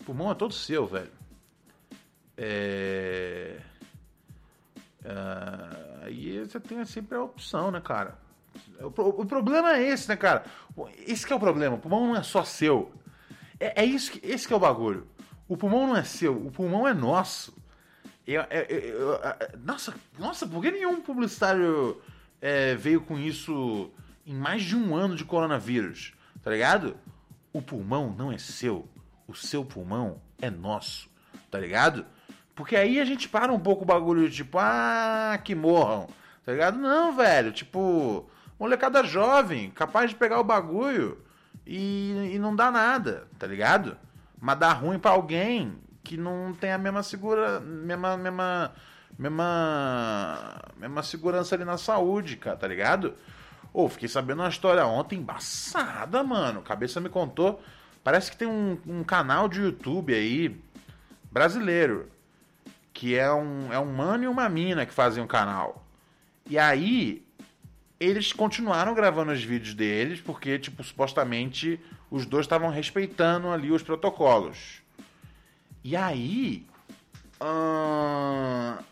O 0.00 0.04
pulmão 0.04 0.32
é 0.32 0.34
todo 0.34 0.52
seu, 0.52 0.84
velho. 0.84 1.12
É. 2.36 3.60
Uh, 5.04 6.04
aí 6.04 6.40
você 6.40 6.58
tem 6.58 6.84
sempre 6.84 7.16
a 7.16 7.22
opção, 7.22 7.70
né, 7.70 7.80
cara? 7.80 8.18
O, 8.80 8.86
o, 9.22 9.26
problema 9.26 9.76
é 9.76 9.82
esse, 9.82 10.08
né, 10.08 10.16
cara? 10.16 10.44
Esse 11.06 11.32
é 11.32 11.36
o 11.36 11.40
problema. 11.40 11.76
O 11.76 11.78
pulmão 11.78 12.08
não 12.08 12.16
é 12.16 12.22
só 12.24 12.42
seu. 12.42 12.92
É, 13.60 13.82
é 13.82 13.84
isso 13.84 14.10
que, 14.10 14.26
esse 14.26 14.48
que 14.48 14.52
é 14.52 14.56
o 14.56 14.60
bagulho. 14.60 15.06
O 15.46 15.56
pulmão 15.56 15.86
não 15.86 15.96
é 15.96 16.02
seu, 16.02 16.34
o 16.34 16.50
pulmão 16.50 16.88
é 16.88 16.94
nosso. 16.94 17.56
Eu, 18.26 18.42
eu, 18.50 18.62
eu, 18.62 19.20
nossa, 19.62 19.94
nossa, 20.18 20.46
por 20.46 20.62
que 20.62 20.72
nenhum 20.72 21.00
publicitário 21.00 22.02
é, 22.44 22.74
veio 22.74 23.00
com 23.00 23.18
isso 23.18 23.90
em 24.26 24.34
mais 24.34 24.62
de 24.62 24.76
um 24.76 24.94
ano 24.94 25.16
de 25.16 25.24
coronavírus? 25.24 26.12
Tá 26.42 26.50
ligado? 26.50 26.94
O 27.54 27.62
pulmão 27.62 28.14
não 28.14 28.30
é 28.30 28.36
seu, 28.36 28.86
o 29.26 29.34
seu 29.34 29.64
pulmão 29.64 30.20
é 30.42 30.50
nosso. 30.50 31.08
Tá 31.50 31.58
ligado? 31.58 32.04
Porque 32.54 32.76
aí 32.76 33.00
a 33.00 33.04
gente 33.06 33.30
para 33.30 33.50
um 33.50 33.58
pouco 33.58 33.84
o 33.84 33.86
bagulho, 33.86 34.30
tipo, 34.30 34.58
ah, 34.58 35.40
que 35.42 35.54
morram. 35.54 36.06
Tá 36.44 36.52
ligado? 36.52 36.78
Não, 36.78 37.16
velho. 37.16 37.50
Tipo, 37.50 38.28
molecada 38.58 39.02
jovem, 39.02 39.70
capaz 39.70 40.10
de 40.10 40.16
pegar 40.16 40.38
o 40.38 40.44
bagulho 40.44 41.24
e, 41.66 42.32
e 42.34 42.38
não 42.38 42.54
dá 42.54 42.70
nada, 42.70 43.26
tá 43.38 43.46
ligado? 43.46 43.96
Mas 44.38 44.58
dá 44.58 44.70
ruim 44.70 44.98
para 44.98 45.12
alguém 45.12 45.78
que 46.02 46.18
não 46.18 46.52
tem 46.52 46.72
a 46.72 46.78
mesma 46.78 47.02
segura, 47.02 47.58
mesma, 47.60 48.18
mesma, 48.18 48.72
mesma, 49.18 50.60
mesma 50.76 51.02
segurança 51.02 51.54
ali 51.54 51.64
na 51.64 51.78
saúde, 51.78 52.36
cara, 52.36 52.56
tá 52.56 52.66
ligado? 52.66 53.14
Ô, 53.72 53.84
oh, 53.84 53.88
fiquei 53.88 54.08
sabendo 54.08 54.40
uma 54.40 54.48
história 54.48 54.86
ontem 54.86 55.18
embaçada, 55.18 56.22
mano. 56.22 56.62
Cabeça 56.62 57.00
me 57.00 57.08
contou. 57.08 57.60
Parece 58.04 58.30
que 58.30 58.36
tem 58.36 58.46
um, 58.46 58.78
um 58.86 59.02
canal 59.02 59.48
de 59.48 59.60
YouTube 59.60 60.14
aí, 60.14 60.60
brasileiro, 61.30 62.08
que 62.92 63.16
é 63.16 63.32
um, 63.32 63.72
é 63.72 63.78
um 63.78 63.92
mano 63.92 64.24
e 64.24 64.28
uma 64.28 64.48
mina 64.48 64.86
que 64.86 64.92
fazem 64.92 65.22
um 65.22 65.26
canal. 65.26 65.84
E 66.48 66.58
aí, 66.58 67.24
eles 67.98 68.32
continuaram 68.32 68.94
gravando 68.94 69.32
os 69.32 69.42
vídeos 69.42 69.74
deles, 69.74 70.20
porque, 70.20 70.58
tipo, 70.58 70.84
supostamente 70.84 71.80
os 72.10 72.26
dois 72.26 72.44
estavam 72.44 72.68
respeitando 72.70 73.48
ali 73.48 73.72
os 73.72 73.82
protocolos. 73.82 74.82
E 75.82 75.96
aí, 75.96 76.66
uh, 77.40 78.82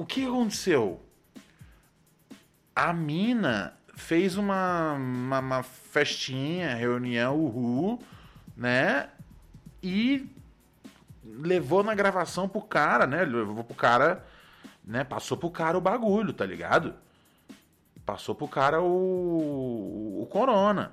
o 0.00 0.06
que 0.06 0.24
aconteceu? 0.24 0.98
A 2.74 2.90
mina 2.90 3.74
fez 3.94 4.38
uma, 4.38 4.94
uma, 4.94 5.40
uma 5.40 5.62
festinha, 5.62 6.74
reunião, 6.74 7.36
uhul, 7.36 8.02
né? 8.56 9.10
E 9.82 10.26
levou 11.22 11.84
na 11.84 11.94
gravação 11.94 12.48
pro 12.48 12.62
cara, 12.62 13.06
né? 13.06 13.24
Levou 13.24 13.62
pro 13.62 13.74
cara, 13.74 14.24
né? 14.82 15.04
Passou 15.04 15.36
pro 15.36 15.50
cara 15.50 15.76
o 15.76 15.82
bagulho, 15.82 16.32
tá 16.32 16.46
ligado? 16.46 16.94
Passou 18.06 18.34
pro 18.34 18.48
cara 18.48 18.80
o, 18.80 20.22
o 20.22 20.26
corona. 20.30 20.92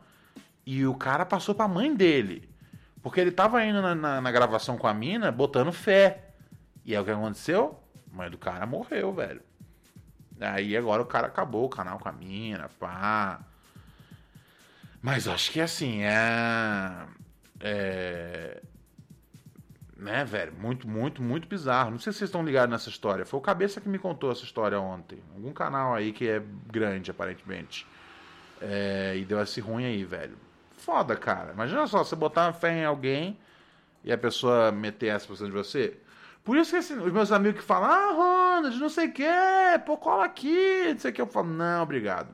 E 0.65 0.85
o 0.85 0.95
cara 0.95 1.25
passou 1.25 1.55
pra 1.55 1.65
mãe 1.65 1.95
dele. 1.95 2.49
Porque 3.01 3.21
ele 3.21 3.31
tava 3.31 3.63
indo 3.63 3.81
na, 3.81 3.95
na, 3.95 4.19
na, 4.19 4.31
gravação 4.31 4.77
com 4.77 4.85
a 4.85 4.93
mina 4.93 5.31
botando 5.31 5.71
fé. 5.71 6.25
E 6.83 6.93
aí 6.93 7.01
o 7.01 7.05
que 7.05 7.11
aconteceu? 7.11 7.79
Mãe 8.17 8.29
do 8.29 8.37
cara 8.37 8.65
morreu, 8.65 9.13
velho. 9.13 9.41
Aí 10.39 10.75
agora 10.75 11.01
o 11.01 11.05
cara 11.05 11.27
acabou 11.27 11.65
o 11.65 11.69
canal 11.69 11.99
com 11.99 12.09
a 12.09 12.11
mina, 12.11 12.69
pá. 12.79 13.39
Mas 15.01 15.27
acho 15.27 15.51
que 15.51 15.61
assim, 15.61 16.03
é. 16.03 17.07
É. 17.59 18.61
Né, 19.95 20.25
velho? 20.25 20.53
Muito, 20.53 20.87
muito, 20.87 21.21
muito 21.21 21.47
bizarro. 21.47 21.91
Não 21.91 21.99
sei 21.99 22.13
se 22.13 22.19
vocês 22.19 22.29
estão 22.29 22.43
ligados 22.43 22.69
nessa 22.69 22.89
história. 22.89 23.25
Foi 23.25 23.39
o 23.39 23.41
Cabeça 23.41 23.81
que 23.81 23.89
me 23.89 23.97
contou 23.97 24.31
essa 24.31 24.43
história 24.43 24.79
ontem. 24.79 25.23
Algum 25.33 25.51
canal 25.53 25.95
aí 25.95 26.11
que 26.11 26.27
é 26.27 26.41
grande, 26.71 27.09
aparentemente. 27.09 27.87
É, 28.61 29.15
e 29.17 29.25
deu 29.25 29.41
esse 29.41 29.59
ruim 29.59 29.85
aí, 29.85 30.03
velho 30.03 30.37
foda, 30.87 31.17
cara. 31.17 31.51
Imagina 31.51 31.85
só, 31.85 32.01
você 32.01 32.15
botar 32.15 32.45
uma 32.45 32.53
fé 32.53 32.71
em 32.71 32.85
alguém 32.85 33.37
e 34.05 34.11
a 34.13 34.17
pessoa 34.17 34.71
meter 34.71 35.07
essa 35.07 35.27
posição 35.27 35.49
de 35.49 35.53
você. 35.53 35.97
Por 36.47 36.55
isso 36.55 36.71
que 36.71 36.77
assim, 36.77 36.97
os 36.97 37.11
meus 37.11 37.29
amigos 37.29 37.59
que 37.59 37.67
falam, 37.67 37.91
ah, 37.91 38.13
Ronald, 38.13 38.79
não 38.79 38.87
sei 38.87 39.07
o 39.07 39.11
que, 39.11 39.25
pô, 39.85 39.97
cola 39.97 40.23
aqui, 40.23 40.93
não 40.93 40.97
sei 40.97 41.11
o 41.11 41.13
que, 41.13 41.21
eu 41.21 41.27
falo, 41.27 41.49
não, 41.49 41.83
obrigado. 41.83 42.33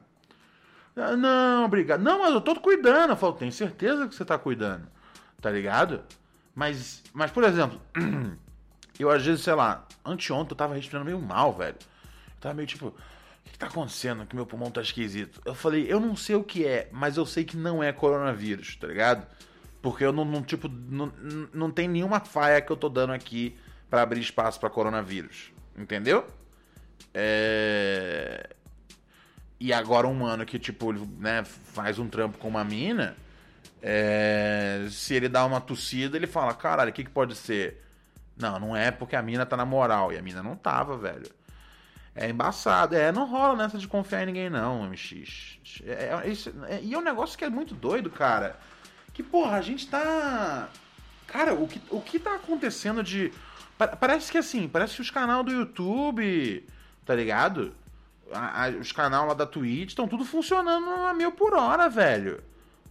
Ah, 0.95 1.17
não, 1.17 1.65
obrigado. 1.65 1.99
Não, 1.99 2.19
mas 2.19 2.31
eu 2.31 2.39
tô 2.39 2.55
cuidando. 2.59 3.09
Eu 3.09 3.15
falo, 3.15 3.33
tenho 3.33 3.51
certeza 3.51 4.07
que 4.07 4.13
você 4.13 4.23
tá 4.23 4.37
cuidando. 4.37 4.87
Tá 5.41 5.49
ligado? 5.49 6.03
Mas, 6.53 7.01
mas 7.11 7.31
por 7.31 7.43
exemplo, 7.43 7.81
eu 8.99 9.09
às 9.09 9.25
vezes, 9.25 9.41
sei 9.41 9.55
lá, 9.55 9.83
anteontem 10.05 10.51
eu 10.51 10.57
tava 10.57 10.75
respirando 10.75 11.05
meio 11.05 11.19
mal, 11.19 11.51
velho. 11.51 11.77
Eu 11.79 12.39
tava 12.39 12.53
meio 12.53 12.67
tipo, 12.67 12.89
o 12.89 13.49
que 13.49 13.57
tá 13.57 13.65
acontecendo? 13.65 14.27
Que 14.27 14.35
meu 14.35 14.45
pulmão 14.45 14.69
tá 14.69 14.81
esquisito. 14.81 15.41
Eu 15.43 15.55
falei, 15.55 15.91
eu 15.91 15.99
não 15.99 16.15
sei 16.15 16.35
o 16.35 16.43
que 16.43 16.67
é, 16.67 16.87
mas 16.91 17.17
eu 17.17 17.25
sei 17.25 17.45
que 17.45 17.57
não 17.57 17.81
é 17.81 17.91
coronavírus, 17.91 18.75
tá 18.75 18.85
ligado? 18.85 19.25
Porque 19.81 20.05
eu 20.05 20.13
não, 20.13 20.23
não 20.23 20.43
tipo, 20.43 20.69
não, 20.69 21.11
não 21.51 21.71
tem 21.71 21.87
nenhuma 21.87 22.19
faia 22.19 22.61
que 22.61 22.71
eu 22.71 22.77
tô 22.77 22.89
dando 22.89 23.11
aqui 23.11 23.57
para 23.93 24.01
abrir 24.01 24.21
espaço 24.21 24.59
para 24.59 24.71
coronavírus. 24.71 25.53
Entendeu? 25.77 26.25
É... 27.13 28.49
E 29.59 29.71
agora 29.71 30.07
um 30.07 30.15
mano 30.15 30.47
que, 30.47 30.57
tipo, 30.57 30.91
né, 30.91 31.43
faz 31.43 31.99
um 31.99 32.09
trampo 32.09 32.39
com 32.39 32.47
uma 32.47 32.63
mina, 32.63 33.15
é... 33.83 34.87
se 34.89 35.13
ele 35.13 35.29
dá 35.29 35.45
uma 35.45 35.61
tossida, 35.61 36.17
ele 36.17 36.25
fala, 36.25 36.55
caralho, 36.55 36.89
o 36.89 36.93
que, 36.93 37.03
que 37.03 37.11
pode 37.11 37.35
ser? 37.35 37.83
Não, 38.35 38.59
não 38.59 38.75
é 38.75 38.89
porque 38.89 39.15
a 39.15 39.21
mina 39.21 39.45
tá 39.45 39.55
na 39.55 39.63
moral. 39.63 40.11
E 40.11 40.17
a 40.17 40.23
mina 40.23 40.41
não 40.41 40.55
tava, 40.55 40.97
velho. 40.97 41.29
É 42.15 42.27
embaçado. 42.27 42.95
É, 42.95 43.11
não 43.11 43.29
rola 43.29 43.55
nessa 43.55 43.77
de 43.77 43.87
confiar 43.87 44.23
em 44.23 44.25
ninguém, 44.25 44.49
não, 44.49 44.89
MX. 44.89 45.59
É, 45.85 46.19
é, 46.23 46.29
isso, 46.29 46.51
é, 46.67 46.79
e 46.81 46.95
é 46.95 46.97
um 46.97 47.03
negócio 47.03 47.37
que 47.37 47.45
é 47.45 47.49
muito 47.49 47.75
doido, 47.75 48.09
cara. 48.09 48.57
Que, 49.13 49.21
porra, 49.21 49.57
a 49.57 49.61
gente 49.61 49.87
tá. 49.87 50.67
Cara, 51.27 51.53
o 51.53 51.67
que, 51.67 51.79
o 51.91 52.01
que 52.01 52.17
tá 52.17 52.33
acontecendo 52.33 53.03
de. 53.03 53.31
Parece 53.77 54.31
que 54.31 54.37
assim, 54.37 54.67
parece 54.67 54.95
que 54.95 55.01
os 55.01 55.09
canais 55.09 55.45
do 55.45 55.51
YouTube, 55.51 56.65
tá 57.05 57.15
ligado? 57.15 57.73
A, 58.31 58.65
a, 58.65 58.69
os 58.69 58.91
canais 58.91 59.27
lá 59.27 59.33
da 59.33 59.45
Twitch 59.45 59.89
estão 59.89 60.07
tudo 60.07 60.23
funcionando 60.23 60.89
a 60.89 61.13
mil 61.13 61.31
por 61.31 61.53
hora, 61.53 61.89
velho. 61.89 62.41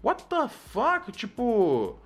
What 0.03 0.24
the 0.24 0.49
fuck? 0.49 1.12
Tipo. 1.12 1.99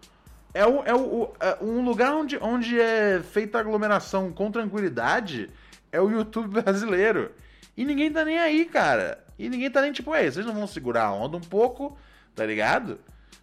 É, 0.52 0.66
o, 0.66 0.82
é, 0.84 0.94
o, 0.94 1.32
é 1.40 1.58
um 1.60 1.84
lugar 1.84 2.14
onde, 2.14 2.38
onde 2.38 2.80
é 2.80 3.20
feita 3.22 3.58
aglomeração 3.58 4.32
com 4.32 4.50
tranquilidade 4.50 5.50
é 5.92 6.00
o 6.00 6.10
YouTube 6.10 6.48
brasileiro. 6.62 7.32
E 7.76 7.84
ninguém 7.84 8.10
tá 8.10 8.24
nem 8.24 8.38
aí, 8.38 8.64
cara. 8.64 9.22
E 9.38 9.48
ninguém 9.48 9.70
tá 9.70 9.82
nem 9.82 9.92
tipo, 9.92 10.14
ei, 10.14 10.30
vocês 10.30 10.46
não 10.46 10.54
vão 10.54 10.66
segurar 10.66 11.04
a 11.04 11.12
onda 11.12 11.36
um 11.36 11.42
pouco, 11.42 11.96
tá 12.34 12.44
ligado? 12.46 12.98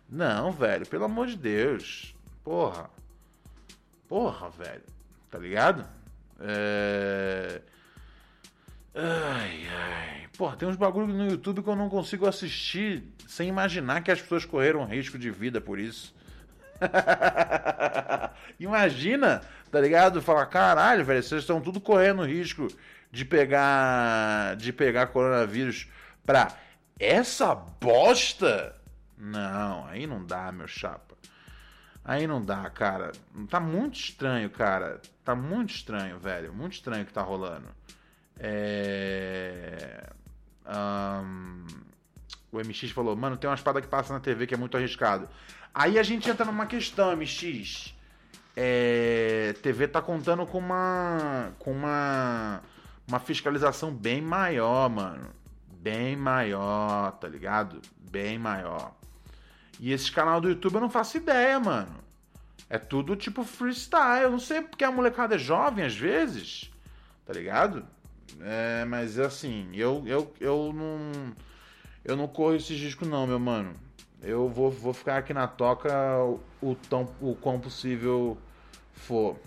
Não, 0.10 0.52
velho, 0.52 0.88
pelo 0.88 1.06
amor 1.06 1.28
de 1.28 1.38
Deus. 1.38 2.16
Porra. 2.44 2.90
Porra, 4.08 4.50
velho. 4.50 4.84
Tá 5.34 5.40
ligado? 5.40 5.84
É. 6.40 7.60
Ai, 8.94 9.68
ai. 9.68 10.28
Porra, 10.38 10.56
tem 10.56 10.68
uns 10.68 10.76
bagulhos 10.76 11.10
no 11.10 11.26
YouTube 11.26 11.64
que 11.64 11.70
eu 11.70 11.76
não 11.76 11.90
consigo 11.90 12.28
assistir 12.28 13.04
sem 13.28 13.50
imaginar 13.50 14.04
que 14.04 14.12
as 14.12 14.22
pessoas 14.22 14.46
correram 14.46 14.86
risco 14.86 15.18
de 15.18 15.32
vida 15.32 15.60
por 15.60 15.80
isso. 15.80 16.14
Imagina 18.60 19.42
tá 19.72 19.82
ligado? 19.82 20.22
Falar, 20.22 20.46
caralho, 20.46 21.04
velho, 21.04 21.24
vocês 21.24 21.42
estão 21.42 21.60
tudo 21.60 21.82
correndo 21.82 22.22
risco 22.22 22.68
de 23.12 23.26
pegar 23.26 24.56
de 24.56 24.72
pegar 24.72 25.08
coronavírus 25.08 25.88
pra 26.24 26.56
essa 27.00 27.56
bosta? 27.56 28.76
Não, 29.18 29.88
aí 29.88 30.06
não 30.06 30.24
dá, 30.24 30.52
meu 30.52 30.68
chapa. 30.68 31.13
Aí 32.04 32.28
não 32.28 32.44
dá, 32.44 32.70
cara. 32.70 33.12
Tá 33.50 33.60
muito 33.60 34.00
estranho, 34.00 34.50
cara. 34.50 35.02
Tá 35.24 35.36
muito 35.36 35.74
estranho, 35.74 36.20
velho. 36.20 36.54
Muito 36.54 36.74
estranho 36.74 37.06
que 37.06 37.14
tá 37.14 37.22
rolando. 37.22 37.68
É... 38.38 40.10
Um... 40.68 41.66
O 42.52 42.58
MX 42.58 42.92
falou, 42.92 43.16
mano, 43.16 43.36
tem 43.36 43.50
uma 43.50 43.56
espada 43.56 43.82
que 43.82 43.88
passa 43.88 44.14
na 44.14 44.20
TV 44.20 44.46
que 44.46 44.54
é 44.54 44.58
muito 44.58 44.78
arriscado. 44.78 45.28
Aí 45.74 45.98
a 45.98 46.04
gente 46.04 46.30
entra 46.30 46.46
numa 46.46 46.68
questão, 46.68 47.16
MX 47.16 47.96
é, 48.56 49.54
TV 49.62 49.88
tá 49.88 50.02
contando 50.02 50.46
com 50.46 50.60
uma 50.60 51.52
com 51.58 51.72
uma 51.72 52.62
uma 53.08 53.20
fiscalização 53.20 53.92
bem 53.92 54.22
maior, 54.22 54.90
mano. 54.90 55.30
Bem 55.82 56.16
maior, 56.16 57.12
tá 57.14 57.28
ligado? 57.28 57.82
Bem 58.10 58.38
maior. 58.38 58.94
E 59.80 59.92
esse 59.92 60.12
canal 60.12 60.40
do 60.40 60.50
YouTube 60.50 60.76
eu 60.76 60.82
não 60.82 60.90
faço 60.90 61.18
ideia, 61.18 61.60
mano. 61.60 62.04
É 62.70 62.78
tudo 62.78 63.16
tipo 63.16 63.44
freestyle. 63.44 64.24
Eu 64.24 64.32
não 64.32 64.40
sei 64.40 64.62
porque 64.62 64.84
a 64.84 64.92
molecada 64.92 65.36
é 65.36 65.38
jovem 65.38 65.86
às 65.86 65.96
vezes, 65.96 66.72
tá 67.26 67.34
ligado? 67.34 67.86
É, 68.42 68.86
mas 68.86 69.20
assim, 69.20 69.70
eu, 69.74 70.04
eu, 70.06 70.34
eu 70.40 70.72
não. 70.74 71.34
Eu 72.04 72.18
não 72.18 72.28
corro 72.28 72.56
esse 72.56 72.74
risco, 72.74 73.06
não, 73.06 73.26
meu 73.26 73.40
mano 73.40 73.76
eu 74.24 74.48
vou, 74.48 74.72
vou 74.72 74.94
ficar 74.94 75.18
aqui 75.18 75.34
na 75.34 75.48
toca 75.48 75.92
o, 76.62 76.76
tão, 76.90 77.14
o 77.20 77.36
quão 77.36 77.60
possível 77.60 78.38
for. 78.94 79.38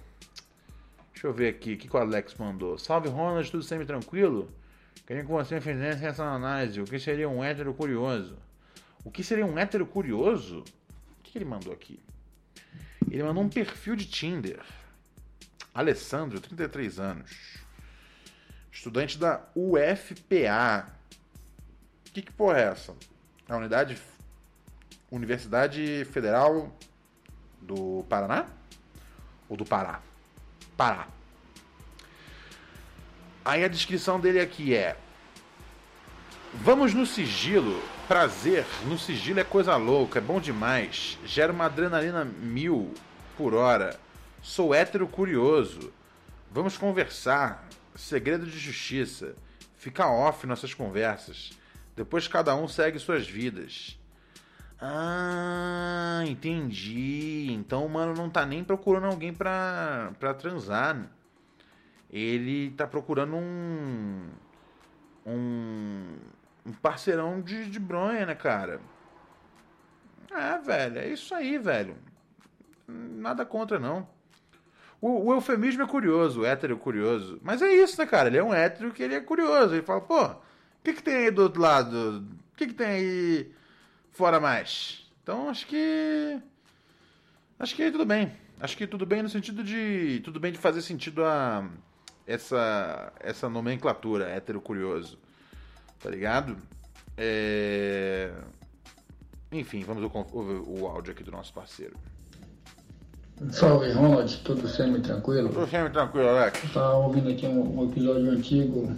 Deixa 1.12 1.26
eu 1.26 1.32
ver 1.32 1.48
aqui, 1.48 1.72
o 1.72 1.78
que, 1.78 1.88
que 1.88 1.96
o 1.96 1.98
Alex 1.98 2.34
mandou. 2.34 2.76
Salve 2.76 3.08
Ronald, 3.08 3.50
tudo 3.50 3.62
sempre 3.62 3.86
tranquilo? 3.86 4.50
Queria 5.06 5.24
que 5.24 5.30
você 5.30 5.60
fizesse 5.60 6.04
essa 6.04 6.24
análise. 6.24 6.80
O 6.80 6.84
que 6.84 6.98
seria 6.98 7.28
um 7.28 7.42
hétero 7.42 7.72
curioso? 7.72 8.36
O 9.06 9.10
que 9.12 9.22
seria 9.22 9.46
um 9.46 9.56
hétero 9.56 9.86
curioso? 9.86 10.64
O 11.20 11.22
que, 11.22 11.38
ele 11.38 11.44
mandou 11.44 11.72
aqui? 11.72 12.00
Ele 13.08 13.22
mandou 13.22 13.44
um 13.44 13.48
perfil 13.48 13.94
de 13.94 14.04
Tinder. 14.04 14.60
Alessandro, 15.72 16.40
33 16.40 16.98
anos. 16.98 17.58
Estudante 18.72 19.16
da 19.16 19.46
UFPA. 19.54 20.92
Que 22.06 22.20
que 22.20 22.32
porra 22.32 22.58
é 22.58 22.62
essa? 22.64 22.96
A 23.48 23.56
unidade 23.56 23.96
Universidade 25.08 26.04
Federal 26.06 26.76
do 27.62 28.04
Paraná? 28.08 28.48
Ou 29.48 29.56
do 29.56 29.64
Pará? 29.64 30.02
Pará. 30.76 31.06
Aí 33.44 33.62
a 33.62 33.68
descrição 33.68 34.18
dele 34.18 34.40
aqui 34.40 34.74
é: 34.74 34.96
Vamos 36.62 36.94
no 36.94 37.06
sigilo. 37.06 37.80
Prazer 38.08 38.64
no 38.86 38.98
sigilo 38.98 39.40
é 39.40 39.44
coisa 39.44 39.76
louca, 39.76 40.18
é 40.18 40.22
bom 40.22 40.40
demais. 40.40 41.18
Gera 41.24 41.52
uma 41.52 41.66
adrenalina 41.66 42.24
mil 42.24 42.92
por 43.36 43.54
hora. 43.54 43.98
Sou 44.42 44.74
hétero 44.74 45.06
curioso. 45.06 45.92
Vamos 46.50 46.76
conversar. 46.76 47.68
Segredo 47.94 48.46
de 48.46 48.58
justiça. 48.58 49.34
Fica 49.76 50.08
off 50.08 50.46
nossas 50.46 50.72
conversas. 50.72 51.50
Depois 51.94 52.28
cada 52.28 52.54
um 52.54 52.68
segue 52.68 52.98
suas 52.98 53.26
vidas. 53.26 53.98
Ah, 54.80 56.22
entendi. 56.26 57.48
Então 57.50 57.84
o 57.84 57.88
mano 57.88 58.14
não 58.14 58.28
tá 58.28 58.44
nem 58.44 58.62
procurando 58.62 59.06
alguém 59.06 59.32
pra, 59.32 60.12
pra 60.18 60.34
transar. 60.34 61.10
Ele 62.10 62.70
tá 62.70 62.86
procurando 62.86 63.36
um. 63.36 64.28
Um. 65.26 66.16
Um 66.66 66.72
parceirão 66.72 67.40
de, 67.40 67.70
de 67.70 67.78
bronha, 67.78 68.26
né, 68.26 68.34
cara? 68.34 68.80
É, 70.30 70.58
velho, 70.58 70.98
é 70.98 71.08
isso 71.08 71.34
aí, 71.34 71.56
velho. 71.58 71.96
Nada 72.88 73.46
contra, 73.46 73.78
não. 73.78 74.08
O, 75.00 75.26
o, 75.26 75.34
eufemismo 75.34 75.82
é 75.82 75.86
curioso, 75.86 76.40
o 76.40 76.44
hétero 76.44 76.74
é 76.74 76.78
curioso. 76.78 77.38
Mas 77.42 77.62
é 77.62 77.72
isso, 77.72 78.00
né, 78.00 78.06
cara? 78.06 78.28
Ele 78.28 78.38
é 78.38 78.44
um 78.44 78.52
hétero 78.52 78.92
que 78.92 79.02
ele 79.02 79.14
é 79.14 79.20
curioso. 79.20 79.74
Ele 79.74 79.82
fala, 79.82 80.00
pô, 80.00 80.24
o 80.24 80.36
que, 80.82 80.94
que 80.94 81.02
tem 81.02 81.14
aí 81.14 81.30
do 81.30 81.42
outro 81.42 81.60
lado? 81.60 82.26
O 82.52 82.56
que, 82.56 82.66
que 82.66 82.74
tem 82.74 82.86
aí 82.86 83.52
fora 84.10 84.40
mais? 84.40 85.10
Então 85.22 85.48
acho 85.48 85.66
que. 85.66 86.40
Acho 87.58 87.74
que 87.74 87.90
tudo 87.90 88.04
bem. 88.04 88.32
Acho 88.60 88.76
que 88.76 88.86
tudo 88.86 89.04
bem 89.06 89.22
no 89.22 89.28
sentido 89.28 89.62
de. 89.62 90.20
Tudo 90.24 90.40
bem 90.40 90.52
de 90.52 90.58
fazer 90.58 90.82
sentido 90.82 91.24
a. 91.24 91.68
Essa, 92.26 93.12
essa 93.20 93.48
nomenclatura, 93.48 94.28
hétero 94.28 94.60
curioso. 94.60 95.18
Tá 96.02 96.10
ligado? 96.10 96.56
É... 97.16 98.30
Enfim, 99.52 99.84
vamos 99.84 100.02
ouvir 100.32 100.62
o 100.66 100.86
áudio 100.86 101.12
aqui 101.12 101.22
do 101.22 101.30
nosso 101.30 101.52
parceiro. 101.52 101.96
Salve 103.50 103.92
Ronald, 103.92 104.34
tudo 104.44 104.66
semi-tranquilo? 104.66 105.50
Tudo 105.50 105.66
semi-tranquilo, 105.66 106.28
Alex. 106.28 106.72
Tava 106.72 106.96
ouvindo 106.96 107.28
aqui 107.28 107.46
um, 107.46 107.80
um, 107.80 107.84
episódio 107.84 108.30
antigo, 108.30 108.96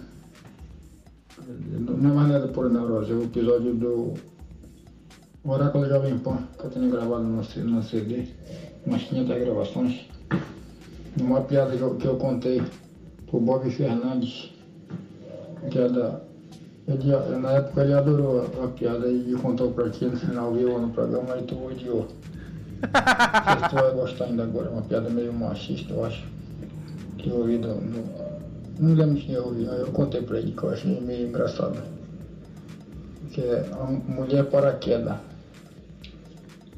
não 1.45 2.09
é 2.09 2.13
mais 2.13 2.29
nada 2.29 2.47
por 2.47 2.69
neurose, 2.69 3.11
é 3.11 3.15
o 3.15 3.23
episódio 3.23 3.73
do 3.75 4.13
Oráculo 5.43 5.89
Jovem 5.89 6.17
Pan, 6.19 6.47
que 6.57 6.65
eu 6.65 6.69
tenho 6.69 6.89
gravado 6.89 7.23
no, 7.23 7.41
no 7.41 7.83
CD, 7.83 8.27
umas 8.85 9.03
500 9.03 9.39
gravações. 9.39 10.09
Uma 11.19 11.41
piada 11.41 11.75
que 11.75 11.81
eu, 11.81 11.95
que 11.95 12.05
eu 12.05 12.15
contei 12.17 12.61
pro 13.27 13.41
Bob 13.41 13.69
Fernandes, 13.69 14.53
que 15.69 15.79
é 15.79 15.89
da. 15.89 16.21
Ele, 16.89 17.39
na 17.39 17.51
época 17.51 17.83
ele 17.83 17.93
adorou 17.93 18.41
a, 18.41 18.65
a 18.65 18.67
piada 18.69 19.07
e 19.07 19.33
contou 19.41 19.71
pra 19.71 19.89
ti 19.89 20.05
no 20.05 20.17
final, 20.17 20.53
viu 20.53 20.79
no 20.79 20.89
programa 20.89 21.37
e 21.37 21.43
tu 21.43 21.63
odiou. 21.63 22.07
Não 22.81 23.53
sei 23.53 23.63
se 23.63 23.69
tu 23.69 23.75
vai 23.75 23.91
gostar 23.93 24.25
ainda 24.25 24.43
agora, 24.43 24.67
é 24.67 24.71
uma 24.71 24.81
piada 24.81 25.09
meio 25.09 25.31
machista, 25.31 25.93
eu 25.93 26.03
acho. 26.03 26.25
Que 27.17 27.29
eu 27.29 27.35
ouvi 27.35 27.57
do, 27.57 27.75
do 27.75 28.29
não 28.79 28.93
lembro 28.93 29.21
quem 29.21 29.35
eu 29.35 29.45
ouvi, 29.45 29.65
eu 29.65 29.87
contei 29.87 30.21
pra 30.21 30.39
ele 30.39 30.53
que 30.53 30.63
eu 30.63 30.69
achei 30.69 31.01
meio 31.01 31.27
engraçado. 31.27 31.77
Que 33.31 33.41
é 33.41 33.69
a 33.73 33.83
mulher 33.85 34.45
paraquedas. 34.45 35.17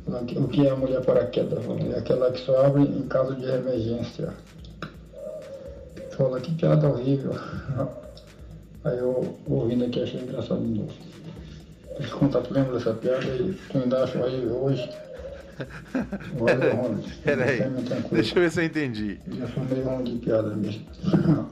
O 0.08 0.48
que 0.48 0.66
é 0.66 0.72
a 0.72 0.76
mulher 0.76 1.06
paraquedas? 1.06 1.64
É 1.94 2.00
aquela 2.00 2.32
que 2.32 2.44
só 2.44 2.66
abre 2.66 2.82
em 2.82 3.04
caso 3.04 3.36
de 3.36 3.46
emergência. 3.46 4.34
Fala 6.18 6.42
que 6.42 6.52
piada 6.56 6.90
horrível. 6.90 7.36
Aí 8.84 8.98
eu 8.98 9.38
ouvindo 9.48 9.86
aqui 9.86 10.02
achei 10.02 10.22
engraçado 10.22 10.62
de 10.62 10.80
novo. 10.80 10.94
Deixa 11.98 12.14
eu 12.14 12.18
contar, 12.18 12.42
tu 12.42 12.54
lembra 12.54 12.74
dessa 12.74 12.94
piada 12.94 13.26
e 13.26 13.54
tu 13.70 13.78
ainda 13.78 14.04
acha 14.04 14.20
horrível 14.20 14.64
hoje? 14.64 14.90
Peraí, 17.24 17.62
deixa 18.12 18.36
eu 18.36 18.42
ver 18.42 18.52
se 18.52 18.60
eu 18.60 18.66
entendi. 18.66 19.20
Já 19.38 19.48
sou 19.50 19.64
meio 19.66 19.84
ruim 19.84 20.04
de 20.04 20.16
piada 20.18 20.56
mesmo. 20.56 20.86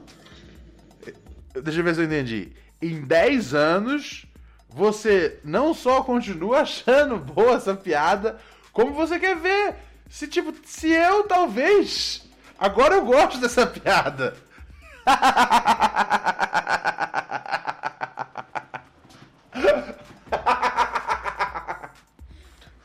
deixa 1.62 1.80
eu 1.80 1.84
ver 1.84 1.94
se 1.94 2.00
eu 2.00 2.04
entendi. 2.04 2.48
Em 2.82 3.02
10 3.02 3.54
anos, 3.54 4.26
você 4.68 5.38
não 5.44 5.72
só 5.74 6.02
continua 6.02 6.60
achando 6.60 7.18
boa 7.18 7.54
essa 7.54 7.74
piada, 7.74 8.38
como 8.72 8.92
você 8.92 9.18
quer 9.18 9.36
ver 9.36 9.74
se, 10.08 10.26
tipo, 10.26 10.52
se 10.64 10.88
eu 10.90 11.24
talvez. 11.24 12.28
Agora 12.58 12.96
eu 12.96 13.04
gosto 13.04 13.40
dessa 13.40 13.66
piada. 13.68 14.34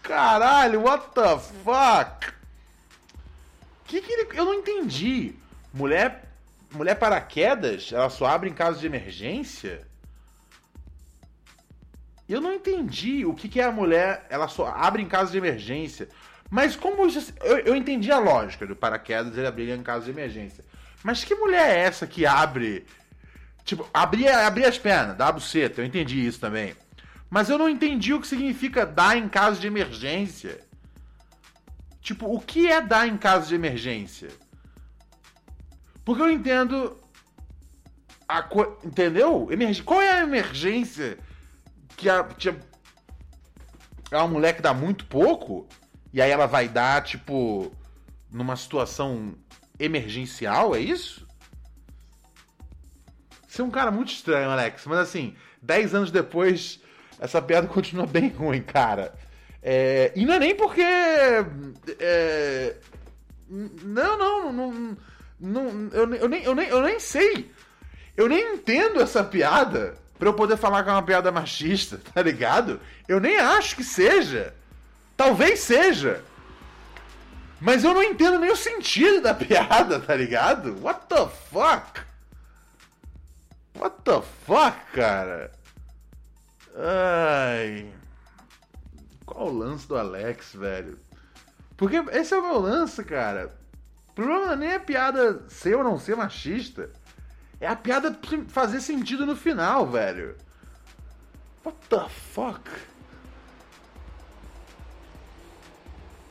Caralho, 0.02 0.82
what 0.82 1.10
the 1.14 1.38
fuck? 1.64 2.34
Que 3.86 4.02
que 4.02 4.12
ele. 4.12 4.28
Eu 4.34 4.46
não 4.46 4.54
entendi. 4.56 5.36
Mulher. 5.74 6.24
Mulher 6.72 6.96
paraquedas, 6.96 7.92
ela 7.94 8.10
só 8.10 8.26
abre 8.26 8.50
em 8.50 8.54
caso 8.54 8.80
de 8.80 8.86
emergência? 8.86 9.88
Eu 12.28 12.42
não 12.42 12.54
entendi 12.54 13.26
o 13.26 13.34
que, 13.34 13.48
que 13.48 13.62
é 13.62 13.64
a 13.64 13.72
mulher. 13.72 14.26
Ela 14.30 14.48
só 14.48 14.68
abre 14.68 15.02
em 15.02 15.08
caso 15.08 15.32
de 15.32 15.38
emergência. 15.38 16.10
Mas 16.50 16.76
como 16.76 17.06
isso. 17.06 17.34
Eu, 17.42 17.60
eu 17.60 17.76
entendi 17.76 18.12
a 18.12 18.20
lógica 18.20 18.66
do 18.66 18.76
paraquedas 18.76 19.38
ele 19.38 19.48
abrir 19.48 19.70
em 19.70 19.84
caso 19.84 20.06
de 20.06 20.12
emergência. 20.12 20.64
Mas 21.06 21.24
que 21.24 21.36
mulher 21.36 21.70
é 21.70 21.82
essa 21.82 22.08
que 22.08 22.26
abre. 22.26 22.84
Tipo, 23.64 23.88
abrir, 23.94 24.28
abrir 24.28 24.66
as 24.66 24.80
pernas, 24.80 25.16
dá 25.16 25.28
a 25.28 25.32
buceta, 25.32 25.80
eu 25.80 25.86
entendi 25.86 26.26
isso 26.26 26.40
também. 26.40 26.76
Mas 27.30 27.48
eu 27.48 27.60
não 27.60 27.70
entendi 27.70 28.12
o 28.12 28.20
que 28.20 28.26
significa 28.26 28.88
dar 28.88 29.16
em 29.16 29.30
caso 29.30 29.62
de 29.62 29.68
emergência. 29.68 30.62
Tipo, 32.02 32.26
o 32.34 32.40
que 32.40 32.66
é 32.66 32.82
dar 32.82 33.08
em 33.08 33.18
caso 33.18 33.50
de 33.50 33.54
emergência? 33.54 34.30
Porque 36.04 36.24
eu 36.24 36.32
entendo. 36.32 37.00
A 38.28 38.42
co... 38.42 38.80
Entendeu? 38.84 39.48
Emerg... 39.52 39.84
Qual 39.84 40.02
é 40.02 40.10
a 40.10 40.24
emergência 40.24 41.20
que 41.96 42.10
a. 42.10 42.28
É 44.10 44.18
uma 44.18 44.28
mulher 44.28 44.56
que 44.56 44.62
dá 44.64 44.74
muito 44.74 45.06
pouco 45.06 45.68
e 46.12 46.20
aí 46.20 46.32
ela 46.32 46.48
vai 46.48 46.68
dar, 46.68 47.04
tipo, 47.04 47.72
numa 48.32 48.56
situação 48.56 49.36
emergencial, 49.80 50.76
é 50.76 50.80
isso? 50.80 51.26
Você 53.48 53.62
é 53.62 53.66
um 53.66 53.72
cara 53.72 53.92
muito 53.92 54.12
estranho, 54.12 54.50
Alex, 54.50 54.86
mas 54.86 55.00
assim, 55.00 55.36
10 55.62 55.96
anos 55.96 56.12
depois 56.12 56.80
essa 57.20 57.42
piada 57.42 57.68
continua 57.72 58.06
bem 58.06 58.30
ruim, 58.30 58.62
cara. 58.62 59.14
É, 59.62 60.12
e 60.16 60.26
não 60.26 60.36
é 60.36 60.40
nem 60.40 60.56
porque. 60.56 60.84
É, 62.00 62.76
não, 63.50 64.18
não, 64.18 64.54
não. 64.54 64.98
não 65.40 65.90
eu, 65.92 66.14
eu, 66.14 66.28
nem, 66.30 66.44
eu, 66.44 66.56
nem, 66.56 66.68
eu 66.68 66.82
nem 66.82 67.00
sei. 67.00 67.50
Eu 68.16 68.30
nem 68.30 68.56
entendo 68.56 69.02
essa 69.02 69.24
piada 69.24 69.96
pra 70.20 70.30
eu 70.30 70.34
poder 70.34 70.58
falar 70.58 70.84
que 70.84 70.90
é 70.90 70.94
uma 70.94 71.02
piada 71.04 71.32
machista, 71.32 72.00
tá 72.14 72.22
ligado? 72.22 72.80
Eu 73.08 73.20
nem 73.20 73.38
acho 73.38 73.76
que 73.76 73.84
seja. 73.84 74.54
Talvez 75.18 75.60
seja. 75.60 76.24
Mas 77.60 77.84
eu 77.84 77.94
não 77.94 78.04
entendo 78.04 78.40
nem 78.40 78.52
o 78.52 78.56
sentido 78.56 79.22
da 79.22 79.34
piada, 79.36 80.00
tá 80.00 80.16
ligado? 80.16 80.78
What 80.82 81.08
the 81.08 81.28
fuck? 81.28 82.02
What 83.78 83.98
the 84.04 84.22
fuck, 84.46 84.78
cara? 84.94 85.52
Ai. 86.76 87.92
Qual 89.26 89.48
o 89.48 89.58
lance 89.58 89.88
do 89.88 89.98
Alex, 89.98 90.54
velho? 90.54 91.00
Porque 91.78 91.98
esse 92.12 92.34
é 92.34 92.38
o 92.38 92.42
meu 92.42 92.60
lance, 92.60 93.04
cara. 93.04 93.54
O 94.10 94.14
problema 94.14 94.54
é 94.54 94.56
nem 94.56 94.74
a 94.74 94.80
piada 94.80 95.44
ser 95.50 95.76
ou 95.76 95.84
não 95.84 96.00
ser 96.00 96.16
machista. 96.16 96.90
É 97.60 97.68
a 97.68 97.76
piada 97.76 98.18
fazer 98.48 98.82
sentido 98.82 99.26
no 99.26 99.36
final, 99.36 99.88
velho. 99.88 100.36
What 101.64 101.78
the 101.90 102.08
fuck? 102.10 102.62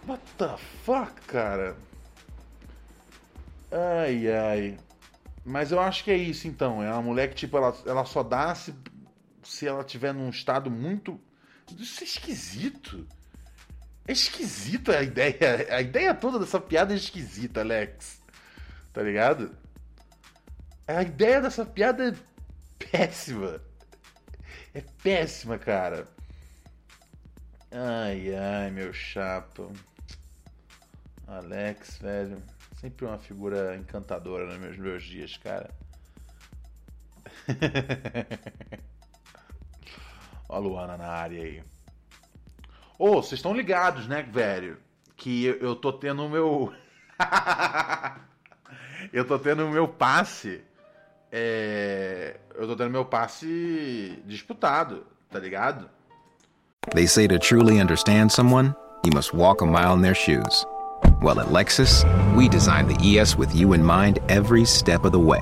What 0.07 0.23
the 0.37 0.57
fuck, 0.85 1.21
cara? 1.27 1.77
Ai, 3.71 4.31
ai. 4.31 4.79
Mas 5.45 5.73
eu 5.73 5.81
acho 5.81 6.05
que 6.05 6.11
é 6.11 6.17
isso 6.17 6.47
então. 6.47 6.83
É 6.83 6.91
uma 6.93 7.03
mulher 7.03 7.29
que, 7.29 7.35
tipo, 7.35 7.57
ela, 7.57 7.75
ela 7.87 8.05
só 8.05 8.23
dá 8.23 8.55
se, 8.55 8.75
se 9.43 9.67
ela 9.67 9.83
tiver 9.83 10.13
num 10.13 10.29
estado 10.29 10.71
muito. 10.71 11.21
Isso 11.79 12.03
é 12.03 12.07
esquisito. 12.07 13.07
É 14.07 14.13
esquisita 14.13 14.99
a 14.99 15.03
ideia. 15.03 15.67
A 15.71 15.81
ideia 15.81 16.15
toda 16.15 16.39
dessa 16.39 16.61
piada 16.61 16.93
é 16.93 16.97
esquisita, 16.97 17.61
Alex. 17.61 18.21
Tá 18.93 19.03
ligado? 19.03 19.57
A 20.87 21.03
ideia 21.03 21.41
dessa 21.41 21.65
piada 21.65 22.11
é 22.11 22.87
péssima. 22.91 23.61
É 24.75 24.83
péssima, 25.03 25.59
cara. 25.59 26.07
Ai, 27.73 28.35
ai, 28.35 28.71
meu 28.71 28.93
chapa. 28.93 29.69
Alex, 31.27 31.99
velho. 31.99 32.43
Sempre 32.81 33.07
uma 33.07 33.19
figura 33.19 33.77
encantadora 33.77 34.47
nos 34.47 34.59
meus, 34.59 34.77
meus 34.77 35.03
dias, 35.03 35.37
cara. 35.39 35.71
Ó 40.49 40.57
a 40.57 40.59
Luana 40.59 40.97
na 40.97 41.09
área 41.09 41.43
aí. 41.43 41.63
Ô, 42.99 43.11
oh, 43.11 43.23
vocês 43.23 43.39
estão 43.39 43.55
ligados, 43.55 44.07
né, 44.07 44.23
velho? 44.23 44.79
Que 45.17 45.47
eu, 45.47 45.57
eu 45.57 45.77
tô 45.77 45.93
tendo 45.93 46.25
o 46.25 46.29
meu. 46.29 46.73
eu 49.13 49.27
tô 49.27 49.39
tendo 49.39 49.67
o 49.67 49.71
meu 49.71 49.89
passe. 49.89 50.63
É... 51.33 52.39
Eu 52.55 52.69
tô 52.69 52.77
tendo 52.77 52.91
meu 52.91 53.05
passe 53.05 54.23
disputado, 54.27 55.07
tá 55.31 55.39
ligado? 55.39 55.91
They 56.93 57.09
say 57.09 57.27
to 57.27 57.39
truly 57.39 57.81
understand 57.81 58.31
someone, 58.31 58.75
you 59.05 59.13
must 59.15 59.35
walk 59.35 59.63
a 59.63 59.67
mile 59.67 59.97
in 59.97 60.03
their 60.03 60.15
shoes. 60.15 60.67
Well, 61.25 61.41
at 61.41 61.47
Lexus, 61.47 62.05
we 62.37 62.51
designed 62.51 62.91
the 62.91 63.19
ES 63.19 63.35
with 63.35 63.55
you 63.55 63.73
in 63.73 63.83
mind 63.83 64.19
every 64.29 64.67
step 64.67 65.07
of 65.07 65.13
the 65.13 65.19
way. 65.19 65.41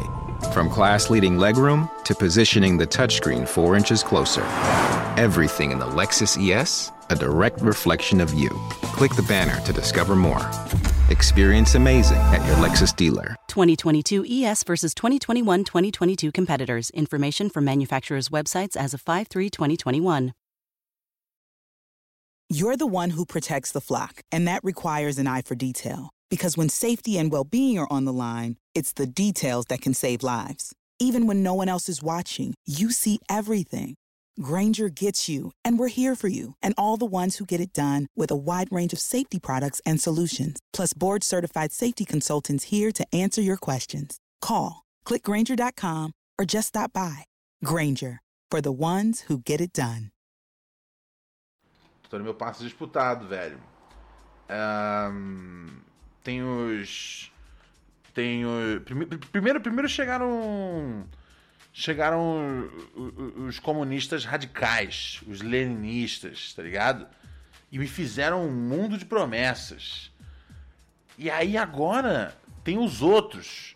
From 0.53 0.71
class 0.71 1.11
leading 1.11 1.39
legroom 1.39 1.91
to 2.05 2.15
positioning 2.15 2.79
the 2.79 2.87
touchscreen 2.87 3.49
four 3.49 3.75
inches 3.75 4.01
closer. 4.01 4.43
Everything 5.17 5.73
in 5.73 5.81
the 5.81 5.87
Lexus 5.87 6.39
ES, 6.39 6.93
a 7.11 7.17
direct 7.17 7.61
reflection 7.63 8.21
of 8.21 8.33
you. 8.33 8.51
Click 8.95 9.17
the 9.17 9.25
banner 9.25 9.61
to 9.63 9.73
discover 9.73 10.15
more. 10.15 10.49
Experience 11.11 11.75
amazing 11.75 12.21
at 12.31 12.47
your 12.47 12.59
Lexus 12.59 12.95
dealer. 12.95 13.35
2022 13.49 14.25
ES 14.25 14.63
versus 14.63 14.95
2021 14.95 15.65
2022 15.65 16.31
competitors. 16.31 16.91
Information 16.91 17.51
from 17.51 17.65
manufacturers' 17.65 18.29
websites 18.29 18.77
as 18.77 18.95
of 18.95 19.01
5 19.01 19.27
3 19.27 19.51
2021. 19.51 20.33
You're 22.55 22.77
the 22.77 22.99
one 22.99 23.09
who 23.09 23.25
protects 23.25 23.73
the 23.73 23.81
flock, 23.81 24.21
and 24.31 24.47
that 24.47 24.63
requires 24.63 25.17
an 25.17 25.27
eye 25.27 25.41
for 25.41 25.55
detail. 25.55 26.11
Because 26.29 26.55
when 26.55 26.69
safety 26.69 27.17
and 27.17 27.33
well 27.33 27.45
being 27.45 27.79
are 27.79 27.91
on 27.91 28.05
the 28.05 28.13
line, 28.13 28.57
it's 28.75 28.93
the 28.93 29.07
details 29.07 29.65
that 29.71 29.81
can 29.81 29.95
save 29.95 30.23
lives. 30.23 30.75
Even 31.01 31.27
when 31.27 31.43
no 31.43 31.55
one 31.55 31.71
else 31.71 31.89
is 31.89 32.03
watching, 32.03 32.53
you 32.67 32.91
see 32.91 33.19
everything. 33.27 33.95
Granger 34.39 34.91
gets 34.91 35.31
you, 35.31 35.53
and 35.65 35.79
we're 35.79 35.89
here 35.89 36.15
for 36.15 36.29
you 36.29 36.53
and 36.63 36.75
all 36.77 36.99
the 36.99 37.07
ones 37.07 37.37
who 37.37 37.47
get 37.47 37.63
it 37.63 37.73
done 37.73 38.07
with 38.15 38.31
a 38.31 38.43
wide 38.49 38.71
range 38.71 38.93
of 38.93 38.99
safety 38.99 39.41
products 39.41 39.81
and 39.87 39.99
solutions, 39.99 40.61
plus 40.75 40.93
board 40.93 41.25
certified 41.25 41.73
safety 41.73 42.05
consultants 42.05 42.65
here 42.65 42.93
to 42.93 43.07
answer 43.15 43.41
your 43.41 43.57
questions. 43.57 44.19
Call, 44.43 44.83
click 45.07 45.23
clickgranger.com, 45.23 46.13
or 46.39 46.45
just 46.45 46.69
stop 46.69 46.93
by. 46.93 47.25
Granger, 47.65 48.21
for 48.51 48.61
the 48.61 48.73
ones 48.73 49.21
who 49.29 49.39
get 49.39 49.63
it 49.63 49.73
done. 49.73 50.11
No 52.19 52.25
meu 52.25 52.35
passe 52.35 52.63
disputado, 52.63 53.27
velho. 53.27 53.59
Um, 54.51 55.67
tem 56.23 56.43
os. 56.43 57.33
Tem 58.15 58.45
os. 58.45 58.83
Primeiro, 59.31 59.61
primeiro 59.61 59.89
chegaram. 59.89 61.07
Chegaram 61.75 62.71
os 63.49 63.59
comunistas 63.59 64.27
radicais, 64.27 65.23
os 65.27 65.41
leninistas, 65.41 66.53
tá 66.53 66.63
ligado? 66.63 67.07
E 67.71 67.79
me 67.79 67.89
fizeram 67.89 68.45
um 68.45 68.53
mundo 68.53 68.99
de 68.99 69.07
promessas. 69.07 70.13
E 71.17 71.31
aí 71.31 71.57
agora 71.57 72.37
tem 72.63 72.79
os 72.79 73.01
outros. 73.01 73.75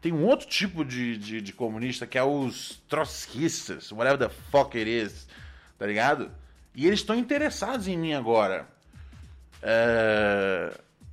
Tem 0.00 0.12
um 0.12 0.24
outro 0.24 0.46
tipo 0.46 0.84
de, 0.84 1.18
de, 1.18 1.40
de 1.40 1.52
comunista 1.52 2.06
que 2.06 2.16
é 2.16 2.22
os 2.22 2.80
trotskistas, 2.88 3.90
whatever 3.90 4.16
the 4.16 4.34
fuck 4.50 4.78
it 4.78 4.88
is, 4.88 5.26
tá 5.76 5.86
ligado? 5.86 6.30
E 6.74 6.86
eles 6.86 7.00
estão 7.00 7.16
interessados 7.16 7.88
em 7.88 7.98
mim 7.98 8.12
agora. 8.12 8.68
É... 9.62 10.72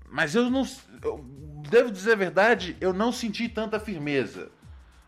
Mas 0.10 0.36
eu 0.36 0.50
não. 0.50 0.68
Eu 1.02 1.24
devo 1.70 1.92
dizer 1.92 2.14
a 2.14 2.16
verdade, 2.16 2.78
eu 2.80 2.94
não 2.94 3.12
senti 3.12 3.50
tanta 3.50 3.80
firmeza. 3.80 4.50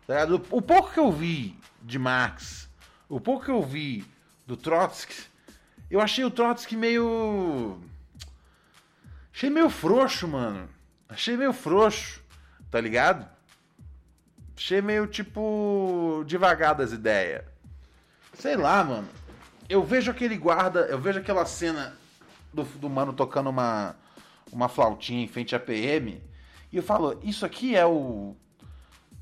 Tá 0.06 0.26
o 0.50 0.62
pouco 0.62 0.91
que 0.91 1.00
eu 1.00 1.12
vi 1.12 1.58
de 1.82 2.00
Marx, 2.00 2.68
o 3.08 3.20
pouco 3.20 3.45
que 3.45 3.52
eu 3.52 3.62
vi 3.62 4.04
do 4.45 4.58
Trotsky, 4.58 5.16
eu 5.89 6.02
achei 6.02 6.26
o 6.26 6.32
Trotsky 6.32 6.76
meio. 6.76 7.80
Achei 9.34 9.50
meio 9.50 9.70
frouxo, 9.70 10.28
mano. 10.28 10.68
Achei 11.08 11.38
meio 11.38 11.54
frouxo, 11.54 12.22
tá 12.70 12.82
ligado? 12.82 13.28
Achei 14.58 14.82
meio 14.82 15.08
tipo. 15.08 16.24
devagar 16.28 16.76
das 16.76 16.91
ideias. 16.91 17.45
Sei 18.34 18.56
lá, 18.56 18.84
mano 18.84 19.18
eu 19.70 19.84
vejo 19.84 20.09
aquele 20.09 20.36
guarda, 20.36 20.82
eu 20.88 20.99
vejo 20.99 21.20
aquela 21.20 21.45
cena 21.45 21.95
do, 22.51 22.63
do 22.63 22.89
mano 22.89 23.13
tocando 23.13 23.49
uma, 23.49 23.95
uma 24.51 24.67
flautinha 24.67 25.24
em 25.24 25.28
frente 25.28 25.55
à 25.55 25.59
PM, 25.59 26.22
e 26.72 26.78
eu 26.78 26.84
falo, 26.84 27.20
isso 27.24 27.45
aqui 27.45 27.76
é 27.76 27.86
o. 27.86 28.36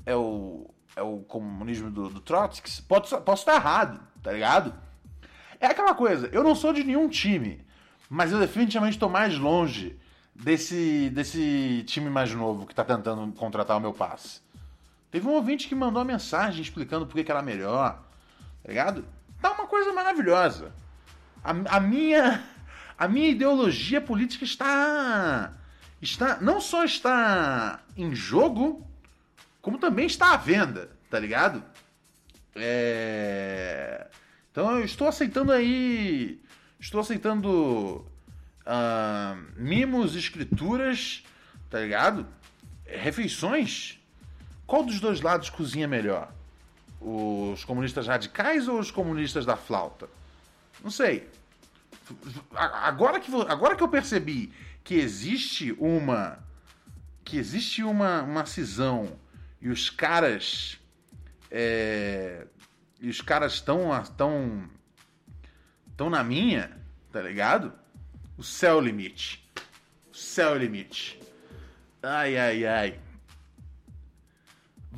É 0.06 0.16
o. 0.16 0.70
É 0.96 1.02
o 1.02 1.20
comunismo 1.20 1.90
do, 1.90 2.08
do 2.08 2.20
Trotsky? 2.20 2.82
Posso, 2.82 3.20
posso 3.20 3.42
estar 3.42 3.54
errado, 3.54 4.00
tá 4.20 4.32
ligado? 4.32 4.74
É 5.60 5.66
aquela 5.66 5.94
coisa, 5.94 6.28
eu 6.32 6.42
não 6.42 6.56
sou 6.56 6.72
de 6.72 6.82
nenhum 6.82 7.08
time, 7.08 7.64
mas 8.08 8.32
eu 8.32 8.40
definitivamente 8.40 8.96
estou 8.96 9.08
mais 9.08 9.38
longe 9.38 9.96
desse, 10.34 11.10
desse 11.10 11.84
time 11.86 12.10
mais 12.10 12.32
novo 12.34 12.66
que 12.66 12.72
está 12.72 12.84
tentando 12.84 13.32
contratar 13.34 13.76
o 13.76 13.80
meu 13.80 13.92
passe. 13.92 14.40
Teve 15.10 15.26
um 15.28 15.32
ouvinte 15.32 15.68
que 15.68 15.74
mandou 15.74 16.00
uma 16.00 16.12
mensagem 16.12 16.62
explicando 16.62 17.06
por 17.06 17.14
que, 17.14 17.24
que 17.24 17.30
era 17.30 17.42
melhor, 17.42 18.02
tá 18.62 18.68
ligado? 18.68 19.04
Tá 19.40 19.52
uma 19.52 19.66
coisa 19.66 19.92
maravilhosa. 19.92 20.72
A, 21.42 21.76
a, 21.76 21.80
minha 21.80 22.44
a 22.98 23.06
minha 23.06 23.28
ideologia 23.28 24.00
política 24.00 24.44
está 24.44 25.52
está 26.02 26.40
não 26.40 26.60
só 26.60 26.84
está 26.84 27.80
em 27.96 28.14
jogo, 28.14 28.86
como 29.62 29.78
também 29.78 30.06
está 30.06 30.32
à 30.32 30.36
venda, 30.36 30.90
tá 31.10 31.18
ligado? 31.18 31.62
É... 32.54 34.08
Então 34.50 34.78
eu 34.78 34.84
estou 34.84 35.06
aceitando 35.06 35.52
aí, 35.52 36.42
estou 36.80 37.00
aceitando 37.00 38.04
uh, 38.66 39.36
mimos, 39.56 40.16
escrituras, 40.16 41.22
tá 41.70 41.80
ligado? 41.80 42.26
Refeições. 42.84 44.00
Qual 44.66 44.84
dos 44.84 45.00
dois 45.00 45.20
lados 45.20 45.48
cozinha 45.48 45.86
melhor? 45.86 46.32
Os 47.00 47.64
comunistas 47.64 48.06
radicais 48.06 48.66
ou 48.66 48.78
os 48.78 48.90
comunistas 48.90 49.46
da 49.46 49.56
flauta? 49.56 50.08
Não 50.82 50.90
sei. 50.90 51.28
Agora 52.54 53.20
que, 53.20 53.30
agora 53.48 53.76
que 53.76 53.82
eu 53.82 53.88
percebi 53.88 54.52
que 54.82 54.94
existe 54.94 55.72
uma. 55.78 56.38
que 57.24 57.36
existe 57.36 57.82
uma, 57.82 58.22
uma 58.22 58.46
cisão 58.46 59.18
e 59.60 59.68
os 59.68 59.90
caras. 59.90 60.78
É, 61.50 62.46
e 63.00 63.08
os 63.08 63.20
caras 63.20 63.54
estão. 63.54 63.90
tão, 64.16 64.68
tão 65.96 66.10
na 66.10 66.24
minha, 66.24 66.76
tá 67.12 67.20
ligado? 67.20 67.72
O 68.36 68.42
céu 68.42 68.80
limite. 68.80 69.46
O 70.10 70.16
céu 70.16 70.56
limite. 70.56 71.20
Ai, 72.02 72.38
ai, 72.38 72.64
ai. 72.64 73.07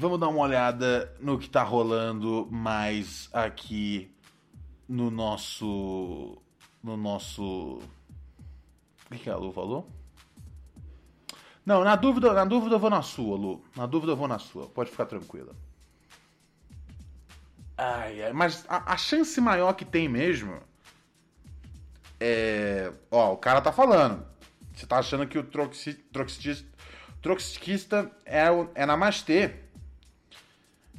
Vamos 0.01 0.19
dar 0.19 0.29
uma 0.29 0.41
olhada 0.41 1.15
no 1.21 1.39
que 1.39 1.47
tá 1.47 1.63
rolando 1.63 2.49
mais 2.51 3.29
aqui 3.35 4.11
no 4.89 5.11
nosso. 5.11 6.41
No 6.83 6.97
nosso. 6.97 7.83
O 9.11 9.15
que, 9.15 9.29
a 9.29 9.37
Lu 9.37 9.53
falou? 9.53 9.87
Não, 11.67 11.85
na 11.85 11.97
dúvida, 11.97 12.33
na 12.33 12.47
dúvida 12.47 12.77
eu 12.77 12.79
vou 12.79 12.89
na 12.89 13.03
sua, 13.03 13.37
Lu. 13.37 13.63
Na 13.77 13.85
dúvida 13.85 14.13
eu 14.13 14.17
vou 14.17 14.27
na 14.27 14.39
sua. 14.39 14.69
Pode 14.69 14.91
ficar 14.91 15.05
tranquila. 15.05 15.55
Ai, 17.77 18.23
ai, 18.23 18.33
mas 18.33 18.65
a, 18.71 18.95
a 18.95 18.97
chance 18.97 19.39
maior 19.39 19.75
que 19.75 19.85
tem 19.85 20.09
mesmo 20.09 20.63
é. 22.19 22.91
Ó, 23.11 23.35
o 23.35 23.37
cara 23.37 23.61
tá 23.61 23.71
falando. 23.71 24.25
Você 24.75 24.87
tá 24.87 24.97
achando 24.97 25.27
que 25.27 25.39
o 25.39 25.45
troxista, 25.45 26.65
troxista 27.21 28.11
é, 28.25 28.51
o, 28.51 28.71
é 28.75 28.87
namastê. 28.87 29.69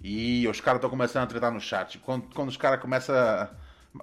E 0.03 0.47
os 0.47 0.59
caras 0.59 0.79
estão 0.79 0.89
começando 0.89 1.23
a 1.23 1.27
tretar 1.27 1.51
no 1.51 1.61
chat. 1.61 1.99
Quando, 1.99 2.33
quando 2.33 2.49
os 2.49 2.57
caras 2.57 2.79
começam. 2.81 3.15
A... 3.15 3.49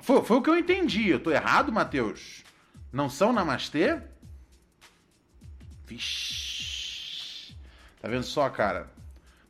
Foi, 0.00 0.22
foi 0.22 0.36
o 0.36 0.42
que 0.42 0.50
eu 0.50 0.56
entendi. 0.56 1.08
Eu 1.08 1.20
tô 1.20 1.30
errado, 1.30 1.72
Matheus? 1.72 2.44
Não 2.92 3.10
são 3.10 3.32
namastê? 3.32 4.00
Vixe. 5.86 7.56
Tá 8.00 8.08
vendo 8.08 8.22
só, 8.22 8.48
cara? 8.48 8.88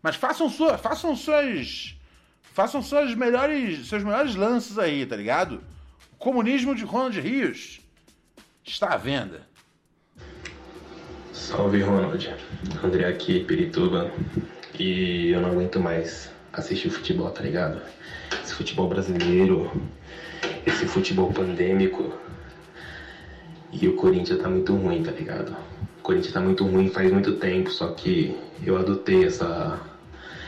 Mas 0.02 0.16
façam, 0.16 0.48
sua, 0.48 0.78
façam 0.78 1.14
suas. 1.14 1.96
Façam 2.42 2.82
suas 2.82 3.14
melhores, 3.14 3.88
seus 3.88 4.02
melhores 4.02 4.34
lances 4.34 4.78
aí, 4.78 5.06
tá 5.06 5.14
ligado? 5.14 5.62
O 6.12 6.16
comunismo 6.16 6.74
de 6.74 6.82
Ronald 6.82 7.20
Rios 7.20 7.80
está 8.64 8.94
à 8.94 8.96
venda. 8.96 9.46
Salve 11.32 11.80
Ronald, 11.82 12.34
André 12.82 13.06
aqui, 13.06 13.44
Pirituba. 13.44 14.10
E 14.78 15.28
eu 15.28 15.40
não 15.40 15.50
aguento 15.50 15.78
mais 15.78 16.32
assistir 16.52 16.90
futebol, 16.90 17.30
tá 17.30 17.42
ligado? 17.42 17.80
Esse 18.42 18.54
futebol 18.54 18.88
brasileiro, 18.88 19.70
esse 20.66 20.86
futebol 20.86 21.32
pandêmico. 21.32 22.12
E 23.72 23.86
o 23.86 23.94
Corinthians 23.96 24.40
tá 24.40 24.48
muito 24.48 24.74
ruim, 24.74 25.02
tá 25.02 25.10
ligado? 25.10 25.54
O 25.98 26.02
Corinthians 26.02 26.32
tá 26.32 26.40
muito 26.40 26.64
ruim 26.64 26.88
faz 26.90 27.12
muito 27.12 27.36
tempo, 27.36 27.70
só 27.70 27.92
que 27.92 28.36
eu 28.64 28.76
adotei 28.78 29.24
essa, 29.24 29.78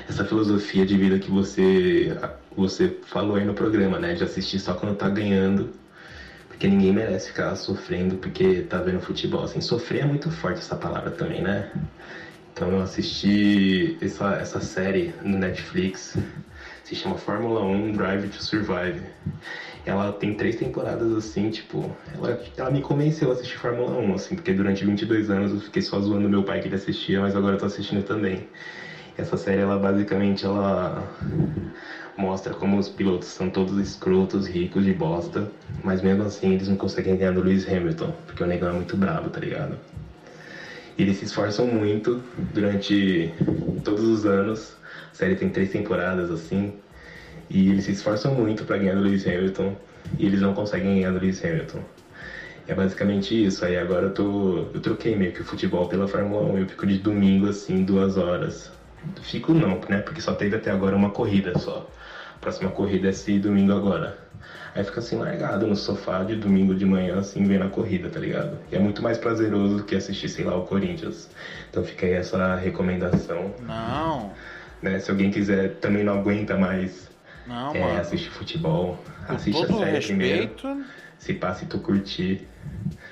essa 0.09 0.25
filosofia 0.25 0.87
de 0.87 0.97
vida 0.97 1.19
que 1.19 1.31
você, 1.31 2.17
você 2.57 2.97
falou 3.07 3.37
aí 3.37 3.45
no 3.45 3.55
programa, 3.55 3.99
né? 3.99 4.15
De 4.15 4.25
assistir 4.25 4.59
só 4.59 4.75
quando 4.75 4.97
tá 4.97 5.09
ganhando. 5.09 5.71
Porque 6.49 6.67
ninguém 6.67 6.93
merece 6.93 7.29
ficar 7.29 7.55
sofrendo 7.57 8.17
porque 8.17 8.63
tá 8.63 8.79
vendo 8.79 9.01
futebol. 9.01 9.45
Assim, 9.45 9.61
sofrer 9.61 10.03
é 10.03 10.05
muito 10.05 10.31
forte 10.31 10.59
essa 10.59 10.77
palavra 10.77 11.11
também, 11.11 11.41
né? 11.41 11.71
Então 12.61 12.73
eu 12.73 12.83
assisti 12.83 13.97
essa, 14.03 14.35
essa 14.35 14.61
série 14.61 15.15
no 15.23 15.39
Netflix, 15.39 16.19
se 16.85 16.95
chama 16.95 17.17
Fórmula 17.17 17.63
1 17.63 17.93
Drive 17.93 18.29
to 18.29 18.45
Survive. 18.45 19.01
Ela 19.87 20.13
tem 20.13 20.35
três 20.35 20.57
temporadas 20.57 21.11
assim, 21.17 21.49
tipo, 21.49 21.91
ela, 22.15 22.39
ela 22.59 22.71
me 22.71 22.83
convenceu 22.83 23.31
a 23.31 23.33
assistir 23.33 23.57
Fórmula 23.57 23.97
1, 23.97 24.15
assim, 24.15 24.35
porque 24.35 24.53
durante 24.53 24.85
22 24.85 25.31
anos 25.31 25.53
eu 25.55 25.61
fiquei 25.61 25.81
só 25.81 25.99
zoando 26.01 26.29
meu 26.29 26.43
pai 26.43 26.61
que 26.61 26.69
ele 26.69 26.75
assistia, 26.75 27.23
mas 27.23 27.35
agora 27.35 27.55
eu 27.55 27.59
tô 27.59 27.65
assistindo 27.65 28.05
também. 28.05 28.47
Essa 29.17 29.39
série, 29.39 29.63
ela 29.63 29.79
basicamente, 29.79 30.45
ela 30.45 31.03
mostra 32.15 32.53
como 32.53 32.77
os 32.77 32.91
pilotos 32.91 33.29
são 33.29 33.49
todos 33.49 33.79
escrotos, 33.79 34.47
ricos 34.47 34.85
de 34.85 34.93
bosta, 34.93 35.51
mas 35.83 36.03
mesmo 36.03 36.25
assim 36.25 36.53
eles 36.53 36.69
não 36.69 36.77
conseguem 36.77 37.17
ganhar 37.17 37.33
do 37.33 37.41
Lewis 37.41 37.67
Hamilton, 37.67 38.13
porque 38.27 38.45
o 38.45 38.47
negão 38.47 38.69
é 38.69 38.73
muito 38.73 38.99
brabo, 38.99 39.31
tá 39.31 39.41
ligado? 39.41 39.79
Eles 41.01 41.17
se 41.17 41.25
esforçam 41.25 41.67
muito 41.67 42.23
durante 42.53 43.33
todos 43.83 44.05
os 44.05 44.27
anos. 44.27 44.77
A 45.11 45.15
série 45.15 45.35
tem 45.35 45.49
três 45.49 45.71
temporadas 45.71 46.31
assim. 46.31 46.75
E 47.49 47.71
eles 47.71 47.85
se 47.85 47.93
esforçam 47.93 48.35
muito 48.35 48.65
para 48.65 48.77
ganhar 48.77 48.97
do 48.97 49.01
Lewis 49.01 49.27
Hamilton. 49.27 49.75
E 50.19 50.27
eles 50.27 50.43
não 50.43 50.53
conseguem 50.53 50.97
ganhar 50.97 51.13
do 51.13 51.19
Lewis 51.19 51.43
Hamilton. 51.43 51.81
É 52.69 52.75
basicamente 52.75 53.47
isso. 53.47 53.65
Aí 53.65 53.79
agora 53.79 54.09
eu 54.09 54.15
tô. 54.15 54.67
Eu 54.75 54.81
troquei 54.81 55.17
meio 55.17 55.33
que 55.33 55.41
o 55.41 55.45
futebol 55.45 55.89
pela 55.89 56.07
Fórmula 56.07 56.53
1. 56.53 56.59
Eu 56.59 56.69
fico 56.69 56.87
de 56.87 56.99
domingo 56.99 57.49
assim, 57.49 57.83
duas 57.83 58.19
horas. 58.19 58.71
Fico 59.23 59.55
não, 59.55 59.81
né? 59.89 60.01
Porque 60.01 60.21
só 60.21 60.35
teve 60.35 60.57
até 60.57 60.71
agora 60.71 60.95
uma 60.95 61.09
corrida 61.09 61.59
só. 61.59 61.89
A 62.37 62.39
próxima 62.39 62.71
corrida 62.71 63.07
é 63.07 63.11
esse 63.11 63.39
domingo 63.39 63.73
agora. 63.73 64.19
Aí 64.75 64.85
fica 64.85 65.01
assim 65.01 65.17
largado 65.17 65.67
no 65.67 65.75
sofá 65.75 66.23
de 66.23 66.37
domingo 66.37 66.75
de 66.75 66.85
manhã, 66.85 67.19
assim, 67.19 67.45
vendo 67.45 67.65
a 67.65 67.69
corrida, 67.69 68.09
tá 68.09 68.21
ligado? 68.21 68.59
E 68.71 68.77
é 68.77 68.79
muito 68.79 69.03
mais 69.03 69.19
prazeroso 69.19 69.79
do 69.79 69.85
que 69.85 69.97
assistir, 69.97 70.29
sei 70.29 70.45
lá, 70.45 70.57
o 70.57 70.65
Corinthians. 70.65 71.29
Então 71.69 71.85
fica 71.85 72.07
aí 72.07 72.13
essa 72.13 72.55
recomendação. 72.57 73.53
Não. 73.61 74.33
Né? 74.81 74.99
Se 74.99 75.11
alguém 75.11 75.31
quiser, 75.31 75.77
também 75.77 76.05
não 76.05 76.21
aguenta 76.21 76.57
mais 76.57 77.11
não, 77.47 77.75
é, 77.75 77.99
assistir 77.99 78.31
futebol, 78.31 78.99
Com 79.27 79.35
assiste 79.35 79.65
a 79.65 79.67
série 79.67 79.91
respeito. 79.91 80.63
primeiro. 80.63 80.85
Se 81.19 81.35
passa 81.35 81.65
e 81.65 81.67
tu 81.67 81.79
curtir, 81.81 82.49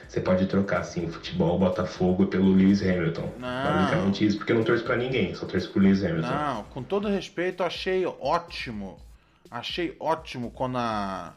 você 0.09 0.21
pode 0.21 0.47
trocar, 0.47 0.79
assim, 0.81 1.11
futebol, 1.11 1.59
Botafogo 1.59 2.27
pelo 2.27 2.55
Lewis 2.55 2.81
Hamilton. 2.81 3.31
Não. 3.39 3.65
Basicamente 3.65 4.27
isso, 4.27 4.39
porque 4.39 4.53
eu 4.53 4.57
não 4.57 4.65
torço 4.65 4.83
pra 4.83 4.97
ninguém, 4.97 5.35
só 5.35 5.45
torço 5.45 5.71
pro 5.71 5.83
Lewis 5.83 6.03
Hamilton. 6.03 6.29
Não, 6.29 6.63
com 6.65 6.83
todo 6.83 7.07
respeito, 7.09 7.63
achei 7.63 8.07
ótimo. 8.07 8.97
Achei 9.51 9.97
ótimo 9.99 10.51
quando 10.51 10.77
a. 10.79 11.35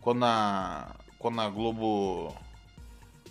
Quando 0.00 0.24
a. 0.24 0.94
Quando 1.18 1.40
a 1.40 1.48
Globo. 1.48 2.36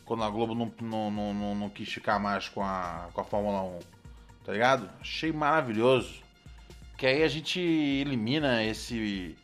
Quando 0.06 0.24
a 0.24 0.30
Globo 0.30 0.56
não, 0.56 0.72
não, 0.82 1.12
não, 1.12 1.34
não, 1.34 1.56
não 1.56 1.70
quis 1.70 1.92
ficar 1.92 2.18
mais 2.18 2.48
com 2.48 2.64
a, 2.64 3.10
com 3.14 3.22
a 3.22 3.24
Fórmula 3.24 3.62
1. 3.62 3.80
Tá 4.46 4.54
ligado? 4.54 4.90
Achei 5.02 5.32
maravilhoso. 5.32 6.22
Que 6.98 7.06
aí 7.06 7.24
a 7.24 7.28
gente 7.28 7.60
elimina 7.60 8.64
esse. 8.64 9.38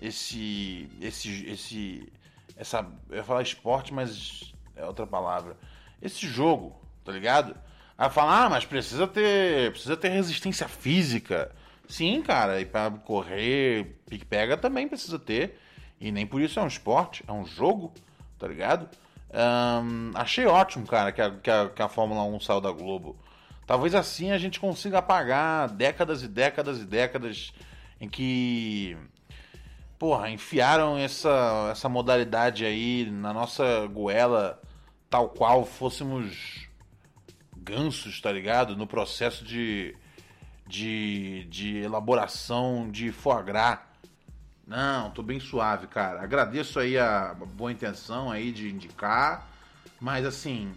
Esse. 0.00 0.88
Esse. 1.00 1.46
Esse. 1.50 2.12
Essa. 2.56 2.86
Eu 3.10 3.16
ia 3.16 3.24
falar 3.24 3.42
esporte, 3.42 3.92
mas 3.92 4.54
é 4.76 4.84
outra 4.84 5.06
palavra. 5.06 5.56
Esse 6.00 6.26
jogo, 6.26 6.76
tá 7.04 7.10
ligado? 7.10 7.56
Aí 7.96 8.10
fala, 8.10 8.44
ah, 8.44 8.50
mas 8.50 8.64
precisa 8.64 9.08
ter. 9.08 9.72
Precisa 9.72 9.96
ter 9.96 10.10
resistência 10.10 10.68
física. 10.68 11.50
Sim, 11.88 12.22
cara, 12.22 12.60
e 12.60 12.64
pra 12.64 12.90
correr, 12.90 14.00
pique-pega 14.14 14.56
também 14.56 14.86
precisa 14.86 15.18
ter. 15.18 15.58
E 16.00 16.12
nem 16.12 16.26
por 16.26 16.40
isso 16.40 16.60
é 16.60 16.62
um 16.62 16.66
esporte, 16.66 17.24
é 17.26 17.32
um 17.32 17.44
jogo, 17.44 17.92
tá 18.38 18.46
ligado? 18.46 18.88
Ahn, 19.32 20.12
achei 20.14 20.46
ótimo, 20.46 20.86
cara, 20.86 21.10
que 21.10 21.20
a, 21.20 21.30
que, 21.30 21.50
a, 21.50 21.68
que 21.68 21.82
a 21.82 21.88
Fórmula 21.88 22.22
1 22.24 22.40
saiu 22.40 22.60
da 22.60 22.70
Globo. 22.70 23.16
Talvez 23.66 23.94
assim 23.94 24.30
a 24.30 24.38
gente 24.38 24.60
consiga 24.60 24.98
apagar 24.98 25.68
décadas 25.70 26.22
e 26.22 26.28
décadas 26.28 26.78
e 26.78 26.84
décadas 26.84 27.52
em 28.00 28.08
que. 28.08 28.96
Porra, 29.98 30.28
enfiaram 30.30 30.98
essa, 30.98 31.68
essa 31.72 31.88
modalidade 31.88 32.64
aí 32.64 33.08
na 33.10 33.32
nossa 33.32 33.86
goela, 33.86 34.60
tal 35.08 35.30
qual 35.30 35.64
fôssemos 35.64 36.68
gansos, 37.56 38.20
tá 38.20 38.30
ligado? 38.30 38.76
No 38.76 38.86
processo 38.86 39.44
de, 39.44 39.96
de, 40.66 41.46
de 41.48 41.78
elaboração 41.78 42.90
de 42.90 43.10
foie 43.10 43.42
gras. 43.44 43.78
Não, 44.66 45.10
tô 45.10 45.22
bem 45.22 45.38
suave, 45.38 45.86
cara. 45.86 46.22
Agradeço 46.22 46.78
aí 46.78 46.98
a 46.98 47.34
boa 47.34 47.70
intenção 47.70 48.30
aí 48.30 48.50
de 48.50 48.70
indicar, 48.70 49.48
mas 50.00 50.24
assim, 50.24 50.72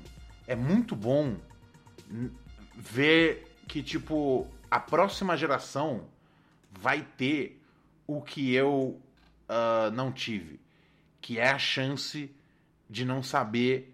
é 0.45 0.55
muito 0.55 0.95
bom 0.95 1.37
ver 2.75 3.47
que 3.67 3.81
tipo 3.81 4.47
a 4.69 4.79
próxima 4.79 5.37
geração 5.37 6.05
vai 6.71 7.01
ter 7.01 7.61
o 8.05 8.21
que 8.21 8.53
eu 8.53 9.01
ah, 9.47 9.89
não 9.93 10.11
tive, 10.11 10.59
que 11.21 11.39
é 11.39 11.49
a 11.49 11.59
chance 11.59 12.33
de 12.89 13.05
não 13.05 13.23
saber 13.23 13.93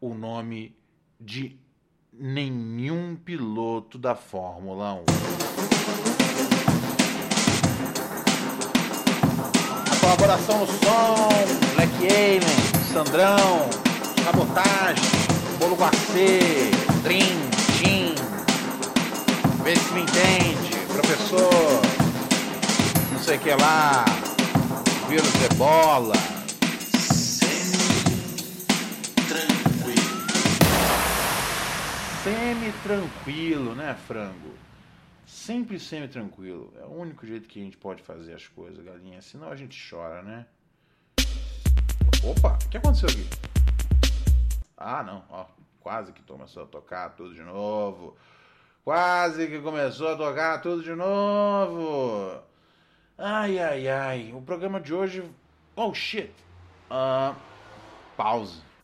o 0.00 0.14
nome 0.14 0.76
de 1.20 1.56
nenhum 2.12 3.16
piloto 3.16 3.96
da 3.96 4.14
Fórmula 4.14 4.94
1. 4.94 5.51
A 10.22 10.24
colaboração 10.24 10.60
no 10.60 10.66
som, 10.68 11.28
Black 11.74 11.92
Alien, 12.06 12.42
Sandrão, 12.92 13.68
Sabotagem, 14.22 15.02
Bolo 15.58 15.74
Guacê, 15.74 16.70
Dream, 17.02 17.50
Jim, 17.76 18.14
vê 19.64 19.74
se 19.74 19.92
me 19.92 20.02
entende, 20.02 20.76
professor, 20.86 21.82
não 23.10 23.18
sei 23.18 23.36
o 23.36 23.40
que 23.40 23.50
lá, 23.50 24.04
vírus 25.08 25.44
ebola. 25.50 26.14
Semi-tranquilo, 32.22 33.74
né, 33.74 33.96
frango? 34.06 34.54
Sempre 35.42 35.76
semi-tranquilo. 35.76 36.72
É 36.80 36.84
o 36.84 36.92
único 36.92 37.26
jeito 37.26 37.48
que 37.48 37.60
a 37.60 37.64
gente 37.64 37.76
pode 37.76 38.00
fazer 38.00 38.32
as 38.32 38.46
coisas, 38.46 38.78
galinha. 38.84 39.20
Senão 39.20 39.50
a 39.50 39.56
gente 39.56 39.76
chora, 39.90 40.22
né? 40.22 40.46
Opa, 42.22 42.56
o 42.64 42.68
que 42.68 42.76
aconteceu 42.76 43.08
aqui? 43.08 43.26
Ah, 44.76 45.02
não, 45.02 45.24
ó. 45.28 45.46
Quase 45.80 46.12
que 46.12 46.22
começou 46.22 46.62
a 46.62 46.66
tocar 46.66 47.16
tudo 47.16 47.34
de 47.34 47.42
novo. 47.42 48.16
Quase 48.84 49.48
que 49.48 49.60
começou 49.60 50.10
a 50.12 50.16
tocar 50.16 50.62
tudo 50.62 50.80
de 50.80 50.94
novo. 50.94 52.40
Ai, 53.18 53.58
ai, 53.58 53.88
ai. 53.88 54.32
O 54.32 54.40
programa 54.42 54.80
de 54.80 54.94
hoje. 54.94 55.28
Oh, 55.74 55.92
shit. 55.92 56.32
Ah, 56.88 57.34
pause. 58.16 58.62